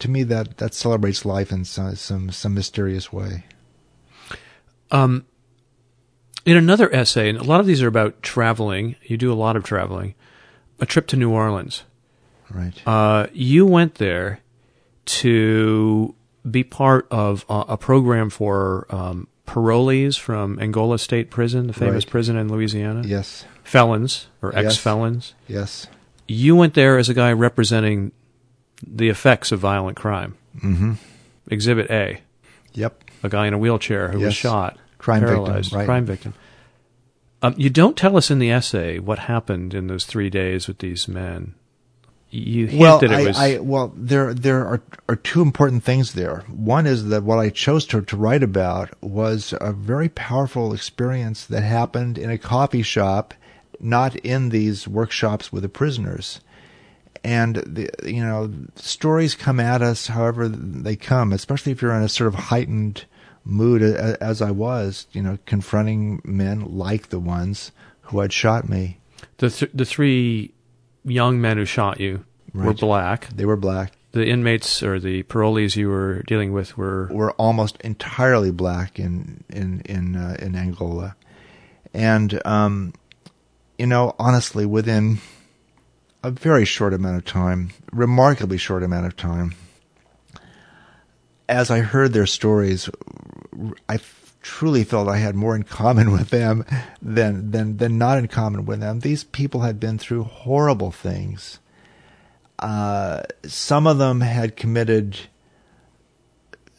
To 0.00 0.10
me, 0.10 0.22
that 0.24 0.58
that 0.58 0.74
celebrates 0.74 1.24
life 1.24 1.50
in 1.52 1.64
some 1.64 1.94
some, 1.96 2.30
some 2.30 2.54
mysterious 2.54 3.12
way. 3.12 3.44
Um, 4.90 5.26
in 6.44 6.56
another 6.56 6.92
essay, 6.94 7.28
and 7.28 7.38
a 7.38 7.42
lot 7.44 7.60
of 7.60 7.66
these 7.66 7.82
are 7.82 7.88
about 7.88 8.22
traveling. 8.22 8.96
You 9.02 9.16
do 9.16 9.32
a 9.32 9.34
lot 9.34 9.56
of 9.56 9.64
traveling. 9.64 10.14
A 10.80 10.86
trip 10.86 11.06
to 11.08 11.16
New 11.16 11.30
Orleans. 11.30 11.82
Right. 12.50 12.80
Uh, 12.86 13.26
you 13.32 13.66
went 13.66 13.96
there 13.96 14.40
to 15.06 16.14
be 16.48 16.62
part 16.64 17.06
of 17.10 17.44
a, 17.48 17.64
a 17.70 17.76
program 17.76 18.30
for 18.30 18.86
um, 18.88 19.26
parolees 19.46 20.18
from 20.18 20.58
Angola 20.60 20.98
State 20.98 21.30
Prison, 21.30 21.66
the 21.66 21.72
famous 21.72 22.04
Right. 22.04 22.10
prison 22.10 22.36
in 22.38 22.48
Louisiana. 22.50 23.02
yes. 23.04 23.44
Felons 23.68 24.28
or 24.42 24.56
ex-felons. 24.56 25.34
Yes. 25.46 25.86
You 26.26 26.56
went 26.56 26.74
there 26.74 26.98
as 26.98 27.08
a 27.08 27.14
guy 27.14 27.32
representing 27.32 28.12
the 28.86 29.08
effects 29.08 29.52
of 29.52 29.60
violent 29.60 29.96
crime. 29.96 30.36
Mm-hmm. 30.62 30.92
Exhibit 31.50 31.90
A, 31.90 32.20
Yep. 32.74 33.02
a 33.22 33.28
guy 33.28 33.46
in 33.46 33.54
a 33.54 33.58
wheelchair 33.58 34.08
who 34.08 34.20
was 34.20 34.34
shot, 34.34 34.76
Crime 34.98 35.20
paralyzed, 35.22 35.66
victim. 35.70 35.78
Right. 35.78 35.84
crime 35.86 36.04
victim. 36.06 36.34
Um, 37.42 37.54
you 37.56 37.70
don't 37.70 37.96
tell 37.96 38.16
us 38.16 38.30
in 38.30 38.38
the 38.40 38.50
essay 38.50 38.98
what 38.98 39.18
happened 39.20 39.72
in 39.74 39.86
those 39.86 40.04
three 40.04 40.28
days 40.30 40.66
with 40.66 40.78
these 40.78 41.06
men. 41.08 41.54
You 42.30 42.66
hint 42.66 42.80
Well, 42.80 42.98
that 42.98 43.10
it 43.10 43.14
I, 43.14 43.24
was 43.26 43.38
I 43.38 43.58
well 43.58 43.92
there 43.96 44.34
there 44.34 44.66
are 44.66 44.82
are 45.08 45.16
two 45.16 45.40
important 45.40 45.82
things 45.84 46.12
there. 46.12 46.44
One 46.48 46.86
is 46.86 47.06
that 47.08 47.22
what 47.22 47.38
I 47.38 47.48
chose 47.48 47.86
to 47.86 48.02
to 48.02 48.16
write 48.16 48.42
about 48.42 48.90
was 49.02 49.54
a 49.60 49.72
very 49.72 50.08
powerful 50.10 50.74
experience 50.74 51.46
that 51.46 51.62
happened 51.62 52.18
in 52.18 52.28
a 52.30 52.36
coffee 52.36 52.82
shop, 52.82 53.32
not 53.80 54.16
in 54.16 54.48
these 54.50 54.86
workshops 54.88 55.52
with 55.52 55.62
the 55.62 55.68
prisoners. 55.68 56.40
And 57.24 57.56
the 57.56 57.90
you 58.04 58.22
know 58.22 58.52
stories 58.76 59.34
come 59.34 59.58
at 59.58 59.82
us 59.82 60.06
however 60.06 60.48
they 60.48 60.96
come, 60.96 61.32
especially 61.32 61.72
if 61.72 61.82
you're 61.82 61.94
in 61.94 62.02
a 62.02 62.08
sort 62.08 62.28
of 62.28 62.34
heightened 62.34 63.04
mood 63.44 63.82
as 63.82 64.40
I 64.42 64.50
was, 64.50 65.06
you 65.12 65.22
know, 65.22 65.38
confronting 65.46 66.20
men 66.24 66.76
like 66.76 67.08
the 67.08 67.18
ones 67.18 67.72
who 68.02 68.20
had 68.20 68.32
shot 68.32 68.68
me. 68.68 68.98
the 69.38 69.50
th- 69.50 69.72
the 69.74 69.84
three 69.84 70.52
young 71.04 71.40
men 71.40 71.56
who 71.56 71.64
shot 71.64 71.98
you 71.98 72.24
were 72.54 72.72
black. 72.74 73.28
They 73.34 73.44
were 73.44 73.56
black. 73.56 73.92
The 74.12 74.26
inmates 74.26 74.82
or 74.82 74.98
the 75.00 75.22
parolees 75.24 75.76
you 75.76 75.88
were 75.88 76.22
dealing 76.26 76.52
with 76.52 76.76
were 76.78 77.08
were 77.10 77.32
almost 77.32 77.76
entirely 77.80 78.50
black 78.50 78.98
in 78.98 79.44
in 79.50 79.80
in 79.84 80.16
uh, 80.16 80.36
in 80.38 80.54
Angola, 80.56 81.16
and 81.92 82.40
um, 82.46 82.94
you 83.78 83.86
know, 83.86 84.14
honestly, 84.18 84.66
within 84.66 85.18
a 86.22 86.30
very 86.30 86.64
short 86.64 86.92
amount 86.92 87.16
of 87.16 87.24
time, 87.24 87.70
remarkably 87.92 88.58
short 88.58 88.82
amount 88.82 89.06
of 89.06 89.16
time, 89.16 89.54
as 91.48 91.70
I 91.70 91.80
heard 91.80 92.12
their 92.12 92.26
stories, 92.26 92.90
I 93.88 93.94
f- 93.94 94.36
truly 94.42 94.84
felt 94.84 95.08
I 95.08 95.18
had 95.18 95.34
more 95.34 95.54
in 95.54 95.62
common 95.62 96.10
with 96.12 96.30
them 96.30 96.64
than 97.00 97.52
than 97.52 97.76
than 97.76 97.98
not 97.98 98.18
in 98.18 98.28
common 98.28 98.66
with 98.66 98.80
them. 98.80 99.00
These 99.00 99.24
people 99.24 99.60
had 99.60 99.78
been 99.80 99.98
through 99.98 100.24
horrible 100.24 100.90
things. 100.90 101.60
Uh, 102.58 103.22
some 103.46 103.86
of 103.86 103.98
them 103.98 104.20
had 104.20 104.56
committed 104.56 105.16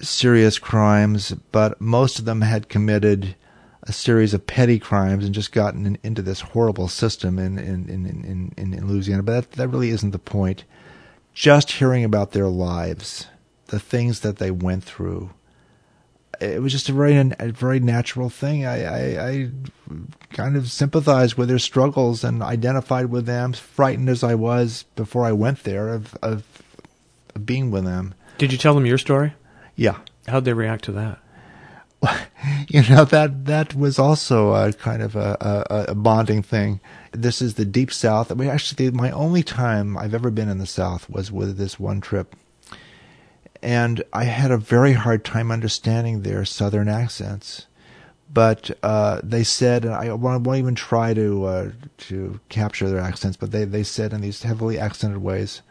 serious 0.01 0.59
crimes, 0.59 1.31
but 1.51 1.79
most 1.79 2.19
of 2.19 2.25
them 2.25 2.41
had 2.41 2.67
committed 2.67 3.35
a 3.83 3.93
series 3.93 4.33
of 4.33 4.45
petty 4.45 4.79
crimes 4.79 5.25
and 5.25 5.33
just 5.33 5.51
gotten 5.51 5.85
in, 5.85 5.97
into 6.03 6.21
this 6.21 6.41
horrible 6.41 6.87
system 6.87 7.39
in 7.39 7.57
in, 7.57 7.89
in, 7.89 8.05
in, 8.05 8.53
in, 8.57 8.73
in 8.73 8.87
Louisiana. 8.87 9.23
But 9.23 9.51
that, 9.51 9.51
that 9.53 9.67
really 9.69 9.89
isn't 9.89 10.11
the 10.11 10.19
point. 10.19 10.65
Just 11.33 11.71
hearing 11.73 12.03
about 12.03 12.31
their 12.31 12.47
lives, 12.47 13.27
the 13.67 13.79
things 13.79 14.19
that 14.21 14.37
they 14.37 14.51
went 14.51 14.83
through, 14.83 15.29
it 16.41 16.61
was 16.61 16.71
just 16.71 16.89
a 16.89 16.93
very 16.93 17.15
a 17.17 17.51
very 17.51 17.79
natural 17.79 18.29
thing. 18.29 18.65
I, 18.65 18.83
I, 18.83 19.29
I 19.29 19.49
kind 20.31 20.57
of 20.57 20.71
sympathized 20.71 21.35
with 21.35 21.49
their 21.49 21.59
struggles 21.59 22.23
and 22.23 22.41
identified 22.41 23.07
with 23.07 23.25
them, 23.25 23.53
frightened 23.53 24.09
as 24.09 24.23
I 24.23 24.35
was 24.35 24.83
before 24.95 25.25
I 25.25 25.31
went 25.31 25.63
there 25.63 25.89
of 25.89 26.15
of, 26.21 26.43
of 27.35 27.45
being 27.45 27.71
with 27.71 27.85
them. 27.85 28.15
Did 28.37 28.51
you 28.51 28.57
tell 28.57 28.73
them 28.73 28.85
your 28.85 28.97
story? 28.97 29.33
Yeah. 29.75 29.99
How'd 30.27 30.45
they 30.45 30.53
react 30.53 30.85
to 30.85 30.91
that? 30.93 31.19
you 32.67 32.81
know 32.89 33.05
that 33.05 33.45
that 33.45 33.75
was 33.75 33.99
also 33.99 34.53
a 34.53 34.71
kind 34.73 35.01
of 35.01 35.15
a, 35.15 35.65
a, 35.69 35.91
a 35.91 35.95
bonding 35.95 36.41
thing. 36.41 36.79
This 37.11 37.41
is 37.41 37.55
the 37.55 37.65
deep 37.65 37.91
South. 37.91 38.31
I 38.31 38.35
mean, 38.35 38.49
actually, 38.49 38.91
my 38.91 39.11
only 39.11 39.43
time 39.43 39.97
I've 39.97 40.13
ever 40.13 40.31
been 40.31 40.49
in 40.49 40.59
the 40.59 40.65
South 40.65 41.09
was 41.09 41.31
with 41.31 41.57
this 41.57 41.79
one 41.79 42.01
trip, 42.01 42.35
and 43.61 44.03
I 44.13 44.25
had 44.25 44.51
a 44.51 44.57
very 44.57 44.93
hard 44.93 45.25
time 45.25 45.51
understanding 45.51 46.21
their 46.21 46.45
Southern 46.45 46.87
accents. 46.87 47.65
But 48.31 48.69
uh, 48.83 49.21
they 49.23 49.43
said, 49.43 49.85
and 49.85 49.93
I 49.93 50.13
won't 50.13 50.43
won't 50.43 50.59
even 50.59 50.75
try 50.75 51.15
to 51.15 51.45
uh, 51.45 51.71
to 51.97 52.39
capture 52.47 52.87
their 52.87 52.99
accents, 52.99 53.35
but 53.37 53.51
they 53.51 53.65
they 53.65 53.83
said 53.83 54.13
in 54.13 54.21
these 54.21 54.43
heavily 54.43 54.77
accented 54.79 55.17
ways, 55.17 55.63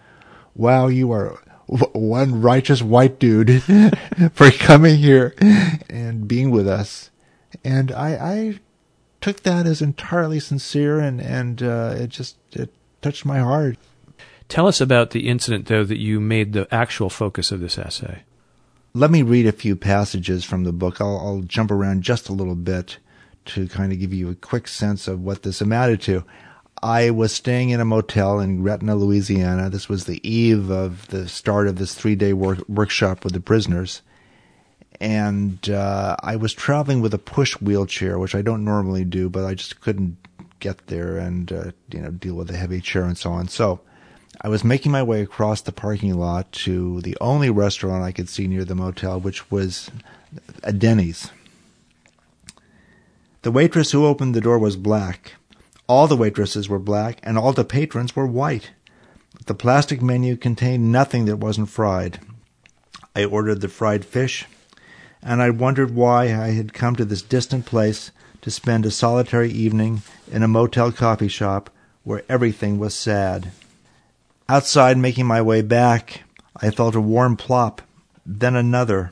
"Wow, 0.55 0.89
you 0.89 1.13
are." 1.13 1.39
One 1.69 2.41
righteous 2.41 2.83
white 2.83 3.19
dude 3.19 3.63
for 4.33 4.51
coming 4.51 4.97
here 4.97 5.35
and 5.91 6.27
being 6.27 6.51
with 6.51 6.67
us, 6.67 7.11
and 7.63 7.93
I, 7.93 8.09
I 8.15 8.61
took 9.21 9.43
that 9.43 9.67
as 9.67 9.83
entirely 9.83 10.41
sincere, 10.41 10.99
and 10.99 11.21
and 11.21 11.63
uh, 11.63 11.95
it 11.97 12.09
just 12.09 12.37
it 12.53 12.73
touched 13.03 13.27
my 13.27 13.39
heart. 13.39 13.77
Tell 14.49 14.67
us 14.67 14.81
about 14.81 15.11
the 15.11 15.29
incident, 15.29 15.67
though, 15.67 15.85
that 15.85 15.99
you 15.99 16.21
made 16.21 16.55
the 16.55 16.67
actual 16.75 17.11
focus 17.11 17.53
of 17.53 17.61
this 17.61 17.77
essay. 17.77 18.23
Let 18.95 19.11
me 19.11 19.23
read 19.23 19.47
a 19.47 19.53
few 19.53 19.77
passages 19.77 20.45
from 20.45 20.65
the 20.65 20.73
book. 20.73 21.01
I'll, 21.01 21.19
I'll 21.19 21.43
jump 21.43 21.71
around 21.71 22.03
just 22.03 22.31
a 22.31 22.33
little 22.33 22.55
bit 22.55 22.97
to 23.47 23.69
kind 23.69 23.93
of 23.93 24.01
give 24.01 24.15
you 24.15 24.31
a 24.31 24.35
quick 24.35 24.67
sense 24.67 25.07
of 25.07 25.21
what 25.21 25.43
this 25.43 25.61
amounted 25.61 26.01
to. 26.03 26.25
I 26.83 27.11
was 27.11 27.33
staying 27.33 27.71
in 27.71 27.81
a 27.81 27.85
motel 27.85 28.41
in 28.41 28.63
Gretna, 28.63 28.95
Louisiana. 28.95 29.71
This 29.71 29.89
was 29.89 30.05
the 30.05 30.27
eve 30.29 30.71
of 30.71 31.09
the 31.09 31.29
start 31.29 31.67
of 31.67 31.77
this 31.77 31.95
three 31.95 32.15
day 32.15 32.33
work, 32.33 32.67
workshop 32.69 33.25
with 33.25 33.33
the 33.33 33.41
prisoners. 33.41 34.03
And 35.01 35.69
uh, 35.71 36.17
I 36.21 36.37
was 36.37 36.53
traveling 36.53 37.01
with 37.01 37.15
a 37.15 37.19
push 37.19 37.55
wheelchair, 37.61 38.19
which 38.19 38.35
I 38.35 38.43
don't 38.43 38.65
normally 38.65 39.05
do, 39.05 39.29
but 39.29 39.45
I 39.45 39.55
just 39.55 39.81
couldn't 39.81 40.17
get 40.61 40.89
there 40.89 41.17
and 41.17 41.53
uh, 41.53 41.71
you 41.93 42.01
know 42.01 42.11
deal 42.11 42.35
with 42.35 42.51
a 42.51 42.57
heavy 42.57 42.81
chair 42.81 43.05
and 43.05 43.17
so 43.17 43.31
on. 43.31 43.49
So 43.49 43.81
I 44.41 44.49
was 44.49 44.65
making 44.65 44.93
my 44.93 45.03
way 45.03 45.23
across 45.23 45.61
the 45.61 45.73
parking 45.73 46.15
lot 46.15 46.51
to 46.53 47.01
the 47.01 47.17
only 47.21 47.51
restaurant 47.51 48.05
I 48.05 48.13
could 48.13 48.29
see 48.29 48.47
near 48.47 48.65
the 48.65 48.75
motel, 48.75 49.21
which 49.21 49.51
was 49.51 49.91
a 50.63 50.73
Denny's. 50.73 51.31
The 53.43 53.53
waitress 53.53 53.93
who 53.93 54.05
opened 54.05 54.35
the 54.35 54.41
door 54.41 54.59
was 54.59 54.77
black. 54.77 55.35
All 55.89 56.07
the 56.07 56.17
waitresses 56.17 56.69
were 56.69 56.79
black, 56.79 57.19
and 57.23 57.39
all 57.39 57.55
the 57.55 57.65
patrons 57.65 58.15
were 58.15 58.27
white. 58.27 58.73
The 59.47 59.55
plastic 59.55 60.03
menu 60.03 60.37
contained 60.37 60.93
nothing 60.93 61.25
that 61.25 61.39
wasn't 61.39 61.71
fried. 61.71 62.21
I 63.17 63.25
ordered 63.25 63.63
the 63.63 63.69
fried 63.69 64.05
fish, 64.05 64.45
and 65.23 65.41
I 65.41 65.49
wondered 65.49 65.95
why 65.95 66.25
I 66.25 66.51
had 66.51 66.75
come 66.75 66.95
to 66.97 67.07
this 67.07 67.23
distant 67.23 67.65
place 67.65 68.11
to 68.43 68.51
spend 68.51 68.85
a 68.85 68.91
solitary 68.91 69.51
evening 69.51 70.03
in 70.31 70.43
a 70.43 70.49
motel 70.49 70.93
coffee 70.93 71.29
shop 71.29 71.71
where 72.05 72.23
everything 72.29 72.79
was 72.79 72.95
sad. 72.95 73.51
Outside, 74.47 74.99
making 74.99 75.27
my 75.27 75.41
way 75.41 75.63
back, 75.63 76.23
I 76.57 76.71
felt 76.71 76.97
a 76.97 77.01
warm 77.01 77.37
plop, 77.37 77.81
then 78.27 78.57
another. 78.57 79.11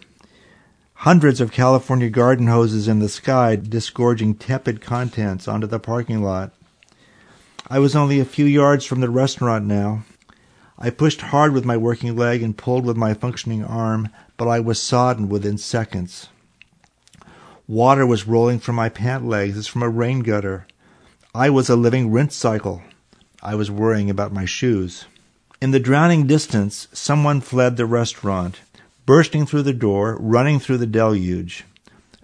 Hundreds 1.00 1.40
of 1.40 1.52
California 1.52 2.10
garden 2.10 2.48
hoses 2.48 2.86
in 2.86 2.98
the 2.98 3.08
sky 3.08 3.56
disgorging 3.56 4.34
tepid 4.34 4.80
contents 4.80 5.48
onto 5.48 5.66
the 5.66 5.80
parking 5.80 6.22
lot. 6.22 6.52
I 7.68 7.80
was 7.80 7.96
only 7.96 8.20
a 8.20 8.24
few 8.24 8.46
yards 8.46 8.84
from 8.84 9.00
the 9.00 9.10
restaurant 9.10 9.64
now. 9.64 10.04
I 10.78 10.90
pushed 10.90 11.20
hard 11.20 11.52
with 11.52 11.64
my 11.64 11.76
working 11.76 12.14
leg 12.14 12.40
and 12.40 12.56
pulled 12.56 12.86
with 12.86 12.96
my 12.96 13.12
functioning 13.12 13.64
arm, 13.64 14.08
but 14.36 14.46
I 14.46 14.60
was 14.60 14.80
sodden 14.80 15.28
within 15.28 15.58
seconds. 15.58 16.28
Water 17.66 18.06
was 18.06 18.28
rolling 18.28 18.60
from 18.60 18.76
my 18.76 18.88
pant 18.88 19.26
legs 19.26 19.56
as 19.58 19.66
from 19.66 19.82
a 19.82 19.88
rain 19.88 20.20
gutter. 20.20 20.68
I 21.34 21.50
was 21.50 21.68
a 21.68 21.74
living 21.74 22.12
rinse 22.12 22.36
cycle. 22.36 22.82
I 23.42 23.56
was 23.56 23.68
worrying 23.68 24.10
about 24.10 24.32
my 24.32 24.44
shoes. 24.44 25.06
In 25.60 25.72
the 25.72 25.80
drowning 25.80 26.28
distance, 26.28 26.86
someone 26.92 27.40
fled 27.40 27.76
the 27.76 27.86
restaurant, 27.86 28.60
bursting 29.06 29.44
through 29.44 29.62
the 29.62 29.72
door, 29.72 30.16
running 30.20 30.60
through 30.60 30.78
the 30.78 30.86
deluge. 30.86 31.64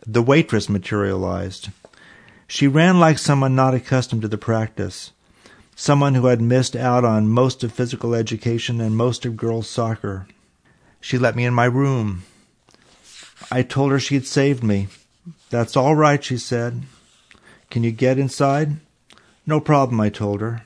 The 0.06 0.22
waitress 0.22 0.68
materialized. 0.68 1.70
She 2.46 2.68
ran 2.68 3.00
like 3.00 3.18
someone 3.18 3.56
not 3.56 3.74
accustomed 3.74 4.22
to 4.22 4.28
the 4.28 4.38
practice, 4.38 5.10
someone 5.74 6.14
who 6.14 6.26
had 6.26 6.40
missed 6.40 6.76
out 6.76 7.04
on 7.04 7.28
most 7.28 7.64
of 7.64 7.72
physical 7.72 8.14
education 8.14 8.80
and 8.80 8.96
most 8.96 9.24
of 9.24 9.36
girls' 9.36 9.68
soccer. 9.68 10.26
She 11.00 11.18
let 11.18 11.36
me 11.36 11.44
in 11.44 11.54
my 11.54 11.64
room. 11.64 12.22
I 13.50 13.62
told 13.62 13.90
her 13.90 13.98
she 13.98 14.14
had 14.14 14.26
saved 14.26 14.62
me. 14.62 14.88
That's 15.50 15.76
all 15.76 15.94
right, 15.94 16.22
she 16.22 16.38
said. 16.38 16.82
Can 17.70 17.82
you 17.82 17.90
get 17.90 18.18
inside? 18.18 18.76
No 19.46 19.60
problem, 19.60 20.00
I 20.00 20.08
told 20.08 20.40
her. 20.40 20.62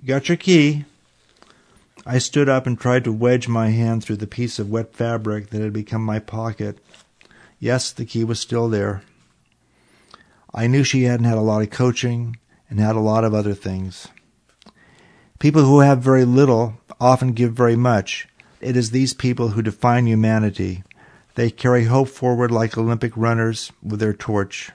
You 0.00 0.08
got 0.08 0.28
your 0.28 0.36
key? 0.36 0.84
I 2.06 2.18
stood 2.18 2.48
up 2.48 2.66
and 2.66 2.78
tried 2.78 3.04
to 3.04 3.12
wedge 3.12 3.48
my 3.48 3.68
hand 3.68 4.02
through 4.02 4.16
the 4.16 4.26
piece 4.26 4.58
of 4.58 4.70
wet 4.70 4.94
fabric 4.94 5.50
that 5.50 5.60
had 5.60 5.72
become 5.72 6.02
my 6.02 6.18
pocket. 6.18 6.78
Yes, 7.60 7.92
the 7.92 8.06
key 8.06 8.24
was 8.24 8.40
still 8.40 8.68
there. 8.68 9.02
I 10.54 10.66
knew 10.66 10.84
she 10.84 11.02
hadn't 11.02 11.26
had 11.26 11.36
a 11.36 11.42
lot 11.42 11.62
of 11.62 11.70
coaching 11.70 12.38
and 12.68 12.80
had 12.80 12.96
a 12.96 13.00
lot 13.00 13.24
of 13.24 13.34
other 13.34 13.54
things. 13.54 14.08
People 15.38 15.64
who 15.64 15.80
have 15.80 16.00
very 16.00 16.24
little 16.24 16.74
often 17.00 17.32
give 17.32 17.52
very 17.52 17.76
much. 17.76 18.28
It 18.60 18.76
is 18.76 18.90
these 18.90 19.14
people 19.14 19.50
who 19.50 19.62
define 19.62 20.06
humanity. 20.06 20.82
They 21.34 21.50
carry 21.50 21.84
hope 21.84 22.08
forward 22.08 22.50
like 22.50 22.76
Olympic 22.76 23.12
runners 23.16 23.72
with 23.82 24.00
their 24.00 24.14
torch. 24.14 24.70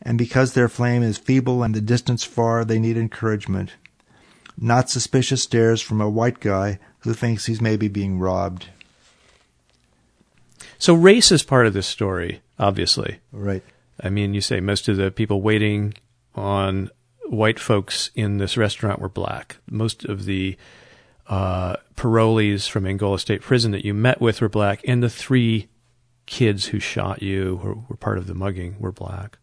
And 0.00 0.16
because 0.16 0.52
their 0.52 0.68
flame 0.68 1.02
is 1.02 1.18
feeble 1.18 1.62
and 1.62 1.74
the 1.74 1.80
distance 1.80 2.24
far, 2.24 2.64
they 2.64 2.78
need 2.78 2.96
encouragement 2.96 3.72
not 4.58 4.90
suspicious 4.90 5.42
stares 5.42 5.80
from 5.80 6.00
a 6.00 6.08
white 6.08 6.40
guy 6.40 6.78
who 7.00 7.14
thinks 7.14 7.46
he's 7.46 7.60
maybe 7.60 7.88
being 7.88 8.18
robbed. 8.18 8.68
So 10.78 10.94
race 10.94 11.30
is 11.30 11.42
part 11.42 11.66
of 11.66 11.74
this 11.74 11.86
story, 11.86 12.42
obviously. 12.58 13.20
Right. 13.30 13.62
I 14.00 14.10
mean, 14.10 14.34
you 14.34 14.40
say 14.40 14.60
most 14.60 14.88
of 14.88 14.96
the 14.96 15.10
people 15.10 15.42
waiting 15.42 15.94
on 16.34 16.90
white 17.32 17.58
folks 17.58 18.10
in 18.14 18.38
this 18.38 18.56
restaurant 18.56 19.00
were 19.00 19.08
black. 19.08 19.56
Most 19.70 20.04
of 20.04 20.26
the 20.26 20.56
uh, 21.26 21.76
parolees 21.96 22.68
from 22.68 22.86
Angola 22.86 23.18
State 23.18 23.40
Prison 23.40 23.72
that 23.72 23.84
you 23.84 23.94
met 23.94 24.20
with 24.20 24.40
were 24.40 24.48
black, 24.48 24.82
and 24.86 25.02
the 25.02 25.08
three 25.08 25.68
kids 26.26 26.66
who 26.66 26.78
shot 26.78 27.22
you, 27.22 27.56
who 27.58 27.84
were 27.88 27.96
part 27.96 28.18
of 28.18 28.26
the 28.26 28.34
mugging, 28.34 28.76
were 28.78 28.92
black. 28.92 29.38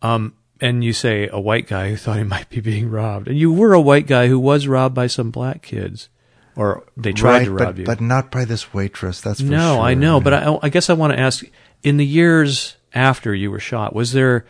Um, 0.00 0.34
and 0.60 0.84
you 0.84 0.92
say 0.92 1.28
a 1.28 1.40
white 1.40 1.66
guy 1.66 1.90
who 1.90 1.96
thought 1.98 2.18
he 2.18 2.24
might 2.24 2.48
be 2.50 2.60
being 2.60 2.88
robbed, 2.88 3.28
and 3.28 3.36
you 3.36 3.52
were 3.52 3.74
a 3.74 3.80
white 3.80 4.06
guy 4.06 4.28
who 4.28 4.38
was 4.38 4.68
robbed 4.68 4.94
by 4.94 5.08
some 5.08 5.30
black 5.30 5.60
kids, 5.62 6.08
or 6.56 6.84
they 6.96 7.12
tried 7.12 7.38
right, 7.38 7.44
to 7.46 7.50
rob 7.50 7.58
but, 7.58 7.78
you, 7.78 7.84
but 7.84 8.00
not 8.00 8.30
by 8.30 8.44
this 8.44 8.72
waitress. 8.72 9.20
That's 9.20 9.40
for 9.40 9.46
no, 9.46 9.74
sure. 9.74 9.82
I 9.82 9.94
know, 9.94 10.20
but 10.20 10.34
I, 10.34 10.58
I 10.62 10.68
guess 10.68 10.88
I 10.88 10.92
want 10.92 11.14
to 11.14 11.18
ask: 11.18 11.44
in 11.82 11.96
the 11.96 12.06
years 12.06 12.76
after 12.94 13.34
you 13.34 13.50
were 13.50 13.60
shot, 13.60 13.92
was 13.92 14.12
there? 14.12 14.46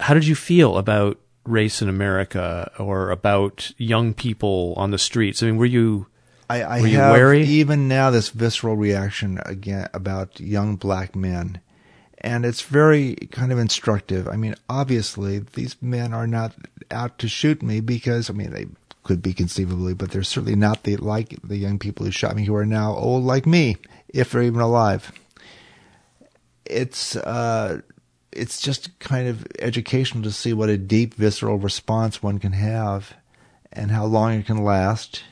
How 0.00 0.14
did 0.14 0.26
you 0.26 0.34
feel 0.34 0.76
about 0.76 1.18
race 1.44 1.80
in 1.80 1.88
America, 1.88 2.70
or 2.78 3.10
about 3.10 3.70
young 3.78 4.14
people 4.14 4.74
on 4.76 4.90
the 4.90 4.98
streets? 4.98 5.42
I 5.42 5.46
mean, 5.46 5.56
were 5.56 5.64
you? 5.66 6.06
I, 6.48 6.62
I 6.62 6.80
were 6.80 6.86
you 6.86 6.98
have 6.98 7.12
wary? 7.12 7.42
even 7.42 7.88
now 7.88 8.10
this 8.10 8.28
visceral 8.28 8.76
reaction 8.76 9.40
again 9.44 9.88
about 9.92 10.38
young 10.38 10.76
black 10.76 11.16
men 11.16 11.60
and 12.18 12.44
it's 12.44 12.62
very 12.62 13.14
kind 13.30 13.52
of 13.52 13.58
instructive. 13.58 14.26
I 14.28 14.36
mean, 14.36 14.54
obviously, 14.68 15.38
these 15.38 15.76
men 15.80 16.12
are 16.12 16.26
not 16.26 16.54
out 16.90 17.18
to 17.18 17.28
shoot 17.28 17.62
me 17.62 17.80
because, 17.80 18.30
I 18.30 18.32
mean, 18.32 18.50
they 18.50 18.66
could 19.04 19.22
be 19.22 19.32
conceivably, 19.32 19.94
but 19.94 20.10
they're 20.10 20.22
certainly 20.22 20.56
not 20.56 20.82
the 20.82 20.96
like 20.96 21.36
the 21.44 21.56
young 21.56 21.78
people 21.78 22.04
who 22.04 22.10
shot 22.10 22.34
me 22.34 22.44
who 22.44 22.54
are 22.56 22.66
now 22.66 22.94
old 22.94 23.24
like 23.24 23.46
me, 23.46 23.76
if 24.08 24.32
they're 24.32 24.42
even 24.42 24.60
alive. 24.60 25.12
It's 26.64 27.14
uh, 27.14 27.82
it's 28.36 28.60
just 28.60 28.98
kind 28.98 29.28
of 29.28 29.46
educational 29.58 30.22
to 30.24 30.32
see 30.32 30.52
what 30.52 30.68
a 30.68 30.78
deep 30.78 31.14
visceral 31.14 31.58
response 31.58 32.22
one 32.22 32.38
can 32.38 32.52
have, 32.52 33.14
and 33.72 33.90
how 33.90 34.04
long 34.04 34.32
it 34.32 34.46
can 34.46 34.62
last, 34.62 35.22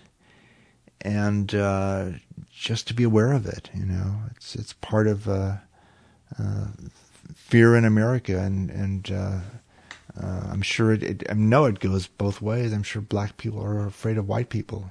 and 1.01 1.55
uh, 1.55 2.11
just 2.53 2.87
to 2.89 2.95
be 2.95 3.05
aware 3.05 3.33
of 3.33 3.47
it. 3.47 3.71
You 3.75 3.87
know, 3.87 4.17
it's 4.35 4.55
it's 4.55 4.73
part 4.73 5.07
of. 5.07 5.29
Uh, 5.29 5.57
uh, 6.39 6.67
fear 7.35 7.77
in 7.77 7.85
America, 7.85 8.39
and 8.39 8.71
and 8.71 9.11
uh, 9.11 9.41
uh, 10.21 10.49
I'm 10.51 10.63
sure 10.63 10.93
it, 10.93 11.03
it. 11.03 11.23
I 11.29 11.35
know 11.35 11.67
it 11.67 11.81
goes 11.81 12.07
both 12.07 12.43
ways. 12.43 12.73
I'm 12.73 12.83
sure 12.83 13.03
black 13.03 13.37
people 13.37 13.63
are 13.63 13.87
afraid 13.87 14.19
of 14.19 14.29
white 14.29 14.49
people, 14.49 14.91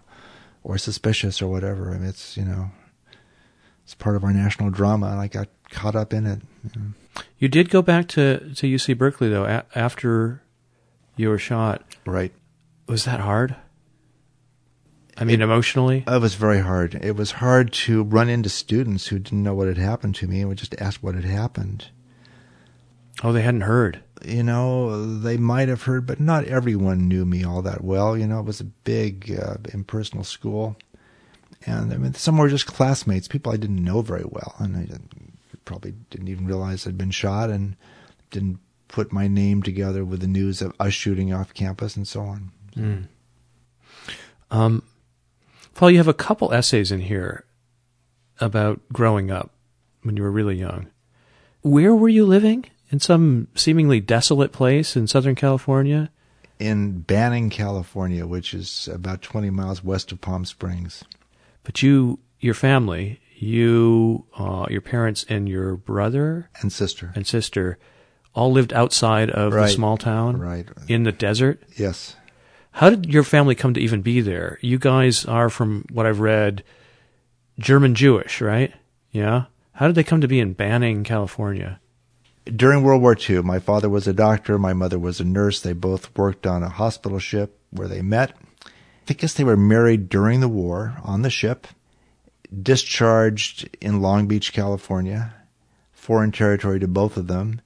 or 0.63 0.77
suspicious, 0.77 1.41
or 1.41 1.47
whatever. 1.47 1.91
I 1.91 1.97
mean, 1.97 2.09
it's 2.09 2.37
you 2.37 2.45
know, 2.45 2.71
it's 3.83 3.95
part 3.95 4.15
of 4.15 4.23
our 4.23 4.33
national 4.33 4.69
drama, 4.69 5.07
and 5.07 5.19
I 5.19 5.27
got 5.27 5.49
caught 5.69 5.95
up 5.95 6.13
in 6.13 6.25
it. 6.25 6.41
You, 6.63 6.81
know. 6.81 6.87
You 7.37 7.47
did 7.47 7.69
go 7.69 7.81
back 7.81 8.07
to 8.09 8.53
to 8.55 8.67
UC 8.67 8.97
Berkeley 8.97 9.29
though 9.29 9.45
a- 9.45 9.65
after 9.75 10.41
you 11.15 11.29
were 11.29 11.37
shot. 11.39 11.83
Right. 12.05 12.33
Was 12.87 13.05
that 13.05 13.19
hard? 13.19 13.55
I 15.15 15.23
mean, 15.25 15.41
It- 15.41 15.43
emotionally. 15.43 16.03
It 16.07 16.21
was 16.21 16.33
very 16.35 16.59
hard. 16.61 16.95
It 16.95 17.15
was 17.15 17.33
hard 17.33 17.71
to 17.73 18.03
run 18.03 18.29
into 18.29 18.49
students 18.49 19.07
who 19.07 19.19
didn't 19.19 19.43
know 19.43 19.53
what 19.53 19.67
had 19.67 19.77
happened 19.77 20.15
to 20.15 20.27
me 20.27 20.39
and 20.39 20.49
would 20.49 20.57
just 20.57 20.75
ask 20.79 21.01
what 21.03 21.13
had 21.15 21.23
happened. 21.25 21.89
Oh, 23.23 23.31
they 23.31 23.43
hadn't 23.43 23.61
heard. 23.61 23.99
You 24.25 24.41
know, 24.41 25.19
they 25.19 25.37
might 25.37 25.69
have 25.69 25.83
heard, 25.83 26.07
but 26.07 26.19
not 26.19 26.45
everyone 26.45 27.07
knew 27.07 27.25
me 27.25 27.43
all 27.43 27.61
that 27.61 27.83
well. 27.83 28.17
You 28.17 28.25
know, 28.25 28.39
it 28.39 28.45
was 28.45 28.59
a 28.59 28.63
big, 28.65 29.37
uh, 29.39 29.57
impersonal 29.71 30.23
school. 30.23 30.77
And 31.65 31.93
I 31.93 31.97
mean, 31.97 32.13
some 32.15 32.37
were 32.37 32.49
just 32.49 32.65
classmates, 32.65 33.27
people 33.27 33.53
I 33.53 33.57
didn't 33.57 33.83
know 33.83 34.01
very 34.01 34.25
well. 34.25 34.55
And 34.57 34.75
I 34.75 34.87
probably 35.65 35.93
didn't 36.09 36.27
even 36.27 36.45
realize 36.45 36.85
I'd 36.85 36.97
been 36.97 37.11
shot 37.11 37.49
and 37.49 37.75
didn't 38.31 38.59
put 38.87 39.11
my 39.11 39.27
name 39.27 39.63
together 39.63 40.05
with 40.05 40.21
the 40.21 40.27
news 40.27 40.61
of 40.61 40.73
us 40.79 40.93
shooting 40.93 41.33
off 41.33 41.53
campus 41.53 41.95
and 41.95 42.07
so 42.07 42.21
on. 42.21 42.51
Mm. 42.75 43.07
Um, 44.51 44.83
Paul, 45.73 45.91
you 45.91 45.97
have 45.97 46.07
a 46.07 46.13
couple 46.13 46.53
essays 46.53 46.91
in 46.91 47.01
here 47.01 47.45
about 48.39 48.81
growing 48.91 49.31
up 49.31 49.51
when 50.03 50.15
you 50.15 50.23
were 50.23 50.31
really 50.31 50.55
young. 50.55 50.87
Where 51.61 51.95
were 51.95 52.09
you 52.09 52.25
living? 52.25 52.65
In 52.91 52.99
some 52.99 53.47
seemingly 53.55 53.99
desolate 53.99 54.51
place 54.51 54.95
in 54.95 55.07
Southern 55.07 55.33
California? 55.33 56.11
In 56.59 56.99
Banning, 56.99 57.49
California, 57.49 58.27
which 58.27 58.53
is 58.53 58.87
about 58.87 59.23
20 59.23 59.49
miles 59.49 59.83
west 59.83 60.11
of 60.11 60.21
Palm 60.21 60.45
Springs. 60.45 61.03
But 61.63 61.81
you, 61.81 62.19
your 62.39 62.53
family, 62.53 63.19
you, 63.43 64.25
uh, 64.37 64.65
your 64.69 64.81
parents, 64.81 65.25
and 65.29 65.47
your 65.49 65.75
brother 65.75 66.49
And 66.61 66.71
sister. 66.71 67.11
and 67.15 67.25
sister 67.27 67.77
all 68.33 68.51
lived 68.51 68.73
outside 68.73 69.29
of 69.29 69.53
the 69.53 69.67
small 69.67 69.97
town 69.97 70.37
Right. 70.39 70.67
in 70.87 71.03
the 71.03 71.11
desert. 71.11 71.61
Yes. 71.77 72.15
How 72.71 72.89
did 72.89 73.05
your 73.05 73.23
family 73.23 73.53
come 73.53 73.73
to 73.75 73.79
even 73.79 74.01
be 74.01 74.21
there? 74.21 74.57
You 74.61 74.79
guys 74.79 75.25
are, 75.25 75.49
from 75.49 75.85
what 75.91 76.07
I've 76.07 76.19
read, 76.19 76.63
German 77.59 77.93
Jewish, 77.93 78.41
right? 78.41 78.73
Yeah. 79.11 79.45
How 79.73 79.85
did 79.87 79.95
they 79.95 80.03
come 80.03 80.21
to 80.21 80.27
be 80.27 80.39
in 80.39 80.53
Banning, 80.53 81.03
California? 81.03 81.79
During 82.45 82.83
World 82.83 83.01
War 83.01 83.15
II, 83.17 83.41
my 83.43 83.59
father 83.59 83.89
was 83.89 84.07
a 84.07 84.13
doctor, 84.13 84.57
my 84.57 84.73
mother 84.73 84.97
was 84.99 85.19
a 85.19 85.23
nurse. 85.23 85.61
They 85.61 85.73
both 85.73 86.15
worked 86.17 86.45
on 86.47 86.63
a 86.63 86.69
hospital 86.69 87.19
ship 87.19 87.57
where 87.69 87.87
they 87.87 88.01
met. 88.01 88.35
I 89.09 89.13
guess 89.13 89.33
they 89.33 89.43
were 89.43 89.55
married 89.57 90.09
during 90.09 90.39
the 90.39 90.47
war 90.49 90.95
on 91.03 91.21
the 91.21 91.29
ship, 91.29 91.67
discharged 92.61 93.69
in 93.81 94.01
Long 94.01 94.27
Beach, 94.27 94.53
California, 94.53 95.33
foreign 95.91 96.31
territory 96.31 96.79
to 96.79 96.87
both 96.87 97.17
of 97.17 97.27
them. 97.27 97.61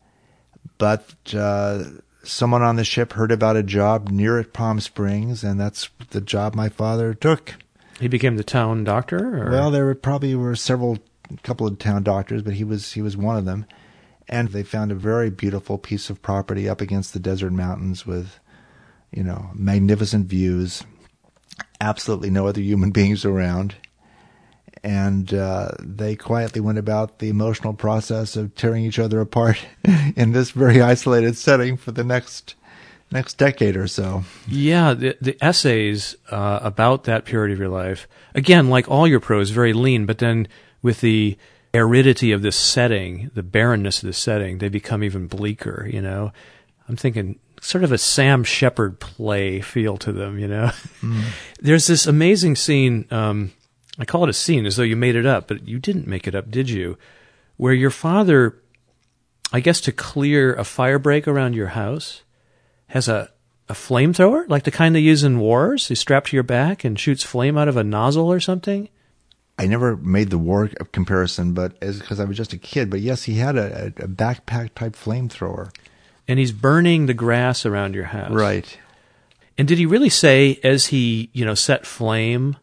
But 0.78 1.14
uh, 1.34 1.84
someone 2.24 2.62
on 2.62 2.76
the 2.76 2.86
ship 2.86 3.14
heard 3.14 3.32
about 3.32 3.58
a 3.58 3.64
job 3.64 4.10
near 4.10 4.40
at 4.40 4.54
Palm 4.54 4.80
Springs, 4.80 5.44
and 5.44 5.60
that's 5.60 5.90
the 6.12 6.22
job 6.22 6.56
my 6.56 6.70
father 6.70 7.14
took. 7.14 7.56
He 8.00 8.08
became 8.08 8.38
the 8.38 8.44
town 8.44 8.84
doctor? 8.84 9.48
Or? 9.48 9.52
Well, 9.52 9.72
there 9.72 9.86
were 9.86 9.96
probably 9.96 10.36
were 10.36 10.56
several 10.56 11.00
a 11.32 11.38
couple 11.38 11.68
of 11.68 11.80
town 11.80 12.04
doctors, 12.04 12.44
but 12.44 12.54
he 12.54 12.64
was 12.64 12.94
he 12.94 13.02
was 13.02 13.18
one 13.18 13.38
of 13.38 13.46
them. 13.46 13.66
And 14.30 14.50
they 14.50 14.64
found 14.64 14.92
a 14.92 14.96
very 14.96 15.30
beautiful 15.30 15.78
piece 15.78 16.10
of 16.10 16.22
property 16.22 16.68
up 16.68 16.82
against 16.82 17.14
the 17.14 17.20
desert 17.20 17.54
mountains 17.54 18.06
with, 18.06 18.40
you 19.10 19.24
know, 19.24 19.52
magnificent 19.54 20.28
views. 20.28 20.84
Absolutely 21.80 22.30
no 22.30 22.46
other 22.46 22.60
human 22.60 22.92
beings 22.92 23.24
around 23.24 23.76
and 24.84 25.34
uh, 25.34 25.70
they 25.80 26.16
quietly 26.16 26.62
went 26.62 26.78
about 26.78 27.20
the 27.20 27.30
emotional 27.30 27.74
process 27.74 28.36
of 28.36 28.56
tearing 28.56 28.86
each 28.86 29.00
other 29.00 29.22
apart 29.22 29.66
in 30.16 30.32
this 30.32 30.52
very 30.52 30.82
isolated 30.82 31.38
setting 31.38 31.78
for 31.78 31.92
the 31.92 32.04
next 32.04 32.56
next 33.12 33.36
decade 33.36 33.78
or 33.78 33.88
so. 33.88 34.24
Yeah, 34.48 34.94
the, 34.94 35.18
the 35.22 35.38
essays 35.42 36.16
uh, 36.30 36.60
about 36.62 37.06
that 37.06 37.26
period 37.26 37.54
of 37.54 37.60
your 37.60 37.70
life, 37.70 38.08
again, 38.36 38.70
like 38.70 38.90
all 38.90 39.08
your 39.08 39.22
prose, 39.22 39.50
very 39.50 39.74
lean, 39.74 40.06
but 40.06 40.18
then 40.18 40.48
with 40.82 41.02
the 41.02 41.38
aridity 41.74 42.32
of 42.32 42.42
this 42.42 42.56
setting, 42.56 43.32
the 43.34 43.44
barrenness 43.44 44.04
of 44.04 44.08
the 44.08 44.14
setting, 44.14 44.58
they 44.58 44.70
become 44.70 45.04
even 45.04 45.28
bleaker, 45.28 45.88
you 45.92 46.02
know. 46.02 46.32
I'm 46.90 46.96
thinking 46.96 47.40
sort 47.62 47.84
of 47.84 47.92
a 47.92 47.98
Sam 47.98 48.44
Shepard 48.44 49.00
play 49.00 49.62
feel 49.62 49.98
to 49.98 50.12
them, 50.12 50.40
you 50.40 50.48
know. 50.48 50.72
Mm. 51.02 51.24
There's 51.60 51.88
this 51.88 52.08
amazing 52.08 52.56
scene, 52.56 53.06
um, 53.12 53.52
I 54.00 54.06
call 54.06 54.24
it 54.24 54.30
a 54.30 54.34
scene 54.34 54.66
as 54.66 54.76
though 54.76 54.84
you 54.84 54.96
made 54.96 55.16
it 55.16 55.26
up, 55.26 55.48
but 55.48 55.68
you 55.68 55.80
didn't 55.80 56.08
make 56.08 56.28
it 56.28 56.36
up, 56.36 56.52
did 56.52 56.70
you? 56.70 56.98
Where 57.58 57.74
your 57.74 57.90
father, 57.90 58.62
I 59.52 59.60
guess 59.60 59.82
to 59.82 59.92
clear 59.92 60.54
a 60.54 60.64
fire 60.64 61.00
break 61.00 61.28
around 61.28 61.56
your 61.56 61.68
house, 61.68 62.22
has 62.88 63.08
a, 63.08 63.32
a 63.68 63.74
flamethrower, 63.74 64.48
like 64.48 64.64
the 64.64 64.72
kind 64.72 64.96
they 64.96 65.00
use 65.00 65.24
in 65.24 65.40
wars. 65.40 65.88
He's 65.88 66.00
strapped 66.00 66.30
to 66.30 66.36
your 66.36 66.44
back 66.44 66.84
and 66.84 67.00
shoots 67.00 67.24
flame 67.24 67.58
out 67.58 67.68
of 67.68 67.78
a 67.78 67.84
nozzle 67.84 68.32
or 68.32 68.40
something. 68.40 68.90
I 69.60 69.66
never 69.66 69.98
made 69.98 70.30
the 70.30 70.38
war 70.38 70.70
comparison, 70.92 71.54
but 71.54 71.80
because 71.80 72.20
I 72.20 72.26
was 72.26 72.38
just 72.38 72.54
a 72.54 72.58
kid. 72.58 72.92
But 72.92 73.00
yes, 73.00 73.24
he 73.24 73.36
had 73.36 73.58
a, 73.58 73.88
a 73.88 74.08
backpack 74.08 74.76
type 74.76 74.94
flamethrower, 74.94 75.74
and 76.28 76.38
he's 76.38 76.52
burning 76.52 77.08
the 77.08 77.16
grass 77.16 77.66
around 77.66 77.96
your 77.96 78.06
house. 78.06 78.32
Right. 78.32 78.78
And 79.58 79.68
did 79.68 79.80
he 79.80 79.88
really 79.88 80.10
say, 80.10 80.60
as 80.64 80.88
he 80.88 81.32
you 81.34 81.44
know 81.44 81.56
set 81.56 81.88
flame 81.88 82.58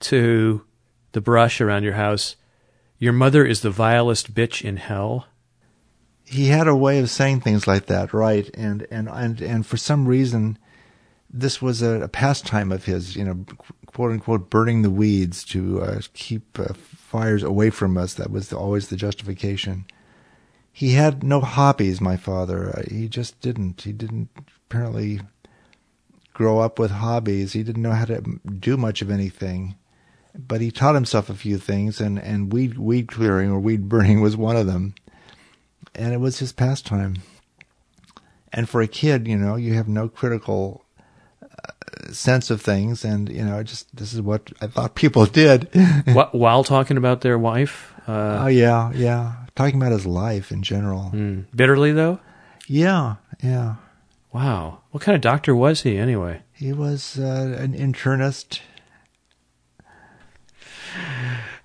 to 0.00 0.64
the 1.18 1.22
brush 1.30 1.60
around 1.60 1.82
your 1.82 1.94
house, 1.94 2.36
your 2.98 3.12
mother 3.12 3.44
is 3.44 3.60
the 3.60 3.70
vilest 3.70 4.34
bitch 4.34 4.64
in 4.64 4.76
hell? 4.76 5.26
he 6.28 6.48
had 6.48 6.68
a 6.68 6.76
way 6.76 6.98
of 6.98 7.08
saying 7.08 7.40
things 7.40 7.66
like 7.66 7.86
that, 7.86 8.12
right? 8.12 8.50
And 8.54 8.86
and 8.90 9.08
and 9.08 9.40
and 9.40 9.66
for 9.66 9.78
some 9.78 10.06
reason, 10.06 10.58
this 11.30 11.62
was 11.62 11.80
a, 11.80 12.02
a 12.02 12.08
pastime 12.08 12.70
of 12.70 12.84
his, 12.84 13.16
you 13.16 13.24
know, 13.24 13.46
quote 13.86 14.12
unquote, 14.12 14.50
burning 14.50 14.82
the 14.82 14.90
weeds 14.90 15.42
to 15.46 15.80
uh, 15.80 16.00
keep 16.12 16.58
uh, 16.58 16.74
fires 16.74 17.42
away 17.42 17.70
from 17.70 17.96
us. 17.96 18.14
That 18.14 18.30
was 18.30 18.52
always 18.52 18.88
the 18.88 18.96
justification. 18.96 19.86
He 20.70 20.92
had 20.92 21.24
no 21.24 21.40
hobbies, 21.40 22.00
my 22.00 22.16
father. 22.16 22.76
Uh, 22.76 22.82
he 22.90 23.08
just 23.08 23.40
didn't. 23.40 23.82
He 23.82 23.92
didn't 23.92 24.28
apparently 24.66 25.22
grow 26.34 26.58
up 26.58 26.78
with 26.78 26.90
hobbies. 26.90 27.54
He 27.54 27.62
didn't 27.62 27.82
know 27.82 27.92
how 27.92 28.04
to 28.04 28.20
do 28.44 28.76
much 28.76 29.00
of 29.00 29.10
anything. 29.10 29.76
But 30.38 30.60
he 30.60 30.70
taught 30.70 30.94
himself 30.94 31.28
a 31.28 31.34
few 31.34 31.58
things, 31.58 32.00
and, 32.00 32.18
and 32.18 32.52
weed 32.52 32.78
weed 32.78 33.08
clearing 33.08 33.50
or 33.50 33.58
weed 33.58 33.88
burning 33.88 34.20
was 34.20 34.36
one 34.36 34.56
of 34.56 34.66
them 34.66 34.94
and 35.98 36.14
it 36.14 36.20
was 36.20 36.38
his 36.38 36.52
pastime. 36.52 37.16
And 38.52 38.68
for 38.68 38.80
a 38.80 38.88
kid, 38.88 39.28
you 39.28 39.36
know, 39.36 39.56
you 39.56 39.74
have 39.74 39.88
no 39.88 40.08
critical 40.08 40.84
uh, 41.42 42.12
sense 42.12 42.50
of 42.50 42.62
things, 42.62 43.04
and 43.04 43.28
you 43.28 43.44
know, 43.44 43.62
just 43.62 43.94
this 43.94 44.14
is 44.14 44.22
what 44.22 44.50
I 44.62 44.68
thought 44.68 44.94
people 44.94 45.26
did. 45.26 45.68
While 46.32 46.64
talking 46.64 46.96
about 46.96 47.20
their 47.20 47.38
wife. 47.38 47.92
Uh, 48.06 48.44
oh 48.44 48.46
yeah, 48.46 48.90
yeah, 48.94 49.34
talking 49.54 49.76
about 49.76 49.92
his 49.92 50.06
life 50.06 50.50
in 50.50 50.62
general. 50.62 51.10
Mm. 51.12 51.44
Bitterly 51.54 51.92
though. 51.92 52.20
Yeah, 52.66 53.16
yeah. 53.42 53.74
Wow, 54.32 54.80
what 54.92 55.02
kind 55.02 55.16
of 55.16 55.20
doctor 55.20 55.54
was 55.54 55.82
he 55.82 55.98
anyway? 55.98 56.42
He 56.52 56.72
was 56.72 57.18
uh, 57.18 57.56
an 57.58 57.74
internist. 57.74 58.60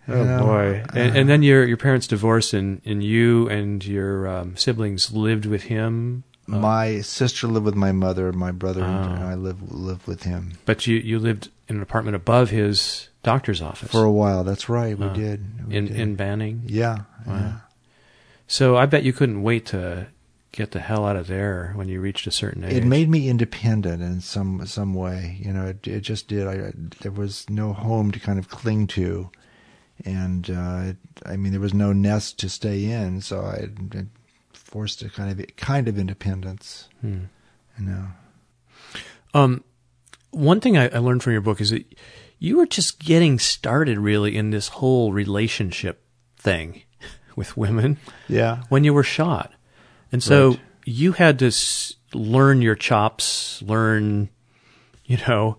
Oh 0.07 0.39
boy! 0.39 0.83
And, 0.93 1.15
and, 1.15 1.29
then 1.29 1.43
your 1.43 1.65
your 1.65 1.77
parents 1.77 2.07
divorced, 2.07 2.53
and, 2.53 2.81
and 2.83 3.03
you 3.03 3.47
and 3.49 3.83
your 3.85 4.27
um, 4.27 4.57
siblings 4.57 5.13
lived 5.13 5.45
with 5.45 5.63
him. 5.63 6.23
Uh, 6.51 6.57
my 6.57 7.01
sister 7.01 7.47
lived 7.47 7.65
with 7.65 7.75
my 7.75 7.93
mother. 7.93 8.33
My 8.33 8.51
brother 8.51 8.83
oh. 8.83 8.85
and 8.85 9.23
I 9.23 9.35
lived 9.35 9.71
lived 9.71 10.05
with 10.07 10.23
him. 10.23 10.53
But 10.65 10.87
you 10.87 10.97
you 10.97 11.19
lived 11.19 11.49
in 11.69 11.77
an 11.77 11.81
apartment 11.81 12.15
above 12.15 12.49
his 12.49 13.09
doctor's 13.23 13.61
office 13.61 13.91
for 13.91 14.03
a 14.03 14.11
while. 14.11 14.43
That's 14.43 14.67
right. 14.67 14.97
We 14.97 15.05
uh, 15.05 15.13
did. 15.13 15.67
We 15.67 15.75
in 15.75 15.85
did. 15.87 15.99
in 15.99 16.15
Banning. 16.15 16.63
Yeah. 16.65 17.03
Wow. 17.25 17.35
yeah. 17.35 17.53
So 18.47 18.75
I 18.75 18.85
bet 18.85 19.03
you 19.03 19.13
couldn't 19.13 19.41
wait 19.41 19.65
to 19.67 20.07
get 20.51 20.71
the 20.71 20.79
hell 20.79 21.05
out 21.05 21.15
of 21.15 21.27
there 21.27 21.71
when 21.75 21.87
you 21.87 21.99
reached 21.99 22.27
a 22.27 22.31
certain 22.31 22.63
age. 22.63 22.73
It 22.73 22.85
made 22.85 23.09
me 23.09 23.29
independent 23.29 24.01
in 24.01 24.19
some 24.19 24.65
some 24.65 24.93
way. 24.93 25.37
You 25.39 25.53
know, 25.53 25.67
it, 25.67 25.87
it 25.87 26.01
just 26.01 26.27
did. 26.27 26.47
I, 26.47 26.73
there 27.01 27.11
was 27.11 27.49
no 27.49 27.73
home 27.73 28.11
to 28.11 28.19
kind 28.19 28.37
of 28.37 28.49
cling 28.49 28.87
to 28.87 29.31
and 30.05 30.49
uh, 30.49 30.93
I 31.25 31.35
mean 31.37 31.51
there 31.51 31.61
was 31.61 31.73
no 31.73 31.93
nest 31.93 32.39
to 32.39 32.49
stay 32.49 32.85
in, 32.85 33.21
so 33.21 33.41
I 33.41 33.67
forced 34.53 35.01
a 35.01 35.09
kind 35.09 35.39
of 35.39 35.55
kind 35.55 35.87
of 35.87 35.97
independence. 35.97 36.89
Hmm. 37.01 37.25
You 37.77 37.85
know. 37.85 38.07
Um, 39.33 39.63
one 40.31 40.59
thing 40.59 40.77
I, 40.77 40.89
I 40.89 40.97
learned 40.97 41.23
from 41.23 41.33
your 41.33 41.41
book 41.41 41.61
is 41.61 41.71
that 41.71 41.85
you 42.39 42.57
were 42.57 42.65
just 42.65 42.99
getting 42.99 43.39
started 43.39 43.97
really 43.97 44.35
in 44.35 44.49
this 44.49 44.67
whole 44.67 45.13
relationship 45.13 46.03
thing 46.37 46.83
with 47.35 47.55
women. 47.55 47.97
Yeah. 48.27 48.63
When 48.69 48.83
you 48.83 48.93
were 48.93 49.03
shot, 49.03 49.53
and 50.11 50.21
so 50.21 50.49
right. 50.49 50.59
you 50.85 51.13
had 51.13 51.39
to 51.39 51.47
s- 51.47 51.95
learn 52.13 52.61
your 52.61 52.75
chops, 52.75 53.61
learn, 53.61 54.29
you 55.05 55.17
know, 55.27 55.57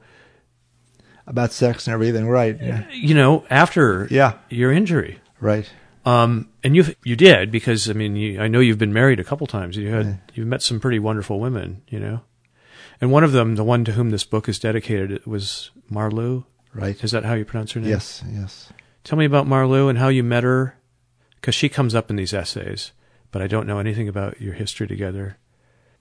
about 1.26 1.52
sex 1.52 1.86
and 1.86 1.94
everything, 1.94 2.26
right? 2.26 2.56
Yeah. 2.60 2.88
You 2.90 3.14
know, 3.14 3.44
after 3.50 4.06
yeah. 4.10 4.38
your 4.48 4.72
injury, 4.72 5.20
right? 5.40 5.70
Um, 6.04 6.50
and 6.62 6.76
you 6.76 6.94
you 7.02 7.16
did 7.16 7.50
because 7.50 7.88
I 7.88 7.94
mean, 7.94 8.16
you, 8.16 8.40
I 8.40 8.48
know 8.48 8.60
you've 8.60 8.78
been 8.78 8.92
married 8.92 9.20
a 9.20 9.24
couple 9.24 9.46
times. 9.46 9.76
You 9.76 9.88
had 9.88 10.06
yeah. 10.06 10.16
you've 10.34 10.46
met 10.46 10.62
some 10.62 10.80
pretty 10.80 10.98
wonderful 10.98 11.40
women, 11.40 11.82
you 11.88 11.98
know, 11.98 12.20
and 13.00 13.10
one 13.10 13.24
of 13.24 13.32
them, 13.32 13.56
the 13.56 13.64
one 13.64 13.84
to 13.84 13.92
whom 13.92 14.10
this 14.10 14.24
book 14.24 14.48
is 14.48 14.58
dedicated, 14.58 15.24
was 15.26 15.70
Marlou. 15.90 16.44
Right? 16.74 17.02
Is 17.04 17.12
that 17.12 17.24
how 17.24 17.34
you 17.34 17.44
pronounce 17.44 17.72
her 17.72 17.80
name? 17.80 17.90
Yes. 17.90 18.22
Yes. 18.28 18.72
Tell 19.04 19.16
me 19.16 19.24
about 19.24 19.46
Marlou 19.46 19.88
and 19.88 19.98
how 19.98 20.08
you 20.08 20.24
met 20.24 20.42
her, 20.42 20.76
because 21.36 21.54
she 21.54 21.68
comes 21.68 21.94
up 21.94 22.10
in 22.10 22.16
these 22.16 22.34
essays, 22.34 22.92
but 23.30 23.40
I 23.40 23.46
don't 23.46 23.66
know 23.66 23.78
anything 23.78 24.08
about 24.08 24.40
your 24.40 24.54
history 24.54 24.88
together. 24.88 25.38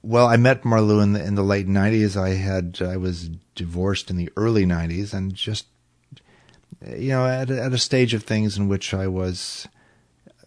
Well, 0.06 0.28
I 0.28 0.36
met 0.36 0.66
Marlou 0.66 1.02
in 1.02 1.14
the 1.14 1.24
in 1.24 1.36
the 1.36 1.44
late 1.44 1.68
'90s. 1.68 2.18
I 2.18 2.32
had 2.32 2.82
I 2.82 2.98
was 2.98 3.30
divorced 3.56 4.10
in 4.10 4.18
the 4.18 4.30
early 4.36 4.66
'90s, 4.66 5.14
and 5.14 5.34
just 5.34 5.68
you 6.86 7.10
know 7.10 7.26
at 7.26 7.50
a, 7.50 7.64
at 7.64 7.72
a 7.72 7.78
stage 7.78 8.14
of 8.14 8.24
things 8.24 8.58
in 8.58 8.68
which 8.68 8.94
I 8.94 9.08
was 9.08 9.66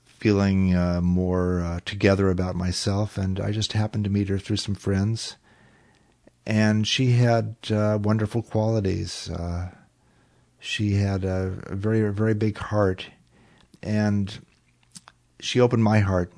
feeling 0.05 0.75
uh, 0.75 1.01
more 1.01 1.63
uh, 1.63 1.81
together 1.87 2.29
about 2.29 2.55
myself, 2.55 3.17
and 3.17 3.41
I 3.41 3.51
just 3.51 3.73
happened 3.73 4.05
to 4.05 4.11
meet 4.11 4.29
her 4.29 4.39
through 4.39 4.59
some 4.59 4.75
friends, 4.75 5.37
and 6.45 6.87
she 6.87 7.13
had 7.13 7.57
uh, 7.71 7.99
wonderful 8.03 8.43
qualities. 8.43 9.31
Uh, 9.31 9.71
she 10.61 10.97
had 10.97 11.25
a, 11.25 11.55
a 11.69 11.75
very 11.75 12.07
a 12.07 12.13
very 12.13 12.35
big 12.35 12.59
heart, 12.59 13.07
and 13.83 14.39
she 15.41 15.61
opened 15.61 15.83
my 15.83 16.01
heart 16.01 16.31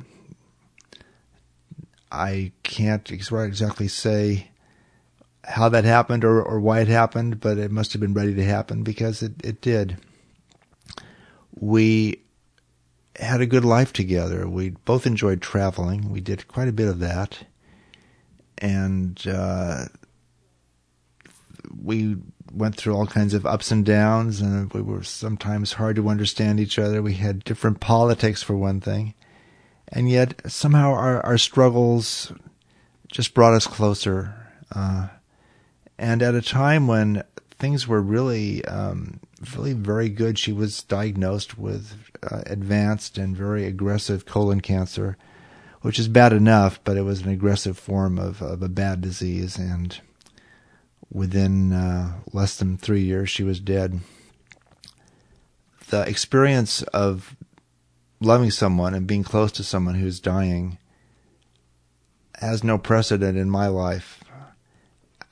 I 2.11 2.53
can't 2.63 3.11
exactly 3.11 3.89
say 3.89 4.51
how 5.45 5.69
that 5.69 5.85
happened 5.85 6.25
or, 6.25 6.43
or 6.43 6.61
why 6.61 6.81
it 6.81 6.89
happened, 6.89 7.41
but 7.41 7.59
it 7.59 7.71
must 7.71 7.93
have 7.93 8.01
been 8.01 8.15
ready 8.15 8.35
to 8.35 8.45
happen 8.45 8.83
because 8.83 9.23
it, 9.23 9.33
it 9.45 9.61
did. 9.61 9.99
We 11.59 12.23
had 13.17 13.41
a 13.41 13.47
good 13.47 13.65
life 13.65 13.93
together. 13.93 14.49
We 14.49 14.71
both 14.71 15.07
enjoyed 15.07 15.43
traveling. 15.43 16.11
We 16.11 16.21
did 16.21 16.49
quite 16.49 16.69
a 16.69 16.73
bit 16.73 16.89
of 16.89 16.99
that. 17.01 17.47
And 18.59 19.21
uh, 19.27 19.87
we 21.83 22.17
went 22.53 22.77
through 22.77 22.95
all 22.95 23.07
kinds 23.07 23.35
of 23.35 23.47
ups 23.47 23.71
and 23.71 23.85
downs, 23.85 24.41
and 24.41 24.73
we 24.73 24.83
were 24.83 25.03
sometimes 25.03 25.75
hard 25.75 25.97
to 25.97 26.09
understand 26.09 26.61
each 26.61 26.79
other. 26.79 27.03
We 27.03 27.15
had 27.15 27.45
different 27.45 27.81
politics, 27.81 28.43
for 28.43 28.57
one 28.57 28.81
thing 28.81 29.15
and 29.91 30.11
yet 30.11 30.41
somehow 30.51 30.93
our, 30.93 31.25
our 31.25 31.39
struggles 31.39 32.33
just 33.11 33.35
brought 33.35 33.55
us 33.55 33.67
closer. 33.67 34.35
Uh, 34.75 35.09
and 35.99 36.23
at 36.23 36.35
a 36.35 36.43
time 36.43 36.87
when 36.87 37.25
things 37.59 37.89
were 37.89 38.01
really, 38.01 38.65
um, 38.67 39.21
really 39.57 39.73
very 39.73 40.09
good, 40.09 40.39
she 40.39 40.53
was 40.53 40.83
diagnosed 40.85 41.59
with 41.59 41.95
uh, 42.23 42.43
advanced 42.47 43.19
and 43.19 43.37
very 43.37 43.65
aggressive 43.65 44.27
colon 44.27 44.61
cancer, 44.61 45.17
which 45.81 45.99
is 45.99 46.09
bad 46.09 46.33
enough, 46.33 46.81
but 46.85 46.97
it 46.97 47.03
was 47.03 47.23
an 47.23 47.31
aggressive 47.31 47.79
form 47.79 48.19
of, 48.19 48.43
of 48.43 48.63
a 48.63 48.69
bad 48.69 49.01
disease. 49.01 49.57
And 49.57 49.99
within 51.11 51.73
uh, 51.73 52.13
less 52.33 52.57
than 52.57 52.77
three 52.77 53.03
years, 53.03 53.31
she 53.31 53.43
was 53.43 53.59
dead. 53.59 54.01
The 55.89 56.03
experience 56.03 56.83
of 56.83 57.35
loving 58.21 58.51
someone 58.51 58.95
and 58.95 59.07
being 59.07 59.25
close 59.25 59.53
to 59.53 59.65
someone 59.65 59.95
who's 59.95 60.21
dying 60.21 60.79
has 62.37 62.63
no 62.63 62.79
precedent 62.79 63.37
in 63.37 63.51
my 63.51 63.67
life. 63.67 64.23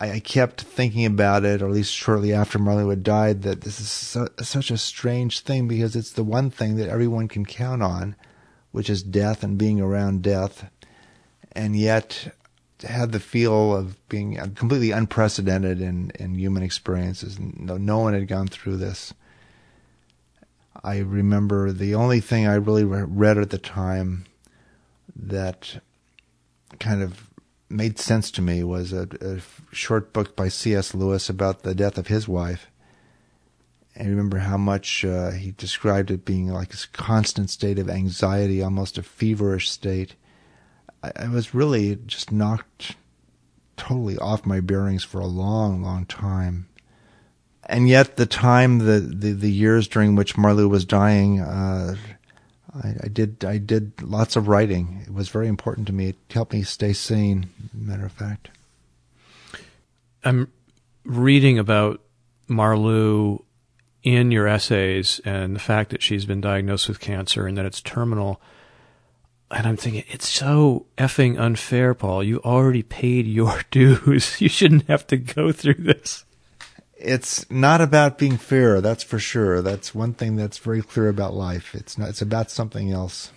I, 0.01 0.13
I 0.13 0.21
kept 0.21 0.63
thinking 0.63 1.07
about 1.07 1.45
it, 1.45 1.63
or 1.63 1.67
at 1.67 1.73
least 1.73 1.93
shortly 1.93 2.33
after 2.33 2.59
Marlou 2.59 2.91
had 2.91 3.03
died, 3.03 3.43
that 3.43 3.63
this 3.63 3.81
is 3.81 3.91
su- 3.91 4.29
such 4.41 4.71
a 4.71 4.79
strange 4.79 5.41
thing 5.41 5.69
because 5.69 5.97
it's 5.97 6.13
the 6.13 6.25
one 6.25 6.51
thing 6.51 6.77
that 6.77 6.89
everyone 6.89 7.29
can 7.29 7.45
count 7.45 7.83
on, 7.83 8.17
which 8.73 8.91
is 8.91 9.03
death 9.03 9.43
and 9.43 9.59
being 9.59 9.81
around 9.81 10.23
death. 10.23 10.71
And 11.53 11.77
yet, 11.77 12.35
had 12.83 13.13
the 13.13 13.21
feel 13.21 13.75
of 13.75 13.97
being 14.09 14.37
completely 14.55 14.91
unprecedented 14.91 15.81
in, 15.81 16.11
in 16.17 16.35
human 16.35 16.63
experiences. 16.63 17.39
No, 17.39 17.77
no 17.79 17.99
one 17.99 18.13
had 18.13 18.29
gone 18.29 18.49
through 18.49 18.77
this. 18.77 19.15
I 20.87 20.99
remember 20.99 21.73
the 21.73 21.97
only 21.97 22.21
thing 22.21 22.47
I 22.47 22.55
really 22.55 22.85
read 22.85 23.39
at 23.39 23.51
the 23.51 23.59
time 23.59 24.25
that 25.17 25.81
kind 26.79 27.03
of 27.03 27.29
made 27.69 27.99
sense 27.99 28.31
to 28.31 28.41
me 28.41 28.63
was 28.63 28.93
a, 28.93 29.09
a 29.21 29.75
short 29.75 30.13
book 30.13 30.37
by 30.37 30.49
C.S. 30.49 30.95
Lewis 30.95 31.29
about 31.29 31.65
the 31.65 31.75
death 31.75 31.99
of 31.99 32.07
his 32.07 32.29
wife. 32.29 32.71
I 33.99 34.05
remember 34.05 34.39
how 34.39 34.59
much 34.59 35.05
uh, 35.05 35.33
he 35.33 35.51
described 35.51 36.13
it 36.13 36.25
being 36.25 36.53
like 36.53 36.73
a 36.73 36.79
constant 36.93 37.51
state 37.51 37.81
of 37.81 37.91
anxiety, 37.91 38.63
almost 38.63 38.97
a 38.97 39.03
feverish 39.03 39.69
state. 39.69 40.15
I, 41.03 41.11
I 41.17 41.29
was 41.29 41.53
really 41.53 41.99
just 42.07 42.31
knocked 42.31 42.95
totally 43.77 44.19
off 44.19 44.47
my 44.47 44.61
bearings 44.61 45.03
for 45.03 45.21
a 45.21 45.27
long, 45.27 45.83
long 45.83 46.07
time 46.07 46.69
and 47.69 47.89
yet 47.89 48.17
the 48.17 48.27
time 48.27 48.79
the, 48.79 49.01
the, 49.01 49.33
the 49.33 49.51
years 49.51 49.89
during 49.89 50.15
which 50.15 50.37
Marlou 50.37 50.69
was 50.69 50.85
dying, 50.85 51.41
uh, 51.41 51.97
I, 52.83 52.95
I, 53.05 53.09
did 53.09 53.45
I 53.45 53.59
did 53.59 54.01
lots 54.03 54.37
of 54.37 54.49
writing. 54.49 55.03
It 55.07 55.13
was 55.13 55.29
very 55.29 55.49
important 55.49 55.87
to 55.89 55.93
me. 55.93 56.11
It 56.11 56.17
helped 56.31 56.53
me 56.53 56.63
stay 56.63 56.93
sane. 56.93 57.51
Matter 57.75 58.07
of 58.07 58.13
fact, 58.13 58.51
I'm 60.25 60.53
reading 61.05 61.59
about 61.59 62.01
Marlou 62.49 63.43
in 64.03 64.31
your 64.31 64.47
essays 64.47 65.21
and 65.25 65.57
the 65.57 65.61
fact 65.61 65.91
that 65.91 66.03
she's 66.03 66.25
been 66.25 66.41
diagnosed 66.41 66.89
with 66.89 67.01
cancer 67.01 67.47
and 67.47 67.59
that 67.59 67.67
it's 67.67 67.81
terminal. 67.81 68.41
And 69.51 69.67
I'm 69.67 69.77
thinking, 69.77 70.05
it's 70.09 70.29
so 70.29 70.87
effing 70.99 71.39
unfair, 71.39 71.95
Paul. 71.95 72.23
You 72.23 72.41
already 72.41 72.83
paid 72.83 73.27
your 73.27 73.63
dues. 73.71 74.41
You 74.41 74.49
shouldn't 74.49 74.87
have 74.87 75.07
to 75.09 75.17
go 75.17 75.51
through 75.51 75.75
this 75.75 76.26
it's 77.07 77.49
not 77.51 77.81
about 77.81 78.19
being 78.19 78.37
fair. 78.37 78.81
That's 78.81 79.03
for 79.03 79.19
sure. 79.19 79.63
That's 79.63 79.95
one 79.95 80.13
thing 80.13 80.37
that's 80.37 80.59
very 80.59 80.83
clear 80.83 81.09
about 81.09 81.35
life. 81.35 81.75
It's 81.75 81.97
not. 81.97 82.09
It's 82.09 82.23
about 82.23 82.51
something 82.51 82.91
else. 82.91 83.31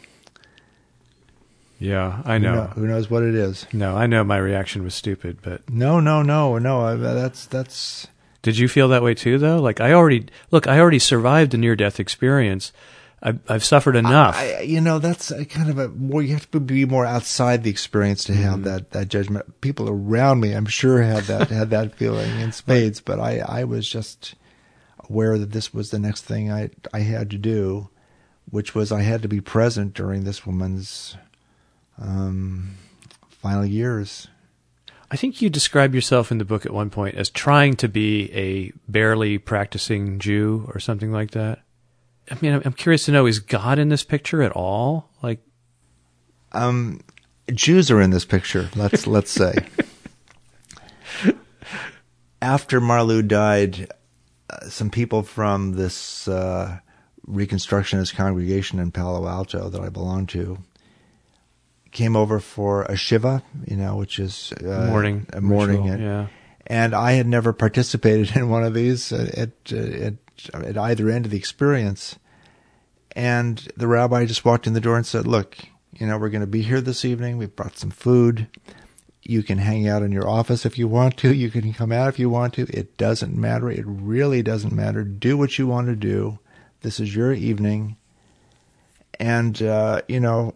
Yeah, 1.78 2.22
I 2.26 2.38
know. 2.40 2.50
Who, 2.50 2.56
know, 2.56 2.68
who 2.68 2.88
knows 2.88 3.10
what 3.10 3.24
it 3.24 3.36
is? 3.36 3.66
No, 3.72 3.96
I 3.96 4.06
know 4.06 4.24
my 4.24 4.38
reaction 4.38 4.84
was 4.84 4.94
stupid, 4.94 5.38
but 5.42 5.70
no, 5.70 6.00
no, 6.00 6.22
no, 6.22 6.58
no. 6.58 6.82
I, 6.82 6.96
that's 6.96 7.46
that's. 7.46 8.08
Did 8.42 8.58
you 8.58 8.68
feel 8.68 8.90
that 8.90 9.04
way 9.04 9.14
too, 9.14 9.38
though? 9.38 9.60
Like 9.60 9.80
I 9.80 9.94
already 9.94 10.28
look. 10.52 10.68
I 10.68 10.80
already 10.80 11.00
survived 11.00 11.54
a 11.54 11.58
near-death 11.58 12.00
experience. 12.00 12.74
I've, 13.22 13.40
I've 13.50 13.64
suffered 13.64 13.96
enough. 13.96 14.38
I, 14.38 14.62
you 14.62 14.80
know, 14.80 15.00
that's 15.00 15.30
a 15.30 15.46
kind 15.46 15.70
of 15.70 15.78
a 15.78 15.90
more. 15.90 16.22
You 16.22 16.34
have 16.34 16.50
to 16.52 16.60
be 16.60 16.86
more 16.86 17.06
outside 17.06 17.64
the 17.64 17.70
experience 17.70 18.24
to 18.26 18.34
have 18.34 18.56
mm-hmm. 18.56 18.64
that 18.64 18.92
that 18.92 19.10
judgment. 19.10 19.60
People 19.62 19.90
around 19.90 20.40
me, 20.40 20.54
I'm 20.54 20.66
sure, 20.66 21.02
had 21.02 21.24
that 21.26 21.50
had 21.50 21.70
that 21.72 21.96
feeling 21.98 22.40
in 22.40 22.52
spades. 22.52 23.02
But 23.02 23.20
I 23.20 23.40
I 23.40 23.64
was 23.66 23.90
just 23.90 24.36
aware 25.10 25.38
that 25.38 25.52
this 25.52 25.74
was 25.74 25.92
the 25.92 26.00
next 26.00 26.24
thing 26.24 26.52
I 26.52 26.70
I 26.94 27.00
had 27.00 27.30
to 27.32 27.38
do, 27.38 27.90
which 28.50 28.74
was 28.74 28.92
I 28.92 29.02
had 29.02 29.22
to 29.24 29.28
be 29.28 29.42
present 29.42 29.94
during 29.94 30.24
this 30.24 30.46
woman's 30.46 31.18
um, 31.98 32.76
final 33.30 33.66
years. 33.66 34.28
I 35.12 35.18
think 35.18 35.42
you 35.42 35.50
describe 35.50 35.96
yourself 35.96 36.32
in 36.32 36.38
the 36.38 36.46
book 36.46 36.66
at 36.66 36.74
one 36.74 36.92
point 36.92 37.16
as 37.16 37.30
trying 37.30 37.76
to 37.78 37.90
be 37.90 38.32
a 38.32 38.72
barely 38.90 39.40
practicing 39.40 40.20
Jew 40.20 40.70
or 40.74 40.80
something 40.80 41.12
like 41.12 41.32
that. 41.32 41.64
I 42.32 42.38
mean, 42.42 42.62
I'm 42.64 42.74
curious 42.74 43.06
to 43.06 43.12
know: 43.12 43.26
is 43.26 43.40
God 43.40 43.80
in 43.80 43.90
this 43.90 44.04
picture 44.04 44.42
at 44.42 44.52
all? 44.52 45.10
Like, 45.22 45.42
um, 46.52 47.02
Jews 47.54 47.92
are 47.92 48.02
in 48.02 48.12
this 48.12 48.26
picture. 48.26 48.70
Let's 48.76 49.08
let's 49.08 49.32
say. 49.32 49.56
After 52.42 52.80
Marlou 52.80 53.22
died, 53.22 53.92
uh, 54.50 54.70
some 54.70 54.90
people 54.90 55.24
from 55.24 55.74
this 55.74 56.28
uh, 56.28 56.80
Reconstructionist 57.28 58.16
congregation 58.16 58.80
in 58.80 58.92
Palo 58.92 59.28
Alto 59.28 59.70
that 59.70 59.82
I 59.82 59.90
belong 59.90 60.26
to 60.28 60.58
came 61.92 62.16
over 62.16 62.40
for 62.40 62.84
a 62.84 62.96
shiva, 62.96 63.44
you 63.66 63.76
know, 63.76 63.96
which 63.96 64.20
is 64.20 64.54
uh, 64.64 64.88
mourning, 64.90 65.28
a 65.34 65.42
mourning, 65.42 65.84
ritual, 65.84 66.00
yeah. 66.00 66.28
And 66.68 66.94
I 66.94 67.14
had 67.14 67.28
never 67.28 67.52
participated 67.52 68.32
in 68.36 68.50
one 68.50 68.64
of 68.64 68.74
these 68.74 69.12
at, 69.12 69.30
at 69.36 69.72
at 69.72 70.14
either 70.54 71.10
end 71.10 71.26
of 71.26 71.32
the 71.32 71.38
experience. 71.38 72.18
And 73.16 73.58
the 73.76 73.88
rabbi 73.88 74.26
just 74.26 74.46
walked 74.46 74.68
in 74.68 74.74
the 74.74 74.82
door 74.82 74.96
and 74.96 75.06
said, 75.06 75.28
Look, 75.28 75.58
you 75.94 76.06
know, 76.08 76.18
we're 76.18 76.30
going 76.30 76.42
to 76.42 76.48
be 76.48 76.62
here 76.62 76.82
this 76.82 77.04
evening. 77.04 77.38
We've 77.38 77.56
brought 77.56 77.78
some 77.78 77.92
food. 77.92 78.48
You 79.24 79.44
can 79.44 79.58
hang 79.58 79.88
out 79.88 80.04
in 80.04 80.12
your 80.12 80.28
office 80.28 80.66
if 80.66 80.78
you 80.78 80.88
want 80.88 81.18
to. 81.18 81.34
You 81.34 81.50
can 81.50 81.74
come 81.74 81.92
out 81.92 82.10
if 82.10 82.20
you 82.20 82.30
want 82.30 82.54
to. 82.56 82.64
It 82.70 82.98
doesn't 82.98 83.36
matter. 83.36 83.70
It 83.70 83.86
really 83.86 84.42
doesn't 84.42 84.74
matter. 84.74 85.04
Do 85.04 85.38
what 85.38 85.58
you 85.58 85.68
want 85.68 85.88
to 85.88 85.96
do. 85.96 86.40
This 86.82 87.00
is 87.00 87.16
your 87.16 87.34
evening. 87.34 87.98
And, 89.20 89.62
uh, 89.62 90.02
you 90.08 90.20
know, 90.20 90.54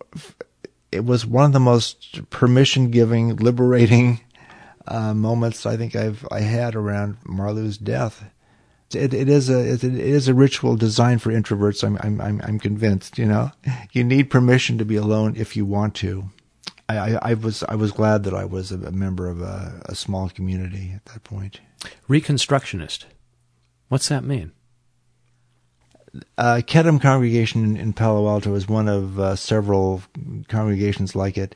it 0.91 1.03
was 1.03 1.25
one 1.25 1.45
of 1.45 1.53
the 1.53 1.59
most 1.59 2.29
permission 2.29 2.91
giving, 2.91 3.35
liberating 3.35 4.21
uh, 4.87 5.13
moments 5.13 5.65
I 5.65 5.77
think 5.77 5.95
I've 5.95 6.25
I 6.31 6.41
had 6.41 6.75
around 6.75 7.17
Marlou's 7.25 7.77
death 7.77 8.23
it, 8.95 9.13
it 9.13 9.29
is 9.29 9.49
a 9.49 9.73
it 9.73 9.83
is 9.83 10.27
a 10.27 10.33
ritual 10.33 10.75
designed 10.75 11.21
for 11.21 11.31
introverts. 11.31 11.83
I'm 11.83 11.97
I'm 12.21 12.41
I'm 12.41 12.59
convinced. 12.59 13.17
You 13.17 13.25
know, 13.25 13.51
you 13.91 14.03
need 14.03 14.29
permission 14.29 14.77
to 14.77 14.85
be 14.85 14.95
alone 14.95 15.35
if 15.35 15.55
you 15.55 15.65
want 15.65 15.95
to. 15.95 16.29
I, 16.89 16.97
I, 16.97 17.19
I 17.21 17.33
was 17.33 17.63
I 17.63 17.75
was 17.75 17.91
glad 17.91 18.23
that 18.23 18.33
I 18.33 18.45
was 18.45 18.71
a, 18.71 18.91
member 18.91 19.29
of 19.29 19.41
a, 19.41 19.81
a 19.85 19.95
small 19.95 20.29
community 20.29 20.91
at 20.95 21.05
that 21.05 21.23
point. 21.23 21.61
Reconstructionist, 22.09 23.05
what's 23.89 24.09
that 24.09 24.23
mean? 24.23 24.51
Uh, 26.37 26.61
Keddem 26.63 27.01
congregation 27.01 27.63
in, 27.63 27.77
in, 27.77 27.93
Palo 27.93 28.27
Alto 28.27 28.53
is 28.53 28.67
one 28.67 28.87
of 28.87 29.19
uh, 29.19 29.35
several 29.35 30.03
congregations 30.47 31.15
like 31.15 31.37
it. 31.39 31.55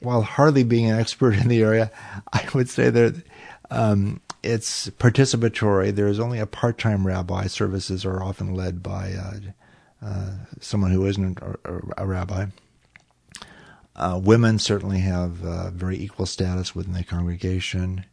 While 0.00 0.22
hardly 0.22 0.62
being 0.62 0.90
an 0.90 0.98
expert 0.98 1.34
in 1.34 1.48
the 1.48 1.62
area, 1.62 1.90
I 2.32 2.48
would 2.54 2.70
say 2.70 2.88
that 2.88 3.22
um, 3.70 4.22
it's 4.42 4.88
participatory. 4.90 5.94
There's 5.94 6.20
only 6.20 6.38
a 6.38 6.46
part-time 6.46 7.06
rabbi. 7.06 7.46
Services 7.46 8.04
are 8.04 8.22
often 8.22 8.54
led 8.54 8.82
by 8.82 9.12
uh, 9.12 9.34
uh, 10.04 10.30
someone 10.60 10.92
who 10.92 11.06
isn't 11.06 11.38
a, 11.40 11.56
a 11.98 12.06
rabbi. 12.06 12.46
Uh, 13.96 14.20
women 14.22 14.58
certainly 14.58 15.00
have 15.00 15.44
uh, 15.44 15.70
very 15.70 15.98
equal 15.98 16.26
status 16.26 16.74
within 16.74 16.92
the 16.92 17.02
congregation. 17.02 18.04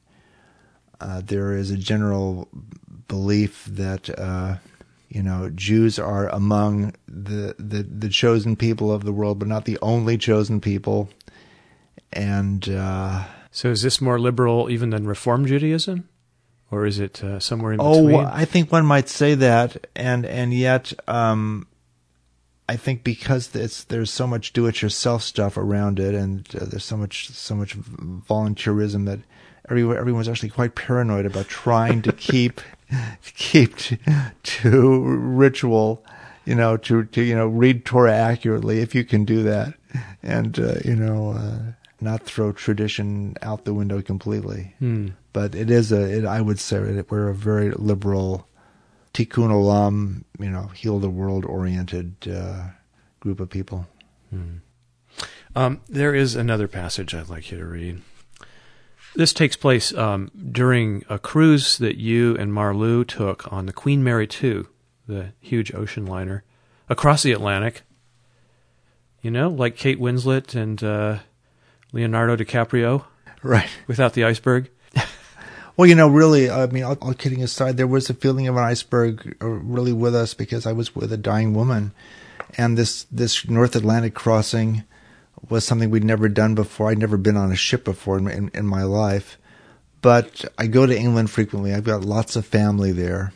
Uh, 0.99 1.21
there 1.23 1.53
is 1.53 1.69
a 1.69 1.77
general 1.77 2.47
belief 3.07 3.65
that 3.65 4.09
uh, 4.17 4.55
you 5.09 5.21
know 5.21 5.51
Jews 5.53 5.99
are 5.99 6.27
among 6.29 6.95
the, 7.07 7.55
the 7.59 7.83
the 7.83 8.09
chosen 8.09 8.55
people 8.55 8.91
of 8.91 9.03
the 9.03 9.11
world, 9.11 9.37
but 9.37 9.47
not 9.47 9.65
the 9.65 9.77
only 9.81 10.17
chosen 10.17 10.59
people. 10.59 11.09
And 12.11 12.65
so, 13.51 13.69
is 13.69 13.83
this 13.83 14.01
more 14.01 14.19
liberal 14.19 14.69
even 14.71 14.89
than 14.89 15.05
Reform 15.05 15.45
Judaism? 15.45 16.09
Or 16.71 16.85
is 16.85 16.99
it 16.99 17.23
uh, 17.23 17.39
somewhere 17.39 17.73
in 17.73 17.79
oh, 17.81 18.01
between? 18.01 18.25
Oh, 18.25 18.29
I 18.31 18.45
think 18.45 18.71
one 18.71 18.85
might 18.85 19.09
say 19.09 19.35
that, 19.35 19.87
and 19.95 20.25
and 20.25 20.53
yet, 20.53 20.93
um, 21.07 21.67
I 22.67 22.75
think 22.75 23.03
because 23.03 23.49
there's 23.49 24.11
so 24.11 24.27
much 24.27 24.53
do-it-yourself 24.53 25.21
stuff 25.21 25.57
around 25.57 25.99
it, 25.99 26.15
and 26.15 26.47
uh, 26.55 26.65
there's 26.65 26.85
so 26.85 26.97
much 26.97 27.29
so 27.29 27.55
much 27.55 27.77
volunteerism 27.77 29.05
that 29.05 29.19
everyone 29.69 29.97
everyone's 29.97 30.27
actually 30.27 30.49
quite 30.49 30.75
paranoid 30.75 31.25
about 31.25 31.47
trying 31.47 32.01
to 32.01 32.11
keep 32.11 32.61
keep 33.35 33.75
to, 33.77 33.97
to 34.43 35.01
ritual, 35.03 36.03
you 36.45 36.55
know, 36.55 36.77
to 36.77 37.05
to 37.05 37.21
you 37.21 37.35
know 37.35 37.47
read 37.47 37.85
Torah 37.85 38.15
accurately 38.15 38.79
if 38.79 38.95
you 38.95 39.03
can 39.03 39.23
do 39.23 39.43
that, 39.43 39.73
and 40.23 40.59
uh, 40.59 40.75
you 40.83 40.95
know. 40.95 41.31
Uh, 41.31 41.59
not 42.01 42.23
throw 42.23 42.51
tradition 42.51 43.35
out 43.41 43.63
the 43.63 43.73
window 43.73 44.01
completely. 44.01 44.75
Hmm 44.79 45.07
but 45.35 45.53
it 45.53 45.69
is 45.69 45.91
a. 45.91 46.19
It, 46.19 46.23
I 46.25 46.39
would 46.39 46.61
say 46.61 46.79
that 46.79 47.11
we're 47.11 47.27
a 47.27 47.35
very 47.35 47.69
liberal, 47.71 48.47
tikkun 49.13 49.51
olam, 49.51 50.23
you 50.39 50.49
know, 50.49 50.67
heal 50.67 50.97
the 50.97 51.09
world 51.09 51.43
oriented 51.43 52.15
uh, 52.25 52.67
group 53.19 53.41
of 53.41 53.49
people. 53.49 53.85
Hmm. 54.29 54.59
Um, 55.53 55.81
there 55.89 56.15
is 56.15 56.35
another 56.35 56.69
passage 56.69 57.13
I'd 57.13 57.27
like 57.27 57.51
you 57.51 57.57
to 57.57 57.65
read. 57.65 58.01
This 59.13 59.33
takes 59.33 59.57
place 59.57 59.93
um, 59.93 60.31
during 60.51 61.03
a 61.09 61.19
cruise 61.19 61.79
that 61.79 61.97
you 61.97 62.37
and 62.37 62.53
Marlou 62.53 63.05
took 63.05 63.51
on 63.51 63.65
the 63.65 63.73
Queen 63.73 64.05
Mary 64.05 64.29
II, 64.41 64.63
the 65.05 65.33
huge 65.41 65.73
ocean 65.73 66.05
liner, 66.05 66.45
across 66.87 67.23
the 67.23 67.33
Atlantic. 67.33 67.81
You 69.21 69.31
know, 69.31 69.49
like 69.49 69.75
Kate 69.75 69.99
Winslet 69.99 70.55
and 70.55 70.81
uh, 70.81 71.19
Leonardo 71.91 72.37
DiCaprio 72.37 73.03
Right. 73.43 73.69
without 73.85 74.13
the 74.13 74.23
iceberg. 74.23 74.69
Well, 75.77 75.89
you 75.89 75.95
know, 75.95 76.07
really, 76.07 76.49
I 76.49 76.67
mean, 76.67 76.83
all, 76.83 76.97
all 77.01 77.13
kidding 77.13 77.43
aside, 77.43 77.75
there 77.75 77.85
was 77.85 78.09
a 78.09 78.13
feeling 78.13 78.47
of 78.47 78.55
an 78.55 78.63
iceberg 78.63 79.35
uh, 79.41 79.47
really 79.47 79.91
with 79.91 80.15
us 80.15 80.33
because 80.33 80.65
I 80.65 80.71
was 80.71 80.95
with 80.95 81.11
a 81.11 81.17
dying 81.17 81.53
woman, 81.53 81.91
and 82.57 82.77
this 82.77 83.05
this 83.11 83.49
North 83.49 83.75
Atlantic 83.75 84.13
crossing 84.13 84.85
was 85.49 85.65
something 85.65 85.89
we'd 85.89 86.05
never 86.05 86.29
done 86.29 86.55
before. 86.55 86.89
I'd 86.89 86.97
never 86.97 87.17
been 87.17 87.35
on 87.35 87.51
a 87.51 87.57
ship 87.57 87.83
before 87.83 88.17
in, 88.17 88.29
in, 88.29 88.51
in 88.53 88.65
my 88.65 88.83
life, 88.83 89.37
but 90.01 90.45
I 90.57 90.67
go 90.67 90.85
to 90.85 90.97
England 90.97 91.29
frequently. 91.29 91.73
I've 91.73 91.83
got 91.83 92.05
lots 92.05 92.37
of 92.37 92.45
family 92.45 92.93
there, 92.93 93.33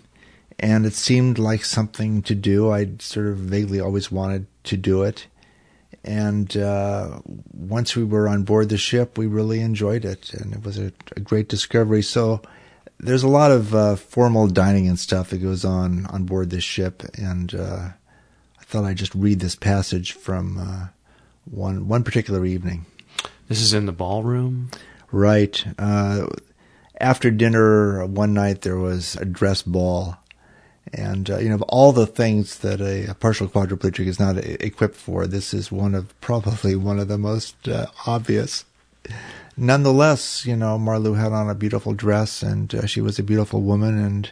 and 0.57 0.85
it 0.85 0.93
seemed 0.93 1.39
like 1.39 1.65
something 1.65 2.21
to 2.21 2.35
do. 2.35 2.71
I'd 2.71 3.01
sort 3.01 3.27
of 3.27 3.35
vaguely 3.35 3.81
always 3.81 4.13
wanted 4.13 4.47
to 4.63 4.77
do 4.77 5.03
it. 5.03 5.27
And 6.03 6.55
uh, 6.55 7.19
once 7.53 7.95
we 7.95 8.03
were 8.03 8.29
on 8.29 8.43
board 8.43 8.69
the 8.69 8.77
ship, 8.77 9.17
we 9.17 9.27
really 9.27 9.59
enjoyed 9.59 10.05
it, 10.05 10.33
and 10.33 10.53
it 10.53 10.63
was 10.63 10.79
a, 10.79 10.91
a 11.15 11.19
great 11.19 11.49
discovery. 11.49 12.01
So 12.01 12.41
there's 12.99 13.23
a 13.23 13.27
lot 13.27 13.51
of 13.51 13.75
uh, 13.75 13.95
formal 13.95 14.47
dining 14.47 14.87
and 14.87 14.99
stuff 14.99 15.29
that 15.29 15.37
goes 15.39 15.65
on 15.65 16.05
on 16.07 16.23
board 16.23 16.49
this 16.49 16.63
ship, 16.63 17.03
and 17.15 17.53
uh, 17.53 17.89
I 18.59 18.63
thought 18.63 18.85
I'd 18.85 18.97
just 18.97 19.15
read 19.15 19.39
this 19.39 19.55
passage 19.55 20.13
from 20.13 20.57
uh, 20.57 20.87
one 21.45 21.87
one 21.87 22.03
particular 22.03 22.45
evening. 22.45 22.85
This 23.47 23.61
is 23.61 23.73
in 23.73 23.85
the 23.85 23.91
ballroom. 23.91 24.71
Right 25.11 25.65
uh, 25.79 26.27
after 26.99 27.31
dinner 27.31 28.05
one 28.05 28.33
night, 28.33 28.61
there 28.61 28.77
was 28.77 29.15
a 29.15 29.25
dress 29.25 29.61
ball, 29.61 30.17
and 30.93 31.29
uh, 31.29 31.37
you 31.37 31.49
know 31.49 31.55
of 31.55 31.61
all 31.63 31.91
the 31.91 32.07
things 32.07 32.59
that 32.59 32.81
a, 32.81 33.11
a 33.11 33.13
partial 33.13 33.47
quadriplegic 33.47 34.07
is 34.07 34.19
not 34.19 34.37
e- 34.37 34.57
equipped 34.59 34.95
for, 34.95 35.27
this 35.27 35.53
is 35.53 35.71
one 35.71 35.95
of 35.95 36.19
probably 36.21 36.75
one 36.75 36.99
of 36.99 37.07
the 37.07 37.17
most 37.17 37.67
uh, 37.67 37.87
obvious. 38.05 38.65
Nonetheless, 39.57 40.45
you 40.45 40.55
know 40.55 40.77
Marlou 40.77 41.17
had 41.17 41.31
on 41.31 41.49
a 41.49 41.55
beautiful 41.55 41.93
dress, 41.93 42.41
and 42.41 42.73
uh, 42.73 42.85
she 42.85 43.01
was 43.01 43.19
a 43.19 43.23
beautiful 43.23 43.61
woman, 43.61 43.97
and 43.97 44.31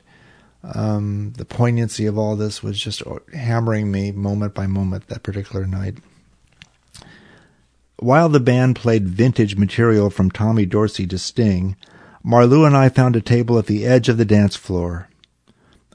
um, 0.64 1.34
the 1.38 1.46
poignancy 1.46 2.06
of 2.06 2.18
all 2.18 2.36
this 2.36 2.64
was 2.64 2.80
just 2.80 3.02
hammering 3.34 3.92
me 3.92 4.12
moment 4.12 4.54
by 4.54 4.68
moment 4.68 5.08
that 5.08 5.24
particular 5.24 5.66
night. 5.66 5.98
While 8.00 8.30
the 8.30 8.40
band 8.40 8.76
played 8.76 9.08
vintage 9.08 9.56
material 9.56 10.10
from 10.10 10.30
Tommy 10.30 10.66
Dorsey 10.68 11.08
to 11.08 11.18
Sting, 11.18 11.76
Marlou 12.24 12.66
and 12.66 12.78
I 12.78 12.90
found 12.90 13.16
a 13.16 13.22
table 13.22 13.58
at 13.58 13.66
the 13.66 13.86
edge 13.86 14.08
of 14.08 14.18
the 14.18 14.26
dance 14.26 14.56
floor. 14.56 15.10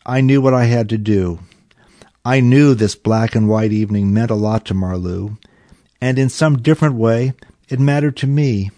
I 0.05 0.21
knew 0.21 0.41
what 0.41 0.55
I 0.55 0.65
had 0.65 0.89
to 0.89 0.99
do. 0.99 1.39
I 2.25 2.41
knew 2.41 2.75
this 2.75 2.95
black 2.95 3.35
and 3.35 3.49
white 3.49 3.73
evening 3.73 4.13
meant 4.13 4.31
a 4.31 4.37
lot 4.37 4.65
to 4.67 4.75
Marlou, 4.75 5.39
and 6.01 6.19
in 6.19 6.29
some 6.29 6.63
different 6.63 6.97
way, 6.97 7.35
it 7.69 7.79
mattered 7.79 8.17
to 8.19 8.27
me. 8.27 8.71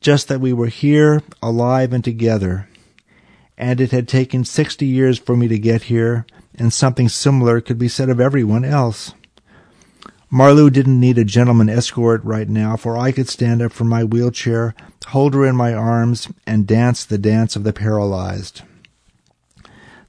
Just 0.00 0.28
that 0.28 0.40
we 0.40 0.52
were 0.52 0.66
here, 0.66 1.22
alive 1.42 1.92
and 1.92 2.04
together. 2.04 2.68
And 3.56 3.80
it 3.80 3.90
had 3.90 4.06
taken 4.06 4.44
sixty 4.44 4.86
years 4.86 5.18
for 5.18 5.36
me 5.36 5.48
to 5.48 5.58
get 5.58 5.84
here, 5.84 6.26
and 6.54 6.72
something 6.72 7.08
similar 7.08 7.60
could 7.60 7.78
be 7.78 7.88
said 7.88 8.08
of 8.10 8.20
everyone 8.20 8.64
else. 8.64 9.14
Marlou 10.30 10.70
didn't 10.70 11.00
need 11.00 11.16
a 11.16 11.24
gentleman 11.24 11.70
escort 11.70 12.22
right 12.22 12.48
now, 12.48 12.76
for 12.76 12.98
I 12.98 13.12
could 13.12 13.28
stand 13.28 13.62
up 13.62 13.72
from 13.72 13.88
my 13.88 14.04
wheelchair, 14.04 14.74
hold 15.06 15.32
her 15.32 15.46
in 15.46 15.56
my 15.56 15.72
arms, 15.72 16.28
and 16.46 16.66
dance 16.66 17.04
the 17.04 17.16
dance 17.16 17.56
of 17.56 17.64
the 17.64 17.72
paralyzed. 17.72 18.60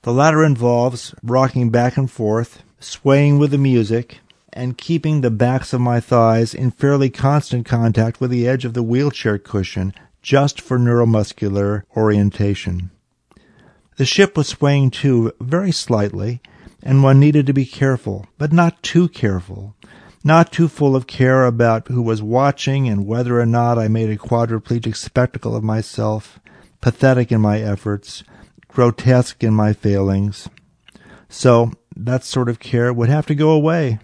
The 0.03 0.13
latter 0.13 0.43
involves 0.43 1.13
rocking 1.23 1.69
back 1.69 1.97
and 1.97 2.09
forth, 2.09 2.63
swaying 2.79 3.37
with 3.37 3.51
the 3.51 3.57
music, 3.57 4.19
and 4.53 4.77
keeping 4.77 5.21
the 5.21 5.29
backs 5.29 5.73
of 5.73 5.81
my 5.81 5.99
thighs 5.99 6.53
in 6.53 6.71
fairly 6.71 7.09
constant 7.09 7.65
contact 7.65 8.19
with 8.19 8.31
the 8.31 8.47
edge 8.47 8.65
of 8.65 8.73
the 8.73 8.83
wheelchair 8.83 9.37
cushion 9.37 9.93
just 10.21 10.61
for 10.61 10.79
neuromuscular 10.79 11.83
orientation. 11.95 12.91
The 13.97 14.05
ship 14.05 14.37
was 14.37 14.47
swaying 14.47 14.91
too, 14.91 15.33
very 15.39 15.71
slightly, 15.71 16.41
and 16.81 17.03
one 17.03 17.19
needed 17.19 17.45
to 17.47 17.53
be 17.53 17.65
careful, 17.65 18.27
but 18.37 18.53
not 18.53 18.81
too 18.81 19.09
careful 19.09 19.75
not 20.23 20.51
too 20.51 20.67
full 20.67 20.95
of 20.95 21.07
care 21.07 21.45
about 21.45 21.87
who 21.87 22.01
was 22.01 22.21
watching 22.21 22.87
and 22.89 23.05
whether 23.05 23.39
or 23.39 23.45
not 23.45 23.77
I 23.77 23.87
made 23.87 24.09
a 24.09 24.17
quadriplegic 24.17 24.95
spectacle 24.95 25.55
of 25.55 25.63
myself, 25.63 26.39
pathetic 26.81 27.31
in 27.31 27.41
my 27.41 27.59
efforts, 27.61 28.23
grotesque 28.69 29.43
in 29.43 29.53
my 29.53 29.73
failings. 29.73 30.47
So 31.27 31.73
that 31.95 32.23
sort 32.23 32.47
of 32.47 32.59
care 32.59 32.93
would 32.93 33.09
have 33.09 33.25
to 33.25 33.35
go 33.35 33.51
away. 33.51 33.99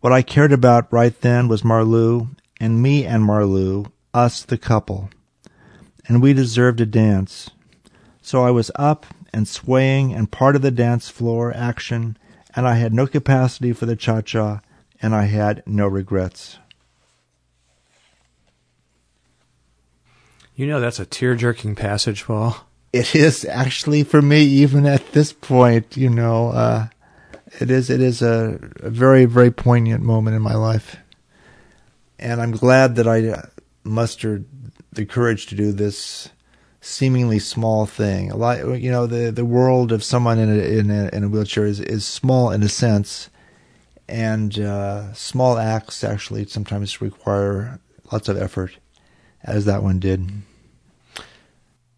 What 0.00 0.12
I 0.12 0.22
cared 0.22 0.52
about 0.52 0.92
right 0.92 1.20
then 1.20 1.48
was 1.48 1.62
Marlou, 1.62 2.28
and 2.60 2.80
me 2.82 3.04
and 3.04 3.22
Marlou, 3.22 3.92
us 4.14 4.42
the 4.42 4.56
couple. 4.56 5.10
And 6.06 6.22
we 6.22 6.32
deserved 6.32 6.80
a 6.80 6.86
dance. 6.86 7.50
So 8.22 8.42
I 8.42 8.50
was 8.50 8.70
up 8.76 9.06
and 9.32 9.46
swaying 9.46 10.14
and 10.14 10.30
part 10.30 10.56
of 10.56 10.62
the 10.62 10.70
dance 10.70 11.08
floor 11.08 11.52
action, 11.54 12.16
and 12.56 12.66
I 12.66 12.76
had 12.76 12.94
no 12.94 13.06
capacity 13.06 13.72
for 13.72 13.86
the 13.86 13.96
cha-cha, 13.96 14.60
and 15.02 15.14
I 15.14 15.24
had 15.24 15.62
no 15.66 15.86
regrets. 15.86 16.58
You 20.54 20.66
know 20.66 20.80
that's 20.80 20.98
a 20.98 21.06
tear-jerking 21.06 21.74
passage, 21.74 22.24
Paul. 22.24 22.67
It 22.92 23.14
is 23.14 23.44
actually 23.44 24.02
for 24.04 24.22
me, 24.22 24.42
even 24.42 24.86
at 24.86 25.12
this 25.12 25.32
point, 25.32 25.96
you 25.96 26.08
know, 26.08 26.48
uh, 26.48 26.88
it 27.60 27.70
is 27.70 27.90
it 27.90 28.00
is 28.00 28.22
a, 28.22 28.58
a, 28.80 28.90
very 28.90 29.24
very 29.24 29.50
poignant 29.50 30.02
moment 30.02 30.36
in 30.36 30.42
my 30.42 30.54
life, 30.54 30.96
and 32.18 32.40
I'm 32.40 32.52
glad 32.52 32.96
that 32.96 33.06
I 33.06 33.28
uh, 33.28 33.42
mustered 33.84 34.46
the 34.92 35.04
courage 35.04 35.46
to 35.46 35.54
do 35.54 35.72
this 35.72 36.30
seemingly 36.80 37.38
small 37.38 37.84
thing. 37.84 38.30
A 38.30 38.36
lot, 38.36 38.80
you 38.80 38.90
know, 38.90 39.06
the 39.06 39.30
the 39.30 39.44
world 39.44 39.92
of 39.92 40.02
someone 40.02 40.38
in 40.38 40.48
a 40.48 40.62
in 40.62 40.90
a, 40.90 41.10
in 41.12 41.24
a 41.24 41.28
wheelchair 41.28 41.66
is 41.66 41.80
is 41.80 42.06
small 42.06 42.50
in 42.50 42.62
a 42.62 42.68
sense 42.68 43.28
and 44.08 44.58
uh, 44.58 45.12
small 45.12 45.58
acts 45.58 46.02
actually 46.02 46.46
sometimes 46.46 47.00
require 47.00 47.78
lots 48.10 48.28
of 48.28 48.40
effort, 48.40 48.78
as 49.44 49.66
that 49.66 49.82
one 49.82 49.98
did. 49.98 50.26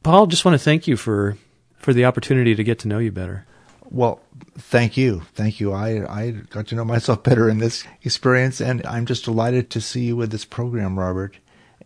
Paul, 0.02 0.26
just 0.26 0.44
want 0.44 0.54
to 0.54 0.64
thank 0.64 0.86
you 0.86 0.96
for 0.96 1.36
for 1.76 1.92
the 1.92 2.04
opportunity 2.04 2.54
to 2.54 2.64
get 2.64 2.78
to 2.80 2.88
know 2.88 2.98
you 2.98 3.12
better. 3.12 3.46
Well, 3.90 4.20
thank 4.56 4.96
you, 4.96 5.22
thank 5.34 5.60
you. 5.60 5.72
I 5.72 6.06
I 6.08 6.30
got 6.30 6.68
to 6.68 6.74
know 6.74 6.84
myself 6.84 7.22
better 7.24 7.48
in 7.48 7.58
this 7.58 7.84
experience, 8.02 8.60
and 8.60 8.84
I'm 8.86 9.06
just 9.06 9.24
delighted 9.24 9.70
to 9.70 9.80
see 9.80 10.04
you 10.04 10.16
with 10.16 10.30
this 10.30 10.44
program, 10.44 10.98
Robert, 10.98 11.36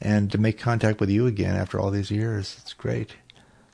and 0.00 0.30
to 0.32 0.38
make 0.38 0.58
contact 0.58 1.00
with 1.00 1.10
you 1.10 1.26
again 1.26 1.56
after 1.56 1.80
all 1.80 1.90
these 1.90 2.10
years. 2.10 2.56
It's 2.62 2.72
great. 2.72 3.16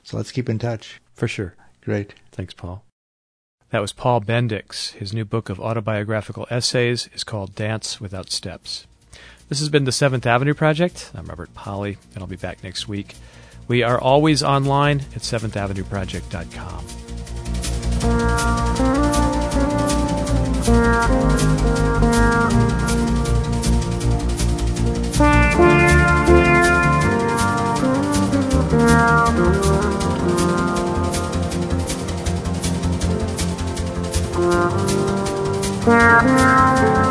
So 0.03 0.17
let's 0.17 0.31
keep 0.31 0.49
in 0.49 0.57
touch. 0.57 0.99
For 1.13 1.27
sure. 1.27 1.55
Great. 1.81 2.15
Thanks, 2.31 2.53
Paul. 2.53 2.83
That 3.69 3.81
was 3.81 3.93
Paul 3.93 4.21
Bendix. 4.21 4.93
His 4.93 5.13
new 5.13 5.23
book 5.23 5.49
of 5.49 5.59
autobiographical 5.59 6.47
essays 6.49 7.09
is 7.13 7.23
called 7.23 7.55
Dance 7.55 8.01
Without 8.01 8.31
Steps. 8.31 8.85
This 9.49 9.59
has 9.59 9.69
been 9.69 9.83
the 9.83 9.91
Seventh 9.91 10.25
Avenue 10.25 10.53
Project. 10.53 11.11
I'm 11.13 11.25
Robert 11.25 11.53
Pollie, 11.53 11.97
and 12.13 12.23
I'll 12.23 12.27
be 12.27 12.35
back 12.35 12.63
next 12.63 12.87
week. 12.87 13.15
We 13.71 13.83
are 13.83 13.97
always 13.97 14.43
online 14.43 14.99
at 15.15 15.21
7thAvenueProject.com. 15.21 16.83
Thank 35.83 37.10